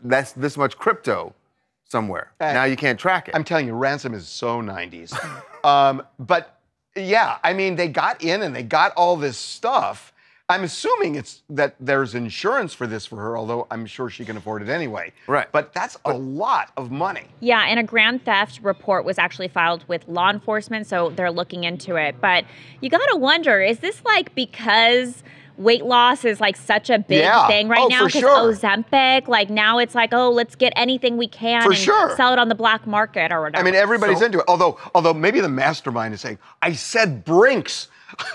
that's 0.04 0.32
this 0.34 0.58
much 0.58 0.76
crypto 0.78 1.36
somewhere? 1.84 2.32
Uh, 2.39 2.54
now 2.54 2.63
you 2.63 2.76
can't 2.76 3.00
track 3.00 3.28
it. 3.28 3.36
I'm 3.36 3.44
telling 3.44 3.67
you, 3.67 3.74
ransom 3.74 4.15
is 4.15 4.28
so 4.28 4.60
90s. 4.62 5.13
um, 5.63 6.02
but 6.17 6.61
yeah, 6.95 7.38
I 7.43 7.54
mean, 7.54 7.75
they 7.75 7.88
got 7.88 8.23
in 8.23 8.41
and 8.41 8.56
they 8.56 8.63
got 8.63 8.93
all 8.95 9.15
this 9.15 9.38
stuff. 9.38 10.13
I'm 10.49 10.65
assuming 10.65 11.15
it's 11.15 11.43
that 11.49 11.75
there's 11.80 12.13
insurance 12.13 12.73
for 12.73 12.86
this 12.86 13.06
for 13.06 13.15
her, 13.15 13.38
although 13.38 13.67
I'm 13.71 13.86
sure 13.86 14.10
she 14.10 14.25
can 14.25 14.36
afford 14.36 14.62
it 14.62 14.67
anyway. 14.67 15.13
Right. 15.25 15.49
But 15.49 15.73
that's 15.73 15.97
a 16.04 16.12
lot 16.12 16.71
of 16.75 16.91
money. 16.91 17.27
Yeah, 17.39 17.63
and 17.69 17.80
a 17.80 17.84
grand 17.84 18.25
theft 18.25 18.60
report 18.62 19.06
was 19.06 19.17
actually 19.17 19.47
filed 19.47 19.86
with 19.88 20.06
law 20.10 20.30
enforcement, 20.30 20.88
so 20.88 21.10
they're 21.12 21.32
looking 21.32 21.63
into 21.63 21.95
it. 21.95 22.19
But 22.19 22.43
you 22.82 22.89
gotta 22.89 23.15
wonder, 23.15 23.62
is 23.62 23.80
this 23.80 24.04
like 24.04 24.36
because 24.36 25.23
weight 25.58 25.86
loss 25.86 26.24
is 26.26 26.40
like 26.40 26.56
such 26.58 26.90
a 26.90 27.00
big 27.00 27.20
Yeah. 27.20 27.48
thing 27.48 27.68
right 27.68 27.80
Oh, 27.82 27.88
now? 27.88 28.04
for 28.04 28.10
sure. 28.10 28.52
Ozempic, 28.54 29.28
like 29.28 29.50
now 29.50 29.78
it's 29.78 29.94
like, 29.96 30.14
oh, 30.14 30.30
let's 30.32 30.56
get 30.56 30.74
anything 30.76 31.18
we 31.18 31.28
can 31.28 31.62
For 31.62 31.70
and 31.70 31.78
sure. 31.78 32.16
sell 32.16 32.34
it 32.34 32.40
on 32.40 32.50
the 32.50 32.56
black 32.56 32.86
market 32.88 33.32
or 33.32 33.42
whatever. 33.42 33.62
I 33.62 33.64
mean, 33.64 33.76
everybody's 33.76 34.20
So- 34.20 34.26
into 34.26 34.40
it. 34.40 34.46
Although, 34.48 34.78
although 34.96 35.14
maybe 35.14 35.40
the 35.42 35.50
mastermind 35.50 36.14
is 36.14 36.22
saying, 36.22 36.38
"I 36.62 36.74
said 36.74 37.24
Brinks." 37.26 37.88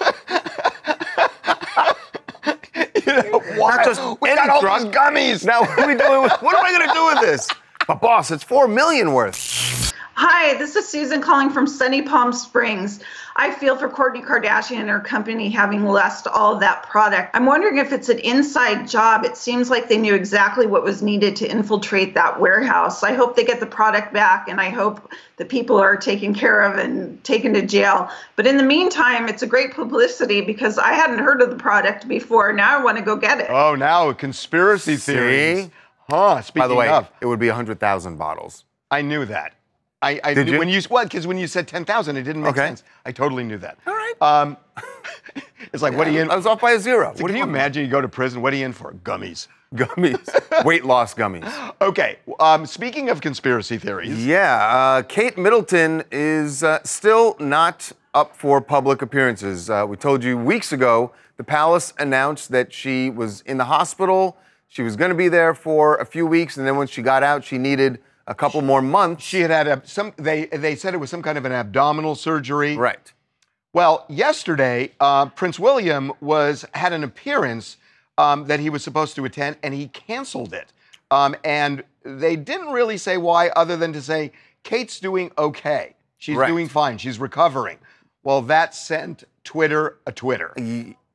you 2.94 3.12
know, 3.12 3.40
why? 3.56 3.76
Not 3.76 3.84
just 3.84 4.00
we 4.20 4.34
got 4.34 4.48
all 4.50 4.60
drug. 4.60 4.82
these 4.82 4.90
gummies. 4.92 5.44
Now 5.44 5.60
what 5.60 5.78
are 5.78 5.86
we 5.86 5.94
doing? 5.96 6.22
With, 6.22 6.32
what 6.42 6.56
am 6.56 6.64
I 6.64 6.70
going 6.72 6.88
to 6.88 6.94
do 6.94 7.06
with 7.06 7.20
this? 7.20 7.48
But 7.86 8.00
boss, 8.00 8.30
it's 8.30 8.42
four 8.42 8.68
million 8.68 9.12
worth. 9.12 9.92
Hi, 10.14 10.54
this 10.56 10.76
is 10.76 10.88
Susan 10.88 11.20
calling 11.20 11.50
from 11.50 11.66
Sunny 11.66 12.00
Palm 12.02 12.32
Springs. 12.32 13.00
I 13.38 13.50
feel 13.50 13.76
for 13.76 13.90
Kourtney 13.90 14.24
Kardashian 14.24 14.80
and 14.80 14.88
her 14.88 14.98
company 14.98 15.50
having 15.50 15.84
lost 15.84 16.26
all 16.26 16.54
of 16.54 16.60
that 16.60 16.84
product. 16.84 17.36
I'm 17.36 17.44
wondering 17.44 17.76
if 17.76 17.92
it's 17.92 18.08
an 18.08 18.18
inside 18.20 18.88
job. 18.88 19.26
It 19.26 19.36
seems 19.36 19.68
like 19.68 19.90
they 19.90 19.98
knew 19.98 20.14
exactly 20.14 20.66
what 20.66 20.82
was 20.82 21.02
needed 21.02 21.36
to 21.36 21.46
infiltrate 21.46 22.14
that 22.14 22.40
warehouse. 22.40 23.02
I 23.02 23.12
hope 23.12 23.36
they 23.36 23.44
get 23.44 23.60
the 23.60 23.66
product 23.66 24.14
back 24.14 24.48
and 24.48 24.58
I 24.58 24.70
hope 24.70 25.12
the 25.36 25.44
people 25.44 25.76
are 25.76 25.98
taken 25.98 26.32
care 26.32 26.62
of 26.62 26.78
and 26.78 27.22
taken 27.24 27.52
to 27.52 27.66
jail. 27.66 28.10
But 28.36 28.46
in 28.46 28.56
the 28.56 28.62
meantime, 28.62 29.28
it's 29.28 29.42
a 29.42 29.46
great 29.46 29.74
publicity 29.74 30.40
because 30.40 30.78
I 30.78 30.92
hadn't 30.92 31.18
heard 31.18 31.42
of 31.42 31.50
the 31.50 31.56
product 31.56 32.08
before. 32.08 32.54
Now 32.54 32.78
I 32.78 32.82
want 32.82 32.96
to 32.96 33.04
go 33.04 33.16
get 33.16 33.38
it. 33.40 33.50
Oh, 33.50 33.74
now 33.74 34.10
conspiracy 34.14 34.96
theory. 34.96 35.70
Huh? 36.08 36.40
Speaking 36.40 36.62
By 36.62 36.68
the 36.68 36.74
way, 36.74 36.88
of, 36.88 37.10
it 37.20 37.26
would 37.26 37.40
be 37.40 37.48
hundred 37.48 37.80
thousand 37.80 38.16
bottles. 38.16 38.64
I 38.90 39.02
knew 39.02 39.26
that. 39.26 39.52
I, 40.02 40.20
I 40.22 40.34
Did 40.34 40.46
knew 40.46 40.52
you? 40.54 40.58
when 40.58 40.68
you 40.68 40.80
what? 40.88 41.04
Because 41.04 41.26
when 41.26 41.38
you 41.38 41.46
said 41.46 41.66
ten 41.66 41.84
thousand, 41.84 42.16
it 42.16 42.22
didn't 42.22 42.42
make 42.42 42.50
Okay. 42.52 42.66
sense. 42.68 42.82
I 43.04 43.12
totally 43.12 43.44
knew 43.44 43.58
that. 43.58 43.78
All 43.86 43.94
right. 43.94 44.14
Um, 44.20 44.56
it's 45.72 45.82
like, 45.82 45.96
what 45.96 46.06
are 46.06 46.10
you 46.10 46.20
in? 46.20 46.30
I 46.30 46.36
was 46.36 46.46
off 46.46 46.60
by 46.60 46.72
a 46.72 46.78
zero. 46.78 47.12
So 47.14 47.22
What 47.22 47.28
can 47.28 47.28
do 47.28 47.32
you 47.34 47.44
you 47.44 47.50
imagine 47.50 47.84
you 47.84 47.90
go 47.90 48.00
to 48.00 48.08
prison? 48.08 48.42
What 48.42 48.52
are 48.52 48.56
you 48.56 48.66
in 48.66 48.72
for? 48.72 48.92
Gummies. 48.92 49.48
Gummies, 49.74 50.64
weight 50.64 50.84
loss 50.84 51.12
gummies. 51.12 51.52
Okay. 51.80 52.18
Um, 52.38 52.66
speaking 52.66 53.10
of 53.10 53.20
conspiracy 53.20 53.78
theories, 53.78 54.24
Yeah, 54.24 54.54
uh, 54.54 55.02
Kate 55.02 55.36
Middleton 55.36 56.04
is 56.12 56.62
uh, 56.62 56.78
still 56.84 57.34
not 57.40 57.90
up 58.14 58.36
for 58.36 58.60
public 58.60 59.02
appearances. 59.02 59.68
Uh, 59.68 59.84
we 59.88 59.96
told 59.96 60.22
you 60.22 60.38
weeks 60.38 60.72
ago 60.72 61.10
the 61.36 61.42
palace 61.44 61.92
announced 61.98 62.50
that 62.52 62.72
she 62.72 63.10
was 63.10 63.40
in 63.42 63.58
the 63.58 63.64
hospital. 63.64 64.36
She 64.68 64.82
was 64.82 64.94
going 64.94 65.10
to 65.10 65.16
be 65.16 65.28
there 65.28 65.52
for 65.52 65.96
a 65.96 66.06
few 66.06 66.26
weeks, 66.26 66.56
and 66.56 66.66
then 66.66 66.76
when 66.76 66.86
she 66.86 67.02
got 67.02 67.22
out, 67.24 67.42
she 67.44 67.58
needed 67.58 67.98
a 68.26 68.34
couple 68.34 68.60
more 68.62 68.82
months. 68.82 69.24
she 69.24 69.40
had 69.40 69.50
had 69.50 69.66
a, 69.68 69.82
some. 69.86 70.12
They 70.16 70.46
they 70.46 70.74
said 70.76 70.94
it 70.94 70.98
was 70.98 71.10
some 71.10 71.22
kind 71.22 71.38
of 71.38 71.44
an 71.44 71.52
abdominal 71.52 72.14
surgery. 72.14 72.76
Right. 72.76 73.12
Well, 73.72 74.06
yesterday, 74.08 74.92
uh, 75.00 75.26
Prince 75.26 75.58
William 75.58 76.12
was 76.20 76.64
had 76.74 76.92
an 76.92 77.04
appearance 77.04 77.76
um, 78.18 78.46
that 78.46 78.58
he 78.60 78.70
was 78.70 78.82
supposed 78.82 79.14
to 79.16 79.24
attend, 79.24 79.56
and 79.62 79.74
he 79.74 79.88
canceled 79.88 80.54
it. 80.54 80.72
Um, 81.10 81.36
and 81.44 81.84
they 82.02 82.36
didn't 82.36 82.72
really 82.72 82.96
say 82.96 83.16
why, 83.18 83.48
other 83.50 83.76
than 83.76 83.92
to 83.92 84.00
say 84.02 84.32
Kate's 84.64 84.98
doing 84.98 85.30
okay. 85.38 85.94
She's 86.18 86.36
Right. 86.36 86.48
doing 86.48 86.68
fine. 86.68 86.98
She's 86.98 87.18
recovering. 87.18 87.78
Well, 88.24 88.40
that 88.42 88.74
sent 88.74 89.24
Twitter 89.44 89.98
a 90.06 90.12
Twitter. 90.12 90.52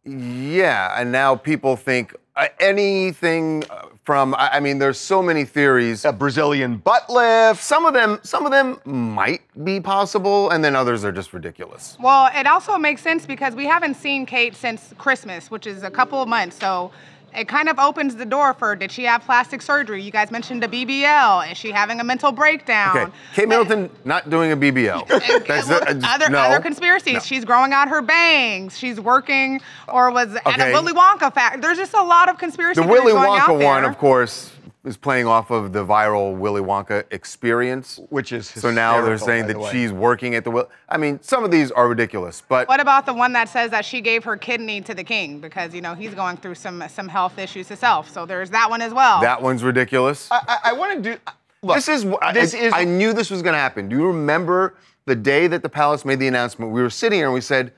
Yeah, 0.05 0.93
and 0.99 1.11
now 1.11 1.35
people 1.35 1.75
think 1.75 2.15
uh, 2.35 2.47
anything 2.59 3.63
uh, 3.69 3.87
from. 4.03 4.35
I 4.35 4.49
I 4.53 4.59
mean, 4.59 4.79
there's 4.79 4.99
so 4.99 5.21
many 5.21 5.45
theories. 5.45 6.05
A 6.05 6.11
Brazilian 6.11 6.77
butt 6.77 7.09
lift. 7.09 7.61
Some 7.61 7.85
of 7.85 7.93
them, 7.93 8.19
some 8.23 8.45
of 8.45 8.51
them 8.51 8.79
might 8.85 9.41
be 9.63 9.79
possible, 9.79 10.49
and 10.49 10.63
then 10.63 10.75
others 10.75 11.03
are 11.05 11.11
just 11.11 11.33
ridiculous. 11.33 11.97
Well, 11.99 12.29
it 12.35 12.47
also 12.47 12.77
makes 12.77 13.01
sense 13.01 13.25
because 13.25 13.55
we 13.55 13.65
haven't 13.65 13.95
seen 13.95 14.25
Kate 14.25 14.55
since 14.55 14.93
Christmas, 14.97 15.49
which 15.51 15.67
is 15.67 15.83
a 15.83 15.91
couple 15.91 16.21
of 16.21 16.27
months. 16.27 16.57
So 16.57 16.91
it 17.35 17.47
kind 17.47 17.69
of 17.69 17.79
opens 17.79 18.15
the 18.15 18.25
door 18.25 18.53
for 18.53 18.75
did 18.75 18.91
she 18.91 19.03
have 19.03 19.21
plastic 19.23 19.61
surgery? 19.61 20.01
You 20.03 20.11
guys 20.11 20.31
mentioned 20.31 20.63
a 20.63 20.67
BBL. 20.67 21.51
Is 21.51 21.57
she 21.57 21.71
having 21.71 21.99
a 21.99 22.03
mental 22.03 22.31
breakdown? 22.31 22.97
Okay, 22.97 23.11
Kate 23.35 23.47
Middleton 23.47 23.89
not 24.05 24.29
doing 24.29 24.51
a 24.51 24.57
BBL. 24.57 25.07
The- 25.51 26.03
uh, 26.03 26.13
Other 26.13 26.29
no. 26.29 26.39
other 26.39 26.59
conspiracies. 26.59 27.13
No. 27.13 27.19
She's 27.19 27.45
growing 27.45 27.73
out 27.73 27.87
her 27.89 28.01
bangs. 28.01 28.77
She's 28.77 28.99
working 28.99 29.61
or 29.87 30.11
was 30.11 30.35
at 30.35 30.45
Okay. 30.47 30.71
a 30.71 30.73
Willy 30.73 30.93
Wonka 30.93 31.33
fact. 31.33 31.61
There's 31.61 31.77
just 31.77 31.93
a 31.93 32.03
lot 32.03 32.29
of 32.29 32.37
conspiracy 32.37 32.81
The 32.81 32.87
Willy 32.87 33.13
Wonka 33.13 33.63
one, 33.63 33.83
of 33.85 33.97
course, 33.97 34.51
is 34.83 34.97
playing 34.97 35.27
off 35.27 35.51
of 35.51 35.73
the 35.73 35.85
viral 35.85 36.35
Willy 36.35 36.61
Wonka 36.61 37.03
experience, 37.11 37.99
which 38.09 38.31
is 38.31 38.47
so 38.47 38.71
now 38.71 39.01
they're 39.01 39.17
saying 39.17 39.43
by 39.43 39.47
that 39.47 39.53
the 39.53 39.59
way. 39.59 39.71
she's 39.71 39.91
working 39.91 40.33
at 40.33 40.43
the 40.43 40.51
Will. 40.51 40.69
I 40.89 40.97
mean, 40.97 41.19
some 41.21 41.43
of 41.43 41.51
these 41.51 41.69
are 41.71 41.87
ridiculous, 41.87 42.41
but 42.47 42.67
What 42.67 42.79
about 42.79 43.05
the 43.05 43.13
one 43.13 43.33
that 43.33 43.47
says 43.49 43.69
that 43.71 43.85
she 43.85 44.01
gave 44.01 44.23
her 44.23 44.35
kidney 44.37 44.81
to 44.81 44.95
the 44.95 45.03
king 45.03 45.39
because 45.39 45.75
you 45.75 45.81
know 45.81 45.93
he's 45.93 46.15
going 46.15 46.37
through 46.37 46.55
some 46.55 46.83
some 46.89 47.07
health 47.07 47.37
issues 47.37 47.67
himself? 47.67 48.09
So 48.09 48.25
there's 48.25 48.49
that 48.49 48.69
one 48.69 48.81
as 48.81 48.93
well. 48.93 49.21
that 49.21 49.41
one's 49.41 49.63
ridiculous. 49.63 50.27
I, 50.31 50.41
I, 50.47 50.57
I 50.65 50.73
want 50.73 51.03
to 51.03 51.13
do. 51.13 51.19
Look, 51.63 51.75
this 51.75 51.87
is 51.87 52.03
this 52.33 52.55
I, 52.55 52.57
is 52.57 52.73
I 52.73 52.83
knew 52.83 53.13
this 53.13 53.29
was 53.29 53.43
going 53.43 53.53
to 53.53 53.59
happen. 53.59 53.87
Do 53.87 53.95
you 53.95 54.07
remember 54.07 54.75
the 55.05 55.15
day 55.15 55.45
that 55.47 55.61
the 55.61 55.69
palace 55.69 56.05
made 56.05 56.19
the 56.19 56.27
announcement? 56.27 56.71
We 56.71 56.81
were 56.81 56.89
sitting 56.89 57.19
here 57.19 57.27
and 57.27 57.33
we 57.35 57.41
said, 57.41 57.71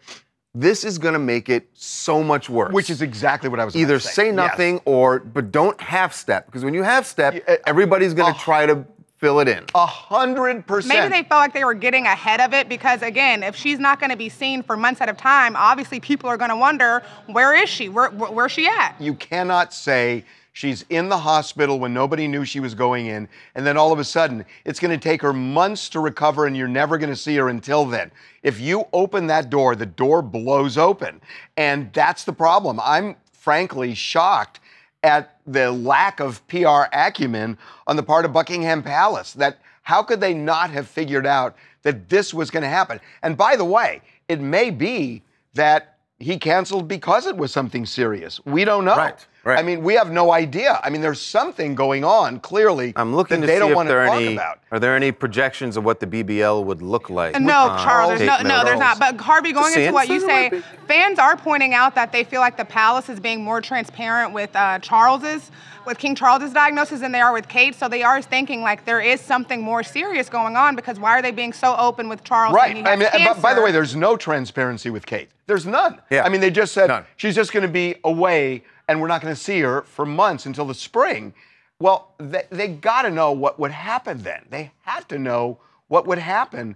"This 0.54 0.84
is 0.84 0.98
going 0.98 1.14
to 1.14 1.20
make 1.20 1.50
it 1.50 1.68
so 1.74 2.24
much 2.24 2.50
worse." 2.50 2.74
which 2.74 2.90
is 2.90 3.02
exactly 3.02 3.50
what 3.50 3.60
I 3.60 3.66
was. 3.66 3.76
either 3.76 3.96
about 3.96 4.02
to 4.04 4.08
say 4.08 4.26
Yes. 4.28 4.36
nothing 4.36 4.82
or 4.86 5.20
but 5.20 5.52
don't 5.52 5.80
half 5.82 6.14
step 6.14 6.46
because 6.46 6.64
when 6.64 6.74
you 6.74 6.84
half 6.84 7.06
step, 7.06 7.44
uh, 7.48 7.56
everybody's 7.66 8.14
going 8.14 8.32
to 8.34 8.40
uh, 8.40 8.44
try 8.44 8.66
to 8.66 8.86
fill 9.18 9.40
it 9.40 9.48
in. 9.48 9.64
A 9.74 9.86
hundred 9.86 10.68
percent. 10.68 11.00
Maybe 11.00 11.10
they 11.24 11.28
felt 11.30 11.40
like 11.40 11.54
they 11.54 11.64
were 11.64 11.74
getting 11.74 12.06
ahead 12.06 12.42
of 12.42 12.54
it 12.54 12.68
because, 12.68 13.02
again, 13.02 13.42
if 13.42 13.56
she's 13.56 13.80
not 13.80 14.00
going 14.00 14.10
to 14.10 14.18
be 14.18 14.28
seen 14.30 14.62
for 14.64 14.76
months 14.76 15.00
at 15.00 15.08
a 15.10 15.14
time, 15.14 15.56
obviously 15.56 16.00
people 16.02 16.30
are 16.30 16.36
going 16.38 16.50
to 16.50 16.58
wonder 16.58 17.02
where 17.28 17.56
is 17.56 17.70
she? 17.70 17.88
Where, 17.90 18.10
where 18.10 18.30
where's 18.32 18.52
she 18.52 18.68
at? 18.68 18.96
You 19.00 19.14
cannot 19.16 19.74
say 19.74 20.26
she's 20.54 20.86
in 20.90 21.10
the 21.10 21.18
hospital 21.18 21.80
when 21.80 21.94
nobody 21.94 22.28
knew 22.28 22.46
she 22.46 22.60
was 22.60 22.74
going 22.74 23.08
in, 23.08 23.28
and 23.56 23.66
then 23.66 23.76
all 23.76 23.92
of 23.92 24.00
a 24.00 24.04
sudden 24.04 24.46
it's 24.66 24.80
going 24.80 24.98
to 24.98 25.04
take 25.04 25.22
her 25.22 25.34
months 25.34 25.90
to 25.90 26.00
recover, 26.00 26.46
and 26.46 26.56
you're 26.56 26.68
never 26.68 26.98
going 26.98 27.10
to 27.10 27.16
see 27.16 27.36
her 27.36 27.50
until 27.50 27.86
then. 27.86 28.12
If 28.44 28.60
you 28.60 28.86
open 28.94 29.28
that 29.28 29.50
door, 29.50 29.76
the 29.76 29.86
door 29.86 30.22
blows 30.22 30.78
open, 30.78 31.20
and 31.58 31.92
that's 31.92 32.24
the 32.24 32.34
problem. 32.34 32.80
I'm 32.82 33.16
frankly 33.34 33.94
shocked 33.94 34.62
at 35.04 35.38
the 35.46 35.72
lack 35.72 36.22
of 36.22 36.46
PR 36.48 36.84
acumen 36.94 37.58
on 37.88 37.98
the 37.98 38.04
part 38.04 38.24
of 38.24 38.32
Buckingham 38.32 38.82
Palace. 38.82 39.34
That 39.34 39.58
how 39.82 40.02
could 40.02 40.22
they 40.22 40.34
not 40.34 40.70
have 40.70 40.88
figured 40.88 41.28
out 41.28 41.56
that 41.82 42.08
this 42.08 42.34
was 42.34 42.50
going 42.50 42.64
to 42.64 42.70
happen? 42.70 43.02
And 43.22 43.36
by 43.36 43.58
the 43.58 43.66
way, 43.66 44.02
it 44.30 44.40
may 44.40 44.70
be 44.70 45.22
that 45.54 45.98
he 46.20 46.38
canceled 46.38 46.88
because 46.88 47.28
it 47.28 47.36
was 47.36 47.52
something 47.52 47.86
serious. 47.86 48.40
We 48.46 48.64
don't 48.64 48.86
know. 48.86 48.96
Right, 48.96 49.26
right. 49.44 49.60
I 49.60 49.64
mean, 49.64 49.84
we 49.84 49.94
have 49.96 50.12
no 50.12 50.32
idea. 50.32 50.80
I 50.84 50.90
mean, 50.90 51.02
there's 51.02 51.22
something 51.22 51.76
going 51.76 52.04
on 52.04 52.40
clearly 52.40 52.94
I'm 52.96 53.16
looking 53.16 53.42
that 53.42 53.48
to 53.48 53.48
they 53.48 53.56
see 53.56 53.60
don't 53.60 53.72
if 53.72 53.76
want 53.76 53.88
to 53.88 53.94
there 53.94 54.02
are 54.02 54.08
talk 54.08 54.22
any. 54.22 54.34
about. 54.34 54.60
Are 54.72 54.80
there 54.80 54.96
any 54.96 55.12
projections 55.12 55.78
of 55.78 55.84
what 55.84 56.00
the 56.00 56.08
BBL 56.08 56.64
would 56.66 56.82
look 56.82 57.10
like? 57.10 57.40
No, 57.40 57.76
Charles, 57.84 58.20
there's 58.20 58.44
no, 58.44 58.48
no, 58.48 58.64
there's 58.64 58.80
not. 58.80 59.00
But 59.00 59.20
Harvey, 59.20 59.52
going 59.52 59.74
into 59.74 59.92
what 59.94 60.10
you 60.10 60.20
say, 60.20 60.62
fans 60.88 61.20
are 61.20 61.36
pointing 61.38 61.74
out 61.74 61.96
that 61.96 62.12
they 62.12 62.24
feel 62.24 62.42
like 62.42 62.58
the 62.58 62.66
palace 62.66 63.10
is 63.10 63.20
being 63.20 63.44
more 63.44 63.62
transparent 63.62 64.34
with 64.34 64.56
uh, 64.56 64.80
Charles's, 64.80 65.52
with 65.86 65.98
King 65.98 66.16
Charles's 66.16 66.54
diagnosis 66.54 67.02
than 67.02 67.12
they 67.12 67.20
are 67.20 67.34
with 67.34 67.48
Kate. 67.50 67.76
So 67.76 67.88
they 67.90 68.04
are 68.04 68.22
thinking 68.22 68.62
like 68.62 68.86
there 68.86 69.02
is 69.02 69.20
something 69.22 69.62
more 69.62 69.84
serious 69.84 70.30
going 70.30 70.56
on 70.56 70.76
because 70.76 71.00
why 71.00 71.12
are 71.12 71.22
they 71.22 71.32
being 71.32 71.54
so 71.54 71.76
open 71.78 72.08
with 72.10 72.24
Charles? 72.24 72.56
Right. 72.56 72.72
saying 72.72 72.86
he 72.86 72.92
I 72.92 72.96
mean, 72.96 73.10
and 73.14 73.36
by- 73.36 73.42
by 73.42 73.54
the 73.54 73.62
way, 73.62 73.72
there's 73.72 73.96
no 73.96 74.16
transparency 74.16 74.90
with 74.90 75.06
Kate. 75.06 75.30
There's 75.46 75.66
none. 75.66 76.00
Yeah. 76.10 76.24
I 76.24 76.30
mean, 76.30 76.40
they 76.40 76.50
just 76.52 76.74
said 76.74 76.88
None. 76.88 77.06
she's 77.18 77.36
just 77.36 77.52
going 77.52 77.64
to 77.64 77.72
be 77.72 77.96
away 78.06 78.64
and 78.88 79.02
we're 79.02 79.08
not 79.08 79.22
going 79.22 79.34
to 79.34 79.40
see 79.40 79.60
her 79.62 79.82
for 79.84 80.06
months 80.06 80.46
until 80.46 80.66
the 80.66 80.74
spring. 80.74 81.34
Well, 81.80 82.14
they, 82.18 82.44
they 82.50 82.68
got 82.68 83.04
to 83.04 83.10
know 83.10 83.32
what 83.32 83.60
would 83.60 83.72
happen 83.72 84.24
then. 84.24 84.46
They 84.50 84.72
had 84.82 85.08
to 85.10 85.20
know 85.20 85.60
what 85.88 86.06
would 86.08 86.18
happen. 86.20 86.76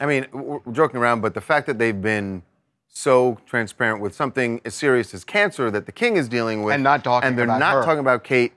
I 0.00 0.06
mean, 0.06 0.26
we're 0.32 0.60
joking 0.72 0.98
around, 1.00 1.20
but 1.20 1.34
the 1.34 1.40
fact 1.40 1.66
that 1.66 1.78
they've 1.78 2.00
been 2.00 2.42
so 2.88 3.38
transparent 3.46 4.00
with 4.00 4.14
something 4.14 4.60
as 4.64 4.74
serious 4.74 5.12
as 5.14 5.24
cancer 5.24 5.70
that 5.70 5.86
the 5.86 5.92
king 5.92 6.16
is 6.16 6.28
dealing 6.28 6.62
with, 6.62 6.74
And 6.74 6.82
not 6.82 7.04
talking 7.04 7.28
and 7.28 7.38
they're 7.38 7.46
not 7.46 7.60
her. 7.74 7.82
talking 7.84 8.00
about 8.00 8.24
Kate, 8.24 8.52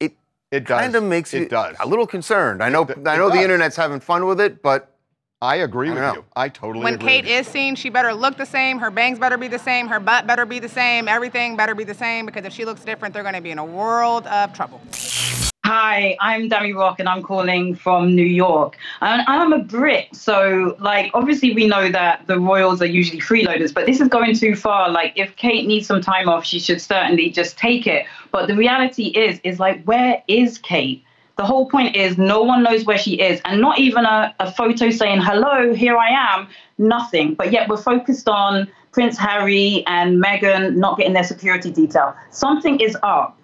it 0.00 0.12
It 0.50 0.66
does. 0.66 0.80
kind 0.80 0.94
of 0.96 1.02
makes 1.04 1.34
it 1.34 1.42
you 1.42 1.48
does. 1.48 1.76
a 1.80 1.86
little 1.86 2.06
concerned. 2.06 2.62
I 2.62 2.68
know, 2.68 2.82
It- 2.82 3.06
I 3.06 3.16
know 3.16 3.28
the 3.30 3.42
internet's 3.42 3.76
having 3.76 4.00
fun 4.00 4.26
with 4.26 4.40
it, 4.40 4.62
but 4.62 4.93
I 5.44 5.56
agree 5.56 5.90
I 5.90 5.92
with 5.92 6.02
don't 6.02 6.14
you. 6.14 6.24
I 6.34 6.48
totally 6.48 6.82
when 6.82 6.94
agree. 6.94 7.04
When 7.04 7.12
Kate 7.12 7.24
with 7.24 7.32
you. 7.32 7.38
is 7.40 7.46
seen, 7.46 7.76
she 7.76 7.90
better 7.90 8.14
look 8.14 8.38
the 8.38 8.46
same. 8.46 8.78
Her 8.78 8.90
bangs 8.90 9.18
better 9.18 9.36
be 9.36 9.48
the 9.48 9.58
same. 9.58 9.88
Her 9.88 10.00
butt 10.00 10.26
better 10.26 10.46
be 10.46 10.58
the 10.58 10.70
same. 10.70 11.06
Everything 11.06 11.54
better 11.54 11.74
be 11.74 11.84
the 11.84 11.94
same 11.94 12.24
because 12.24 12.46
if 12.46 12.52
she 12.54 12.64
looks 12.64 12.82
different, 12.82 13.12
they're 13.12 13.22
going 13.22 13.34
to 13.34 13.42
be 13.42 13.50
in 13.50 13.58
a 13.58 13.64
world 13.64 14.26
of 14.26 14.54
trouble. 14.54 14.80
Hi, 15.66 16.16
I'm 16.20 16.48
Dami 16.48 16.74
Rock 16.74 16.98
and 16.98 17.08
I'm 17.08 17.22
calling 17.22 17.74
from 17.74 18.14
New 18.14 18.24
York. 18.24 18.76
And 19.02 19.22
I'm 19.26 19.52
a 19.52 19.58
Brit, 19.58 20.14
so 20.14 20.76
like 20.78 21.10
obviously 21.14 21.54
we 21.54 21.66
know 21.66 21.90
that 21.90 22.26
the 22.26 22.38
royals 22.38 22.80
are 22.80 22.86
usually 22.86 23.20
freeloaders, 23.20 23.72
but 23.72 23.84
this 23.86 24.00
is 24.00 24.08
going 24.08 24.34
too 24.34 24.56
far. 24.56 24.90
Like 24.90 25.12
if 25.16 25.36
Kate 25.36 25.66
needs 25.66 25.86
some 25.86 26.00
time 26.00 26.28
off, 26.28 26.44
she 26.44 26.58
should 26.58 26.80
certainly 26.80 27.30
just 27.30 27.58
take 27.58 27.86
it. 27.86 28.06
But 28.30 28.46
the 28.46 28.56
reality 28.56 29.08
is, 29.08 29.40
is 29.42 29.58
like 29.58 29.82
where 29.84 30.22
is 30.26 30.58
Kate? 30.58 31.02
The 31.36 31.44
whole 31.44 31.68
point 31.68 31.96
is 31.96 32.16
no 32.16 32.42
one 32.42 32.62
knows 32.62 32.84
where 32.84 32.98
she 32.98 33.14
is, 33.20 33.40
and 33.44 33.60
not 33.60 33.78
even 33.78 34.04
a, 34.04 34.34
a 34.38 34.52
photo 34.52 34.90
saying, 34.90 35.20
hello, 35.20 35.74
here 35.74 35.96
I 35.96 36.10
am, 36.10 36.48
nothing. 36.78 37.34
But 37.34 37.50
yet 37.50 37.68
we're 37.68 37.76
focused 37.76 38.28
on 38.28 38.68
Prince 38.92 39.18
Harry 39.18 39.82
and 39.88 40.22
Meghan 40.22 40.76
not 40.76 40.96
getting 40.96 41.12
their 41.12 41.24
security 41.24 41.72
detail. 41.72 42.14
Something 42.30 42.78
is 42.78 42.96
up. 43.02 43.36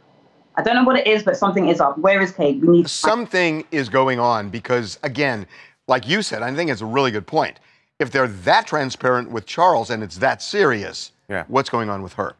I 0.57 0.62
don't 0.62 0.76
know 0.76 0.85
what 0.85 0.96
it 0.96 1.07
is, 1.07 1.24
but 1.24 1.37
something 1.37 1.68
is 1.68 1.81
up. 1.81 1.98
Where 1.98 2.20
is 2.20 2.31
Kate? 2.31 2.61
We 2.61 2.68
need 2.68 2.88
Something 2.88 3.64
is 3.72 3.88
going 3.88 4.20
on 4.20 4.50
because, 4.50 4.98
again, 5.03 5.46
like 5.88 6.07
you 6.07 6.22
said, 6.22 6.42
I 6.42 6.55
think 6.55 6.70
it's 6.70 6.83
a 6.83 6.87
really 6.87 7.11
good 7.11 7.26
point. 7.26 7.59
If 7.98 8.12
they're 8.12 8.29
that 8.29 8.66
transparent 8.68 9.31
with 9.31 9.46
Charles 9.46 9.90
and 9.90 10.03
it's 10.03 10.18
that 10.18 10.42
serious, 10.42 11.12
Yeah. 11.29 11.44
what's 11.48 11.70
going 11.70 11.90
on 11.90 12.03
with 12.03 12.12
her? 12.14 12.37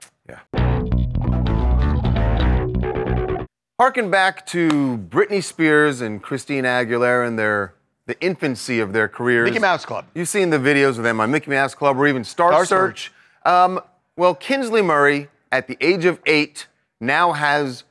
Harken 3.81 4.11
back 4.11 4.45
to 4.49 4.99
Britney 5.09 5.43
Spears 5.43 6.03
and 6.03 6.23
Christina 6.23 6.69
Aguilera 6.69 7.27
and 7.27 7.39
their 7.39 7.73
the 8.05 8.21
infancy 8.21 8.79
of 8.79 8.93
their 8.93 9.09
careers. 9.09 9.47
Mickey 9.49 9.59
Mouse 9.59 9.87
Club. 9.87 10.05
You've 10.15 10.29
seen 10.29 10.51
the 10.51 10.59
videos 10.59 10.99
of 10.99 11.03
them 11.03 11.19
on 11.19 11.31
Mickey 11.31 11.51
Mouse 11.51 11.75
Club 11.75 11.97
or 11.99 12.07
even 12.07 12.23
Star, 12.23 12.53
Star 12.53 12.67
Search. 12.67 13.11
Um, 13.47 13.81
well, 14.17 14.35
Kinsley 14.35 14.83
Murray, 14.83 15.29
at 15.51 15.67
the 15.67 15.79
age 15.81 16.05
of 16.05 16.21
eight, 16.27 16.67
now 17.01 17.33
has 17.33 17.85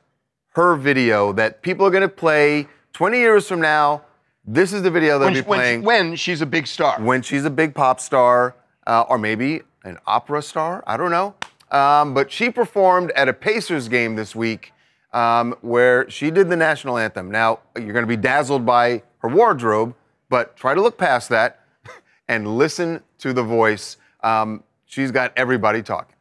her 0.50 0.76
video 0.76 1.32
that 1.32 1.60
people 1.60 1.84
are 1.84 1.90
going 1.90 2.02
to 2.02 2.08
play 2.08 2.68
20 2.92 3.18
years 3.18 3.48
from 3.48 3.60
now. 3.60 4.02
This 4.44 4.72
is 4.72 4.84
the 4.84 4.92
video 4.92 5.18
they'll 5.18 5.26
When, 5.26 5.34
be 5.34 5.40
she- 5.40 5.48
when, 5.48 5.58
she- 5.58 5.60
playing 5.60 5.82
when 5.82 6.14
she's 6.14 6.40
a 6.40 6.46
big 6.46 6.68
star. 6.68 7.00
when 7.00 7.20
she's 7.20 7.44
a 7.44 7.50
big 7.50 7.74
pop 7.74 7.98
star 7.98 8.54
uh, 8.86 9.06
or 9.08 9.18
maybe 9.18 9.62
an 9.82 9.98
opera 10.06 10.40
star. 10.40 10.84
I 10.86 10.96
don't 10.96 11.10
know. 11.10 11.34
Um, 11.72 12.14
but 12.14 12.30
she 12.30 12.48
performed 12.48 13.10
at 13.16 13.28
a 13.28 13.32
Pacers 13.32 13.88
game 13.88 14.14
this 14.14 14.36
week 14.36 14.72
um, 15.12 15.54
where 15.60 16.08
she 16.10 16.30
did 16.30 16.48
the 16.48 16.56
national 16.56 16.98
anthem. 16.98 17.30
Now, 17.30 17.60
you're 17.76 17.92
going 17.92 18.04
to 18.04 18.06
be 18.06 18.16
dazzled 18.16 18.64
by 18.64 19.02
her 19.18 19.28
wardrobe, 19.28 19.94
but 20.28 20.56
try 20.56 20.74
to 20.74 20.80
look 20.80 20.98
past 20.98 21.28
that 21.30 21.60
and 22.28 22.56
listen 22.56 23.02
to 23.18 23.32
the 23.32 23.42
voice. 23.42 23.96
Um, 24.22 24.62
she's 24.86 25.10
got 25.10 25.32
everybody 25.36 25.82
talking. 25.82 26.16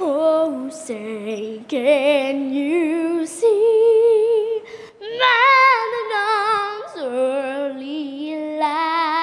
Oh, 0.00 0.68
say, 0.70 1.64
can 1.68 2.52
you 2.52 3.26
see 3.26 3.84
early 7.04 8.58
life 8.58 9.13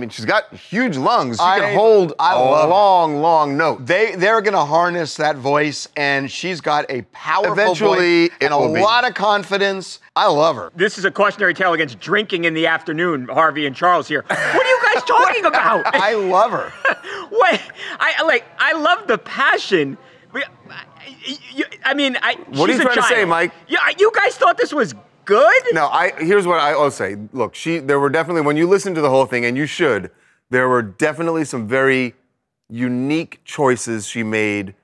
mean, 0.00 0.10
she's 0.10 0.24
got 0.24 0.52
huge 0.54 0.96
lungs. 0.96 1.36
She 1.36 1.42
I- 1.42 1.60
can 1.60 1.74
hold 1.74 2.14
I 2.18 2.34
a 2.34 2.38
love 2.38 2.68
it. 2.68 2.70
long, 2.72 3.20
long 3.20 3.56
note. 3.56 3.86
They 3.86 4.14
they're 4.16 4.40
going 4.40 4.54
to 4.54 4.64
harness 4.64 5.16
that 5.16 5.36
voice, 5.36 5.86
and 5.96 6.30
she's 6.30 6.60
got 6.60 6.86
a 6.90 7.02
powerful 7.12 7.52
Eventually, 7.52 8.28
voice 8.28 8.36
it 8.40 8.44
and 8.46 8.54
a 8.54 8.72
be. 8.74 8.80
lot 8.80 9.06
of 9.06 9.14
confidence. 9.14 10.00
I 10.16 10.26
love 10.26 10.56
her. 10.56 10.70
This 10.74 10.98
is 10.98 11.04
a 11.04 11.10
cautionary 11.10 11.54
tale 11.54 11.72
against 11.72 12.00
drinking 12.00 12.44
in 12.44 12.54
the 12.54 12.66
afternoon, 12.66 13.28
Harvey 13.28 13.66
and 13.66 13.76
Charles 13.76 14.08
here. 14.08 14.24
What 14.26 14.38
are 14.38 14.68
you 14.68 14.80
guys 14.94 15.04
talking 15.04 15.44
about? 15.52 15.84
I 15.94 16.14
love 16.14 16.50
her. 16.50 16.72
Wait, 17.30 17.60
I 18.00 18.22
like 18.24 18.44
I 18.58 18.72
love 18.72 19.06
the 19.06 19.18
passion. 19.18 19.96
I- 21.84 21.94
mean, 21.94 22.16
I, 22.22 22.36
What 22.48 22.70
are 22.70 22.72
you 22.72 22.80
a 22.80 22.84
trying 22.84 22.96
to 22.96 23.02
say. 23.02 23.24
Mike? 23.24 23.52
Yeah, 23.68 23.78
you 23.98 24.10
guys 24.14 24.36
thought 24.36 24.56
this 24.58 24.72
was 24.72 24.94
good? 25.24 25.62
No, 25.72 25.86
I 25.86 26.12
here's 26.18 26.46
what 26.46 26.58
I 26.60 26.74
will 26.76 26.90
say. 26.90 27.16
Look, 27.32 27.54
she 27.54 27.78
there 27.78 28.00
were 28.00 28.10
definitely 28.10 28.42
when 28.42 28.56
you 28.56 28.66
listen 28.66 28.94
to 28.94 29.00
the 29.00 29.10
whole 29.10 29.26
thing, 29.26 29.44
and 29.44 29.56
you 29.56 29.66
should, 29.66 30.10
there 30.50 30.68
were 30.68 30.82
definitely 30.82 31.44
some 31.44 31.66
very 31.68 32.14
unique 32.68 33.40
choices 33.44 34.06
she 34.06 34.22
made 34.22 34.74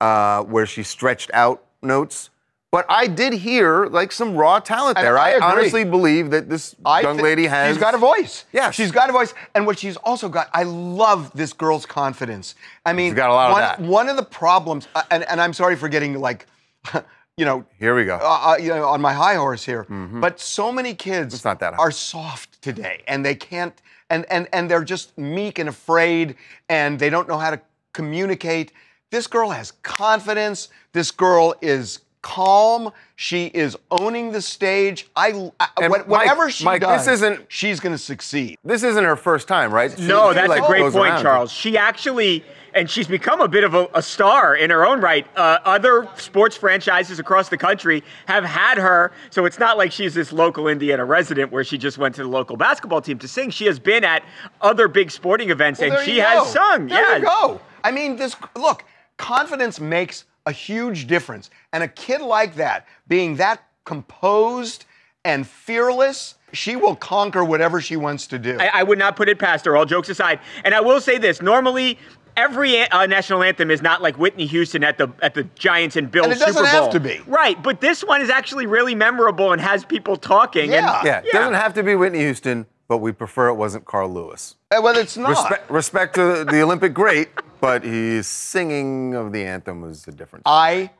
uh, 0.00 0.42
where 0.44 0.66
she 0.66 0.82
stretched 0.82 1.30
out 1.32 1.64
notes. 1.82 2.30
But 2.72 2.86
I 2.88 3.08
did 3.08 3.32
hear 3.32 3.86
like 3.86 4.12
some 4.12 4.36
raw 4.36 4.60
talent 4.60 4.96
And 4.96 5.04
there. 5.04 5.18
I 5.18 5.32
I, 5.32 5.40
honestly 5.40 5.82
believe 5.82 6.30
that 6.30 6.48
this 6.48 6.76
I 6.84 7.00
young 7.00 7.16
lady 7.16 7.46
has. 7.46 7.74
She's 7.74 7.80
got 7.80 7.94
a 7.94 7.98
voice. 7.98 8.44
Yeah. 8.52 8.70
She's 8.70 8.92
got 8.92 9.10
a 9.10 9.12
voice. 9.12 9.34
And 9.56 9.66
what 9.66 9.76
she's 9.76 9.96
also 9.96 10.28
got, 10.28 10.48
I 10.54 10.62
love 10.62 11.32
this 11.34 11.52
girl's 11.52 11.84
confidence. 11.84 12.54
I 12.86 12.92
mean, 12.92 13.10
She's 13.10 13.16
got 13.16 13.30
a 13.30 13.34
lot 13.34 13.50
of 13.50 13.52
one, 13.54 13.60
that. 13.62 13.80
One 13.80 14.08
of 14.08 14.16
the 14.16 14.22
problems, 14.22 14.86
uh, 14.94 15.02
and, 15.10 15.24
and 15.24 15.40
I'm 15.40 15.52
sorry 15.52 15.74
for 15.74 15.88
getting 15.88 16.20
like, 16.20 16.46
you 17.40 17.46
know, 17.46 17.64
Here 17.78 17.94
we 17.96 18.04
go. 18.04 18.16
uh, 18.16 18.50
uh, 18.52 18.56
you 18.60 18.68
know, 18.68 18.84
on 18.84 19.00
my 19.00 19.14
high 19.14 19.36
horse 19.36 19.64
here. 19.64 19.86
But 20.20 20.38
so 20.38 20.70
many 20.70 20.94
kids 20.94 21.44
are 21.46 21.90
soft 21.90 22.60
today, 22.60 23.02
and 23.08 23.24
they 23.24 23.34
can't, 23.34 23.80
and 24.10 24.26
and 24.30 24.46
and 24.52 24.70
they're 24.70 24.84
just 24.84 25.16
meek 25.16 25.58
and 25.58 25.68
afraid, 25.68 26.36
and 26.68 26.98
they 26.98 27.08
don't 27.08 27.26
know 27.26 27.38
how 27.38 27.50
to 27.50 27.60
communicate. 27.94 28.72
This 29.10 29.26
girl 29.26 29.50
has 29.50 29.72
confidence. 29.82 30.68
This 30.92 31.10
girl 31.10 31.54
is 31.62 32.00
calm. 32.22 32.92
She 33.16 33.46
is 33.46 33.76
owning 33.90 34.32
the 34.32 34.42
stage. 34.42 35.08
I, 35.16 35.50
I 35.58 35.68
And 35.80 35.90
what- 35.90 36.00
Mike- 36.00 36.08
whatever 36.08 36.50
she 36.50 36.64
Mike, 36.64 36.82
does, 36.82 37.06
this 37.06 37.14
isn't- 37.14 37.46
she's 37.48 37.80
going 37.80 37.94
to 37.94 37.98
succeed. 38.02 38.58
This 38.64 38.82
isn't 38.82 39.04
her 39.04 39.16
first 39.16 39.48
time, 39.48 39.72
right? 39.72 39.90
She- 39.96 40.06
No, 40.06 40.30
she, 40.30 40.34
that's 40.36 40.48
like, 40.48 40.62
a 40.62 40.66
great 40.66 40.82
point, 40.92 40.94
around. 40.96 41.22
Charles. 41.22 41.50
She 41.52 41.78
actually, 41.78 42.44
and 42.74 42.88
she's 42.88 43.06
become 43.08 43.40
a 43.40 43.48
bit 43.48 43.64
of 43.64 43.74
a, 43.74 43.88
a 43.94 44.02
star 44.02 44.54
in 44.54 44.70
her 44.70 44.86
own 44.86 45.00
right. 45.00 45.26
Uh, 45.34 45.58
other 45.64 46.08
sports 46.16 46.56
franchises 46.56 47.18
across 47.18 47.48
the 47.48 47.56
country 47.56 48.04
have 48.26 48.44
had 48.44 48.78
her, 48.78 49.12
so 49.30 49.44
it's 49.44 49.58
not 49.58 49.76
like 49.78 49.90
she's 49.90 50.14
this 50.14 50.30
local 50.32 50.68
Indiana 50.68 51.04
resident 51.04 51.50
where 51.50 51.64
she 51.64 51.78
just 51.78 51.98
went 51.98 52.14
to 52.16 52.22
the 52.22 52.28
local 52.28 52.56
basketball 52.56 53.00
team 53.00 53.18
to 53.18 53.28
sing. 53.28 53.50
She 53.50 53.64
has 53.66 53.78
been 53.78 54.04
at 54.04 54.22
other 54.60 54.88
big 54.88 55.10
sporting 55.10 55.50
events 55.50 55.80
Well, 55.80 55.92
and 55.94 56.04
she 56.04 56.16
you 56.16 56.22
has 56.22 56.52
sung. 56.52 56.86
There 56.86 57.00
yeah. 57.10 57.16
you 57.16 57.24
go. 57.24 57.60
I 57.82 57.90
mean, 57.90 58.16
this 58.16 58.36
look, 58.54 58.84
confidence 59.16 59.80
makes 59.80 60.24
a 60.46 60.52
huge 60.52 61.06
difference. 61.06 61.50
And 61.72 61.82
a 61.82 61.88
kid 61.88 62.20
like 62.20 62.56
that, 62.56 62.86
being 63.08 63.36
that 63.36 63.62
composed 63.84 64.84
and 65.24 65.46
fearless, 65.46 66.36
she 66.52 66.76
will 66.76 66.96
conquer 66.96 67.44
whatever 67.44 67.80
she 67.80 67.96
wants 67.96 68.26
to 68.28 68.38
do. 68.38 68.56
I, 68.58 68.70
I 68.74 68.82
would 68.82 68.98
not 68.98 69.16
put 69.16 69.28
it 69.28 69.38
past 69.38 69.64
her, 69.66 69.76
all 69.76 69.84
jokes 69.84 70.08
aside. 70.08 70.40
And 70.64 70.74
I 70.74 70.80
will 70.80 71.00
say 71.00 71.18
this 71.18 71.42
normally, 71.42 71.98
every 72.36 72.80
uh, 72.80 73.06
national 73.06 73.42
anthem 73.42 73.70
is 73.70 73.82
not 73.82 74.02
like 74.02 74.16
Whitney 74.18 74.46
Houston 74.46 74.82
at 74.82 74.98
the 74.98 75.08
at 75.22 75.34
the 75.34 75.44
Giants 75.54 75.96
and 75.96 76.10
Bills 76.10 76.26
And 76.26 76.34
it 76.34 76.38
doesn't 76.38 76.54
Super 76.64 76.72
Bowl. 76.72 76.82
have 76.84 76.92
to 76.92 77.00
be. 77.00 77.20
Right, 77.26 77.60
but 77.62 77.80
this 77.80 78.02
one 78.02 78.22
is 78.22 78.30
actually 78.30 78.66
really 78.66 78.94
memorable 78.94 79.52
and 79.52 79.60
has 79.60 79.84
people 79.84 80.16
talking. 80.16 80.70
Yeah. 80.70 80.98
And, 80.98 81.06
Yeah, 81.06 81.18
it 81.20 81.32
doesn't 81.32 81.54
have 81.54 81.74
to 81.74 81.82
be 81.82 81.94
Whitney 81.94 82.20
Houston, 82.20 82.66
but 82.88 82.98
we 82.98 83.12
prefer 83.12 83.48
it 83.48 83.54
wasn't 83.54 83.84
Carl 83.84 84.10
Lewis. 84.12 84.56
Uh, 84.70 84.80
well, 84.82 84.96
it's 84.96 85.16
not. 85.16 85.30
Respect, 85.30 85.70
respect 85.70 86.14
to 86.14 86.44
the 86.44 86.62
Olympic 86.62 86.94
great, 86.94 87.28
but 87.60 87.82
his 87.84 88.26
singing 88.26 89.14
of 89.14 89.32
the 89.32 89.44
anthem 89.44 89.82
was 89.82 90.06
a 90.08 90.12
different. 90.12 90.42
I 90.46 90.90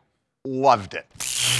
loved 0.44 0.94
it. 0.94 1.06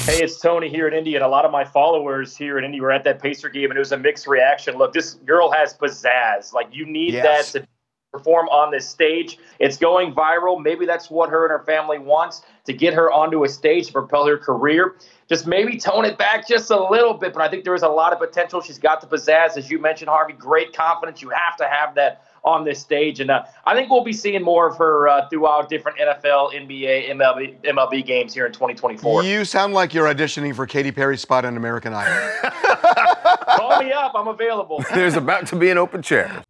Hey, 0.05 0.23
it's 0.23 0.41
Tony 0.41 0.69
here 0.69 0.89
in 0.89 0.95
Indy, 0.95 1.15
and 1.15 1.25
a 1.25 1.29
lot 1.29 1.45
of 1.45 1.53
my 1.53 1.65
followers 1.65 2.37
here 2.37 2.59
in 2.59 2.65
Indy 2.65 2.81
were 2.81 2.91
at 2.91 3.05
that 3.05 3.21
Pacer 3.21 3.49
game, 3.49 3.71
and 3.71 3.77
it 3.77 3.81
was 3.81 3.93
a 3.93 3.99
mixed 3.99 4.27
reaction. 4.27 4.77
Look, 4.77 4.93
this 4.93 5.15
girl 5.15 5.51
has 5.53 5.75
pizzazz. 5.75 6.53
Like, 6.53 6.69
you 6.73 6.87
need 6.87 7.15
Yes. 7.15 7.53
that 7.53 7.61
to 7.61 7.69
perform 8.13 8.49
on 8.49 8.71
this 8.73 8.89
stage. 8.89 9.39
It's 9.59 9.77
going 9.77 10.15
viral. 10.15 10.61
Maybe 10.61 10.87
that's 10.87 11.11
what 11.11 11.29
her 11.31 11.45
and 11.45 11.51
her 11.53 11.65
family 11.65 11.99
wants 11.99 12.43
to 12.65 12.73
get 12.73 12.95
her 12.95 13.13
onto 13.13 13.45
a 13.45 13.49
stage 13.49 13.87
to 13.89 13.93
propel 13.93 14.27
her 14.27 14.37
career. 14.39 14.97
Just 15.29 15.47
maybe 15.47 15.79
tone 15.79 16.05
it 16.05 16.19
back 16.19 16.49
just 16.49 16.71
a 16.71 16.91
little 16.91 17.15
bit, 17.15 17.33
but 17.33 17.43
I 17.43 17.49
think 17.49 17.63
there 17.63 17.75
is 17.75 17.83
a 17.83 17.89
lot 17.89 18.13
of 18.13 18.19
potential. 18.19 18.61
She's 18.61 18.79
got 18.79 19.01
the 19.01 19.07
pizzazz, 19.07 19.57
as 19.57 19.71
you 19.71 19.79
mentioned, 19.79 20.09
Harvey. 20.09 20.33
Great 20.33 20.73
confidence. 20.75 21.23
You 21.23 21.29
have 21.31 21.57
to 21.59 21.69
have 21.69 21.95
that 21.95 22.25
on 22.45 22.65
this 22.65 22.81
stage, 22.81 23.21
and 23.21 23.31
uh, 23.31 23.45
I 23.67 23.75
think 23.75 23.91
we'll 23.91 24.05
be 24.05 24.13
seeing 24.13 24.43
more 24.43 24.69
of 24.69 24.77
her 24.79 25.09
uh, 25.09 25.29
throughout 25.29 25.69
different 25.69 25.99
NFL, 25.99 26.55
NBA, 26.55 27.11
MLB, 27.11 27.61
MLB 27.63 28.05
games 28.05 28.33
here 28.35 28.47
in 28.47 28.53
2024. 28.53 29.25
You 29.25 29.45
sound 29.45 29.75
like 29.75 29.93
you're 29.95 30.07
auditioning 30.07 30.55
for 30.55 30.67
Katy 30.67 30.93
Perry's 30.93 31.21
spot 31.21 31.45
on 31.45 31.57
American 31.57 31.93
Idol. 31.95 32.51
Call 33.57 33.83
me 33.83 33.93
up. 33.93 34.13
I'm 34.15 34.29
available. 34.29 34.85
There's 34.95 35.17
about 35.17 35.47
to 35.49 35.57
be 35.57 35.71
an 35.71 35.79
open 35.79 36.03
chair. 36.03 36.45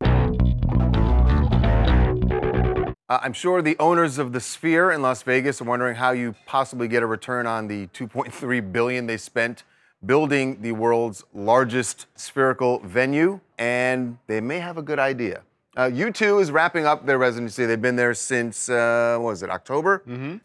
Uh, 3.09 3.18
I'm 3.22 3.32
sure 3.32 3.61
the 3.61 3.76
owners 3.80 4.18
of 4.18 4.32
the 4.32 4.41
Sphere 4.41 4.93
in 4.93 5.03
Las 5.03 5.24
Vegas 5.24 5.61
are 5.61 5.64
wondering 5.64 5.97
how 5.97 6.12
you 6.12 6.36
possibly 6.47 6.86
get 6.86 7.03
a 7.03 7.07
return 7.07 7.45
on 7.45 7.66
the 7.66 7.88
2.3 7.88 8.72
billion 8.72 9.07
they 9.07 9.16
spent 9.16 9.64
building 10.07 10.62
the 10.62 10.72
world's 10.72 11.24
largest 11.34 12.07
spherical 12.14 12.78
venue, 12.80 13.41
and 13.59 14.18
they 14.28 14.41
may 14.41 14.59
have 14.59 14.78
a 14.78 14.82
good 14.82 14.99
idea. 14.99 15.43
Uh, 15.81 15.89
U2 15.89 16.43
is 16.43 16.51
wrapping 16.51 16.85
up 16.85 17.07
their 17.07 17.16
residency. 17.16 17.64
They've 17.64 17.81
been 17.81 17.97
there 17.97 18.12
since 18.12 18.68
uh, 18.68 19.16
what 19.18 19.31
was 19.31 19.43
it 19.43 19.49
October, 19.49 20.03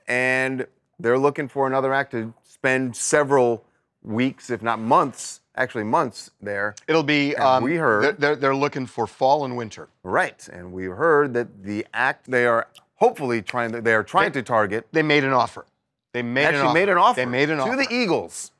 and 0.08 0.66
they're 0.98 1.20
looking 1.20 1.50
for 1.50 1.68
another 1.68 1.94
act 1.94 2.12
to 2.12 2.34
spend 2.46 2.96
several 2.96 3.66
weeks, 4.02 4.50
if 4.50 4.62
not 4.62 4.80
months, 4.80 5.42
actually 5.58 5.84
months 5.84 6.32
there. 6.42 6.74
It'll 6.88 7.04
be. 7.04 7.36
Um, 7.36 7.66
we 7.66 7.76
heard 7.76 8.18
they're, 8.18 8.38
they're, 8.38 8.56
looking 8.56 8.86
for 8.86 9.08
fall 9.08 9.44
and 9.44 9.58
winter. 9.58 9.90
Right, 10.04 10.48
and 10.54 10.72
we 10.72 10.86
heard 10.86 11.34
that 11.34 11.66
the 11.66 11.86
act 11.94 12.32
they 12.32 12.46
are 12.46 12.70
hopefully 12.94 13.42
trying 13.42 13.74
to, 13.74 13.82
they 13.82 13.94
are 13.94 14.06
trying 14.06 14.32
to 14.32 14.42
target. 14.42 14.88
They 14.94 15.04
made 15.04 15.26
an 15.26 15.34
offer. 15.34 15.66
They 16.14 16.22
made 16.22 16.44
an 16.44 16.56
actually 16.56 16.68
offer. 16.68 16.74
made 16.74 16.90
an 16.90 16.98
offer. 16.98 17.20
They 17.20 17.26
made 17.26 17.50
an 17.50 17.58
to 17.58 17.64
offer. 17.64 17.72
To 17.72 17.78
the 17.86 17.94
Eagles. 17.94 18.52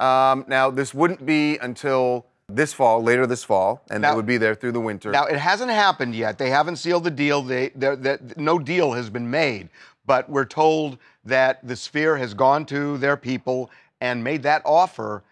Um, 0.00 0.46
now 0.48 0.68
this 0.68 0.92
wouldn't 0.92 1.24
be 1.24 1.58
until 1.58 2.26
this 2.48 2.72
fall, 2.72 3.02
later 3.02 3.26
this 3.26 3.42
fall, 3.44 3.82
and 3.90 4.02
Now- 4.02 4.10
they 4.10 4.16
would 4.16 4.26
be 4.26 4.36
there 4.36 4.54
through 4.54 4.72
the 4.72 4.80
winter. 4.80 5.10
Now 5.10 5.24
it 5.24 5.36
hasn't 5.38 5.70
happened 5.70 6.14
yet. 6.14 6.38
They 6.38 6.50
haven't 6.50 6.76
sealed 6.76 7.04
the 7.04 7.10
deal. 7.10 7.42
They, 7.42 7.70
they're- 7.74 8.20
no 8.36 8.58
deal 8.58 8.92
has 8.92 9.10
been 9.10 9.30
made. 9.30 9.68
But 10.06 10.28
we're 10.28 10.44
told 10.44 10.98
that 11.24 11.66
the 11.66 11.76
Sphere 11.76 12.18
has 12.18 12.34
gone 12.34 12.66
to 12.66 12.98
their 12.98 13.16
people 13.16 13.70
and 14.00 14.22
made 14.22 14.42
that 14.42 14.60
offer, 14.66 15.22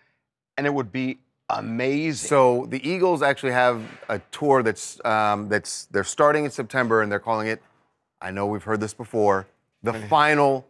and 0.56 0.66
it 0.66 0.72
would 0.72 0.90
be 0.90 1.18
amazing. 1.50 2.26
so 2.28 2.64
the 2.70 2.86
Eagles 2.88 3.20
actually 3.22 3.52
have 3.52 3.82
a 4.08 4.18
tour 4.30 4.62
that's 4.62 5.04
um, 5.04 5.50
that's 5.50 5.84
they're 5.90 6.04
starting 6.04 6.46
in 6.46 6.50
September, 6.50 7.02
and 7.02 7.12
they're 7.12 7.18
calling 7.18 7.48
it. 7.48 7.62
I 8.22 8.30
know 8.30 8.46
we've 8.46 8.62
heard 8.62 8.80
this 8.80 8.94
before. 8.94 9.46
The 9.82 9.92
final 10.08 10.66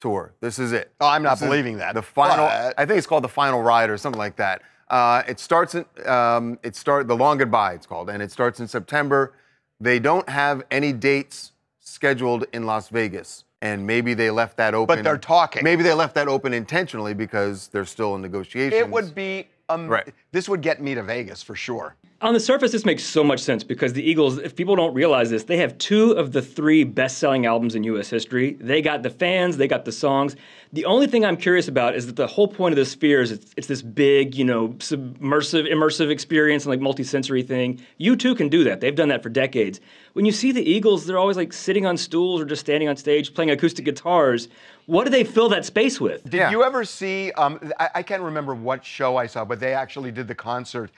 tour. 0.00 0.32
This 0.40 0.58
is 0.58 0.72
it. 0.72 0.90
Oh, 1.00 1.06
I'm 1.06 1.22
not 1.22 1.38
This 1.38 1.48
believing 1.48 1.78
that. 1.78 1.94
The 1.94 2.02
final. 2.02 2.46
But- 2.46 2.74
I 2.76 2.84
think 2.86 2.98
it's 2.98 3.06
called 3.06 3.22
the 3.22 3.28
final 3.28 3.62
ride 3.62 3.88
or 3.88 3.96
something 3.98 4.18
like 4.18 4.34
that. 4.36 4.62
Uh, 4.94 5.24
it 5.26 5.40
starts 5.40 5.74
in. 5.74 5.84
Um, 6.06 6.56
it 6.62 6.76
start 6.76 7.08
the 7.08 7.16
long 7.16 7.36
goodbye. 7.36 7.72
It's 7.72 7.84
called, 7.84 8.08
and 8.08 8.22
it 8.22 8.30
starts 8.30 8.60
in 8.60 8.68
September. 8.68 9.32
They 9.80 9.98
don't 9.98 10.28
have 10.28 10.62
any 10.70 10.92
dates 10.92 11.50
scheduled 11.80 12.44
in 12.52 12.64
Las 12.64 12.90
Vegas, 12.90 13.42
and 13.60 13.84
maybe 13.84 14.14
they 14.14 14.30
left 14.30 14.56
that 14.58 14.72
open. 14.72 14.94
But 14.98 15.02
they're 15.02 15.18
talking. 15.18 15.64
Maybe 15.64 15.82
they 15.82 15.94
left 15.94 16.14
that 16.14 16.28
open 16.28 16.54
intentionally 16.54 17.12
because 17.12 17.66
they're 17.72 17.84
still 17.84 18.14
in 18.14 18.22
negotiations. 18.22 18.80
it 18.80 18.88
would 18.88 19.16
be. 19.16 19.48
Um, 19.68 19.88
Right. 19.88 20.14
This 20.34 20.48
would 20.48 20.62
get 20.62 20.82
me 20.82 20.96
to 20.96 21.02
Vegas 21.04 21.44
for 21.44 21.54
sure. 21.54 21.94
On 22.20 22.34
the 22.34 22.40
surface, 22.40 22.72
this 22.72 22.84
makes 22.84 23.04
so 23.04 23.22
much 23.22 23.38
sense 23.38 23.62
because 23.62 23.92
the 23.92 24.02
Eagles, 24.02 24.38
if 24.38 24.56
people 24.56 24.74
don't 24.74 24.92
realize 24.92 25.30
this, 25.30 25.44
they 25.44 25.58
have 25.58 25.78
two 25.78 26.10
of 26.12 26.32
the 26.32 26.42
three 26.42 26.82
best 26.82 27.18
selling 27.18 27.46
albums 27.46 27.76
in 27.76 27.84
US 27.84 28.10
history. 28.10 28.54
They 28.54 28.82
got 28.82 29.04
the 29.04 29.10
fans, 29.10 29.58
they 29.58 29.68
got 29.68 29.84
the 29.84 29.92
songs. 29.92 30.34
The 30.72 30.86
only 30.86 31.06
thing 31.06 31.24
I'm 31.24 31.36
curious 31.36 31.68
about 31.68 31.94
is 31.94 32.06
that 32.06 32.16
the 32.16 32.26
whole 32.26 32.48
point 32.48 32.72
of 32.72 32.76
the 32.76 32.84
sphere 32.84 33.20
is 33.20 33.30
it's, 33.30 33.54
it's 33.56 33.66
this 33.68 33.82
big, 33.82 34.34
you 34.34 34.44
know, 34.44 34.74
submersive, 34.80 35.66
immersive 35.66 36.10
experience 36.10 36.64
and 36.64 36.70
like 36.70 36.80
multi-sensory 36.80 37.44
thing. 37.44 37.80
U2 38.00 38.36
can 38.36 38.48
do 38.48 38.64
that. 38.64 38.80
They've 38.80 38.96
done 38.96 39.10
that 39.10 39.22
for 39.22 39.28
decades. 39.28 39.80
When 40.14 40.24
you 40.24 40.32
see 40.32 40.50
the 40.50 40.68
Eagles, 40.68 41.06
they're 41.06 41.18
always 41.18 41.36
like 41.36 41.52
sitting 41.52 41.86
on 41.86 41.96
stools 41.96 42.40
or 42.40 42.44
just 42.44 42.60
standing 42.60 42.88
on 42.88 42.96
stage 42.96 43.34
playing 43.34 43.50
acoustic 43.50 43.84
guitars. 43.84 44.48
What 44.86 45.04
do 45.04 45.10
they 45.10 45.24
fill 45.24 45.48
that 45.50 45.64
space 45.64 46.00
with? 46.00 46.28
Did 46.28 46.50
you 46.50 46.62
ever 46.62 46.84
see? 46.84 47.32
Um, 47.32 47.72
I, 47.80 47.90
I 47.96 48.02
can't 48.02 48.22
remember 48.22 48.54
what 48.54 48.84
show 48.84 49.16
I 49.16 49.26
saw, 49.26 49.44
but 49.44 49.58
they 49.58 49.72
actually 49.72 50.10
did 50.10 50.23
the 50.28 50.34
concert. 50.34 50.90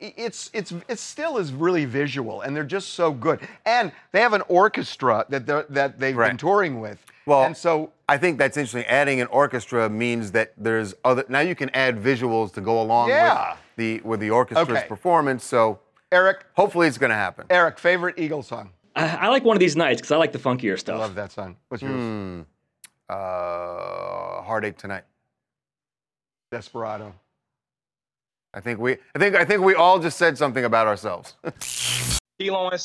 It's 0.00 0.50
it's 0.52 0.72
it 0.88 0.98
still 0.98 1.38
is 1.38 1.52
really 1.52 1.84
visual, 1.84 2.40
and 2.42 2.56
they're 2.56 2.64
just 2.64 2.94
so 2.94 3.12
good. 3.12 3.38
And 3.64 3.92
they 4.10 4.20
have 4.20 4.32
an 4.32 4.42
orchestra 4.48 5.24
that 5.28 5.46
they're, 5.46 5.64
that 5.70 6.00
they've 6.00 6.16
been 6.16 6.36
touring 6.36 6.80
with. 6.80 7.04
Well, 7.24 7.44
and 7.44 7.56
so 7.56 7.92
I 8.08 8.18
think 8.18 8.38
that's 8.38 8.56
interesting. 8.56 8.84
Adding 8.86 9.20
an 9.20 9.28
orchestra 9.28 9.88
means 9.88 10.32
that 10.32 10.54
there's 10.56 10.94
other. 11.04 11.24
Now 11.28 11.38
you 11.40 11.54
can 11.54 11.70
add 11.70 11.96
visuals 12.02 12.52
to 12.54 12.60
go 12.60 12.80
along 12.82 13.10
Yeah. 13.10 13.50
with 13.52 13.58
the 13.76 14.00
with 14.08 14.20
the 14.20 14.30
orchestra's 14.30 14.68
Okay. 14.70 14.88
performance. 14.88 15.44
So 15.44 15.78
Eric, 16.10 16.44
hopefully 16.54 16.88
it's 16.88 16.98
going 16.98 17.10
to 17.10 17.16
happen. 17.16 17.46
Eric, 17.50 17.78
favorite 17.78 18.18
Eagles 18.18 18.48
song? 18.48 18.70
I, 18.96 19.06
I 19.16 19.28
like 19.28 19.44
one 19.44 19.56
of 19.56 19.60
these 19.60 19.76
nights 19.76 20.00
because 20.00 20.10
I 20.12 20.16
like 20.16 20.32
the 20.32 20.38
funkier 20.38 20.76
stuff. 20.78 20.96
I 20.96 20.98
love 20.98 21.14
that 21.16 21.30
song. 21.30 21.56
What's 21.68 21.82
yours? 21.82 21.94
Hmm. 21.94 22.40
Uh, 23.08 24.42
heartache 24.42 24.78
tonight. 24.78 25.04
Desperado. 26.50 27.12
I 28.56 28.60
think 28.60 28.80
we. 28.80 28.96
I 29.14 29.18
think. 29.18 29.36
I 29.36 29.44
think 29.44 29.62
we 29.62 29.74
all 29.74 29.98
just 29.98 30.16
said 30.16 30.38
something 30.38 30.64
about 30.64 30.86
ourselves. 30.86 31.34
Kilo 32.40 32.70
and 32.70 32.80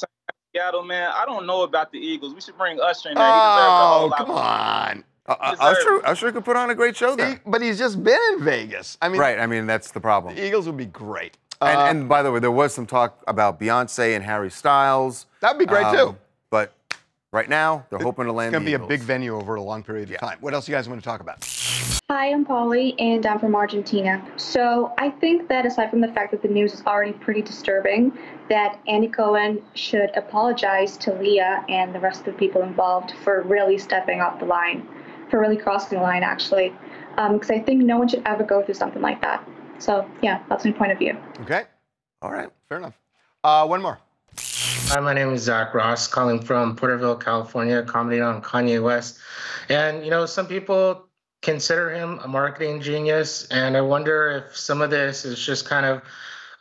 Seattle, 0.54 0.84
man. 0.84 1.12
I 1.16 1.26
don't 1.26 1.46
know 1.48 1.62
about 1.64 1.94
the 1.94 1.98
Eagles. 1.98 2.36
We 2.36 2.42
should 2.42 2.58
bring 2.58 2.80
Usher 2.80 3.10
in 3.10 3.16
there. 3.16 3.26
He 3.26 3.32
Oh, 3.34 4.14
come 4.18 4.32
on. 4.32 5.04
Uh, 5.28 5.36
uh, 5.40 5.56
Usher, 5.60 6.06
Usher 6.06 6.32
could 6.34 6.44
put 6.44 6.58
on 6.58 6.70
a 6.72 6.76
great 6.76 6.98
show 6.98 7.16
there. 7.16 7.32
He- 7.36 7.40
but 7.46 7.62
he's 7.62 7.78
just 7.78 8.04
been 8.04 8.20
in 8.34 8.44
Vegas. 8.44 8.98
I 9.02 9.08
mean, 9.08 9.22
right. 9.22 9.40
I 9.40 9.46
mean, 9.48 9.66
that's 9.66 9.92
the 9.92 10.02
problem. 10.02 10.36
the 10.36 10.46
Eagles 10.46 10.66
would 10.66 10.78
be 10.78 10.88
great. 10.88 11.38
And, 11.62 11.78
Uh, 11.78 11.84
and 11.86 12.10
by 12.10 12.22
the 12.22 12.32
way, 12.32 12.40
there 12.40 12.52
was 12.52 12.74
some 12.74 12.86
talk 12.86 13.24
about 13.28 13.60
Beyonce 13.60 14.16
and 14.16 14.26
Harry 14.26 14.50
Styles. 14.52 15.28
That'd 15.40 15.60
be 15.60 15.66
great, 15.66 15.86
too. 15.94 16.18
But 16.50 16.74
right 17.32 17.48
now, 17.48 17.86
they're 17.90 18.00
hoping 18.00 18.26
to 18.26 18.32
land. 18.34 18.48
It's 18.54 18.60
going 18.60 18.66
to 18.66 18.72
the 18.72 18.78
be 18.80 18.84
a 18.84 18.88
big 18.88 19.02
venue 19.02 19.36
over 19.38 19.56
a 19.56 19.62
long 19.62 19.84
period 19.84 20.12
of 20.12 20.18
time. 20.18 20.38
What 20.42 20.54
else 20.54 20.68
you 20.68 20.74
guys 20.76 20.90
want 20.90 21.02
to 21.02 21.06
talk 21.06 21.22
about? 21.22 21.46
Hi, 22.14 22.30
I'm 22.30 22.44
Polly, 22.44 22.94
and 23.00 23.26
I'm 23.26 23.40
from 23.40 23.56
Argentina. 23.56 24.22
So 24.36 24.94
I 24.98 25.12
think 25.12 25.48
that 25.48 25.66
aside 25.66 25.90
from 25.90 26.02
the 26.02 26.10
fact 26.10 26.32
that 26.32 26.42
the 26.42 26.50
news 26.50 26.74
is 26.74 26.84
already 26.86 27.14
pretty 27.14 27.42
disturbing, 27.42 28.12
that 28.50 28.82
Andy 28.86 29.08
Cohen 29.08 29.62
should 29.76 30.10
apologize 30.18 30.98
to 30.98 31.14
Leah 31.14 31.64
and 31.70 31.96
the 31.96 32.02
rest 32.02 32.20
of 32.20 32.26
the 32.26 32.34
people 32.34 32.64
involved 32.64 33.14
for 33.24 33.44
really 33.44 33.78
stepping 33.78 34.20
off 34.20 34.40
the 34.40 34.46
line, 34.46 34.86
for 35.30 35.40
really 35.40 35.56
crossing 35.56 36.00
the 36.00 36.04
line, 36.04 36.22
actually. 36.22 36.76
Because 37.16 37.50
I 37.50 37.60
think 37.60 37.82
no 37.82 37.98
one 37.98 38.10
should 38.10 38.24
ever 38.26 38.44
go 38.44 38.62
through 38.62 38.74
something 38.74 39.02
like 39.02 39.22
that. 39.22 39.48
So 39.80 40.06
yeah, 40.22 40.44
that's 40.50 40.66
my 40.66 40.74
point 40.74 40.92
of 40.92 41.00
view. 41.00 41.16
Okay. 41.44 41.64
All 42.22 42.34
right. 42.34 42.50
Fair 42.68 42.80
enough. 42.80 43.00
Uh, 43.42 43.66
one 43.66 43.82
more. 43.82 44.00
Hi, 44.38 45.00
my 45.00 45.14
name 45.14 45.30
is 45.30 45.44
Zach 45.44 45.74
Ross, 45.74 46.10
calling 46.10 46.42
from 46.42 46.76
Porterville, 46.76 47.16
California, 47.16 47.82
commenting 47.84 48.22
on 48.22 48.42
Kanye 48.42 48.84
West. 48.84 49.18
And, 49.70 50.04
you 50.04 50.12
know, 50.12 50.26
some 50.26 50.46
people 50.46 51.08
consider 51.42 51.90
him 51.90 52.20
a 52.24 52.28
marketing 52.28 52.82
genius, 52.82 53.48
and 53.50 53.76
I 53.76 53.82
wonder 53.82 54.30
if 54.30 54.56
some 54.56 54.82
of 54.82 54.90
this 54.92 55.26
is 55.26 55.44
just 55.44 55.66
kind 55.66 55.86
of, 55.86 56.02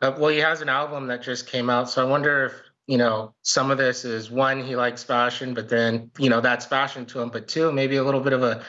uh, 0.00 0.16
well, 0.18 0.30
he 0.30 0.38
has 0.38 0.62
an 0.62 0.70
album 0.70 1.06
that 1.08 1.22
just 1.22 1.46
came 1.46 1.68
out, 1.68 1.90
so 1.90 2.00
I 2.00 2.08
wonder 2.08 2.46
if, 2.46 2.54
you 2.86 2.96
know, 2.96 3.34
some 3.42 3.70
of 3.70 3.76
this 3.76 4.06
is 4.06 4.30
one, 4.30 4.64
he 4.64 4.76
likes 4.76 5.04
fashion, 5.04 5.52
but 5.52 5.68
then, 5.68 6.10
you 6.18 6.30
know, 6.30 6.40
that's 6.40 6.64
fashion 6.64 7.04
to 7.06 7.20
him, 7.20 7.28
but 7.28 7.46
two, 7.46 7.70
maybe 7.70 7.96
a 7.96 8.04
little 8.04 8.20
bit 8.20 8.32
of 8.32 8.42
a 8.42 8.62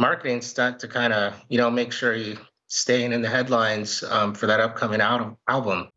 marketing 0.00 0.42
stunt 0.42 0.80
to 0.80 0.88
kind 0.88 1.12
of, 1.12 1.34
you 1.48 1.56
know, 1.56 1.70
make 1.70 1.92
sure 1.92 2.14
he's 2.14 2.36
staying 2.66 3.12
in 3.12 3.22
the 3.22 3.28
headlines 3.28 4.02
um, 4.04 4.34
for 4.34 4.46
that 4.48 4.58
upcoming 4.58 5.00
al- 5.00 5.38
album. 5.48 5.88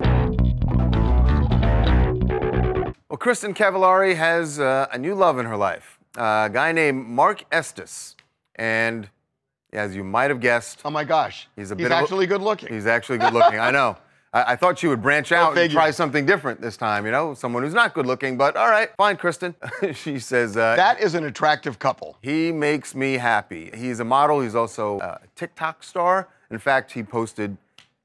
Well, 3.10 3.18
Kristin 3.18 3.56
Cavallari 3.56 4.16
has 4.16 4.60
uh, 4.60 4.86
a 4.92 5.00
new 5.00 5.16
love 5.16 5.40
in 5.40 5.48
her 5.48 5.58
life. 5.58 5.98
Uh, 6.16 6.46
a 6.46 6.50
guy 6.54 6.72
named 6.72 7.08
Mark 7.08 7.44
Estes. 7.52 8.16
And 8.56 9.10
as 9.78 9.96
you 9.96 10.04
might 10.04 10.30
have 10.30 10.40
guessed, 10.40 10.82
oh 10.84 10.90
my 10.90 11.04
gosh, 11.04 11.48
he's 11.56 11.72
a 11.72 11.76
He's 11.76 11.84
bit 11.84 11.92
a- 11.92 11.96
actually 11.96 12.26
good 12.28 12.42
looking. 12.42 12.74
He's 12.74 12.88
actually 12.88 13.20
good 13.20 13.34
looking. 13.34 13.60
I 13.60 13.72
know. 13.72 13.98
I, 14.34 14.54
I 14.54 14.56
thought 14.58 14.78
she 14.78 14.88
would 14.88 15.02
branch 15.02 15.32
out 15.32 15.58
and 15.58 15.72
try 15.72 15.90
something 15.92 16.26
different 16.26 16.60
this 16.60 16.76
time. 16.76 17.06
You 17.06 17.12
know, 17.12 17.34
someone 17.34 17.64
who's 17.64 17.74
not 17.74 17.94
good 17.94 18.06
looking. 18.06 18.38
But 18.38 18.58
all 18.58 18.70
right, 18.70 18.90
fine, 18.98 19.16
Kristin. 19.16 19.56
she 19.96 20.20
says 20.20 20.58
uh, 20.58 20.76
That 20.76 21.00
is 21.00 21.14
an 21.16 21.24
attractive 21.24 21.80
couple. 21.80 22.18
he 22.22 22.52
makes 22.52 22.94
me 22.94 23.14
happy. 23.14 23.72
He's 23.74 24.02
a 24.02 24.06
model. 24.06 24.42
He's 24.42 24.56
also 24.56 25.00
a 25.00 25.20
TikTok 25.36 25.82
star. 25.84 26.28
In 26.52 26.60
fact, 26.60 26.92
he 26.92 27.04
posted 27.04 27.56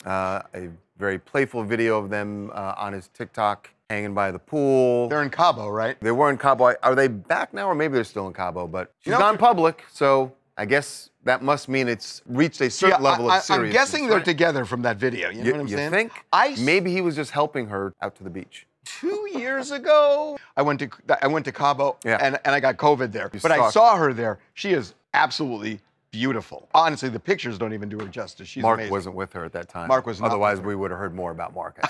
uh, 0.04 0.42
a 0.54 0.68
very 0.98 1.18
playful 1.18 1.64
video 1.64 1.98
of 1.98 2.08
them 2.10 2.50
uh, 2.54 2.74
on 2.76 2.92
his 2.92 3.08
TikTok 3.08 3.70
hanging 3.90 4.14
by 4.14 4.30
the 4.30 4.38
pool. 4.38 5.08
They're 5.08 5.22
in 5.22 5.30
Cabo, 5.30 5.68
right? 5.68 6.00
They 6.00 6.12
were 6.12 6.30
in 6.30 6.38
Cabo. 6.38 6.74
Are 6.82 6.94
they 6.94 7.08
back 7.08 7.52
now, 7.52 7.66
or 7.68 7.74
maybe 7.74 7.94
they're 7.94 8.04
still 8.04 8.26
in 8.28 8.32
Cabo? 8.32 8.66
But 8.68 8.92
she's 9.00 9.06
You 9.06 9.12
know- 9.12 9.18
gone 9.18 9.38
public, 9.38 9.84
so 9.92 10.32
I 10.56 10.64
guess 10.66 11.10
that 11.24 11.42
must 11.42 11.68
mean 11.68 11.88
it's 11.88 12.22
reached 12.26 12.60
a 12.60 12.70
certain 12.70 13.02
Yeah, 13.02 13.10
level 13.10 13.30
I, 13.30 13.38
of 13.38 13.42
seriousness. 13.44 13.68
I'm 13.68 13.72
guessing 13.72 14.06
they're 14.08 14.16
right? 14.18 14.24
together 14.24 14.64
from 14.64 14.82
that 14.82 14.96
video. 14.96 15.30
You 15.30 15.38
know 15.38 15.44
You, 15.44 15.52
what 15.52 15.60
I'm 15.60 15.66
you 15.68 15.76
saying? 15.76 15.90
think? 15.90 16.12
I 16.32 16.56
maybe 16.58 16.92
he 16.92 17.00
was 17.00 17.14
just 17.16 17.30
helping 17.30 17.66
her 17.68 17.92
out 18.02 18.16
to 18.16 18.24
the 18.24 18.30
beach. 18.30 18.66
two 18.84 19.28
years 19.34 19.70
ago. 19.70 20.36
I 20.56 20.62
went 20.62 20.80
to 20.80 20.88
I 21.22 21.26
went 21.28 21.44
to 21.46 21.52
Cabo 21.52 21.96
Yeah. 22.04 22.18
and, 22.20 22.38
and 22.44 22.54
I 22.54 22.60
got 22.60 22.76
COVID 22.76 23.12
there. 23.12 23.30
You 23.32 23.40
but 23.40 23.52
I 23.52 23.70
saw 23.70 23.96
her 23.96 24.12
there. 24.12 24.38
She 24.54 24.72
is 24.72 24.94
absolutely 25.14 25.80
beautiful. 26.10 26.68
Honestly, 26.74 27.08
the 27.08 27.20
pictures 27.20 27.56
don't 27.56 27.72
even 27.72 27.88
do 27.88 27.98
her 28.00 28.06
justice. 28.08 28.48
She's 28.48 28.62
Mark 28.62 28.78
amazing. 28.78 28.92
wasn't 28.92 29.14
with 29.14 29.32
her 29.32 29.44
at 29.44 29.52
that 29.52 29.68
time. 29.68 29.88
Mark 29.88 30.06
was 30.06 30.20
not 30.20 30.26
Otherwise, 30.26 30.60
we 30.60 30.74
would 30.74 30.90
have 30.90 30.98
heard 31.00 31.14
more 31.14 31.30
about 31.30 31.54
Mark. 31.54 31.78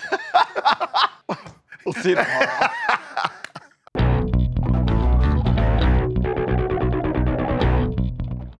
We'll 1.84 1.94
see 1.94 2.14
tomorrow. 2.14 2.68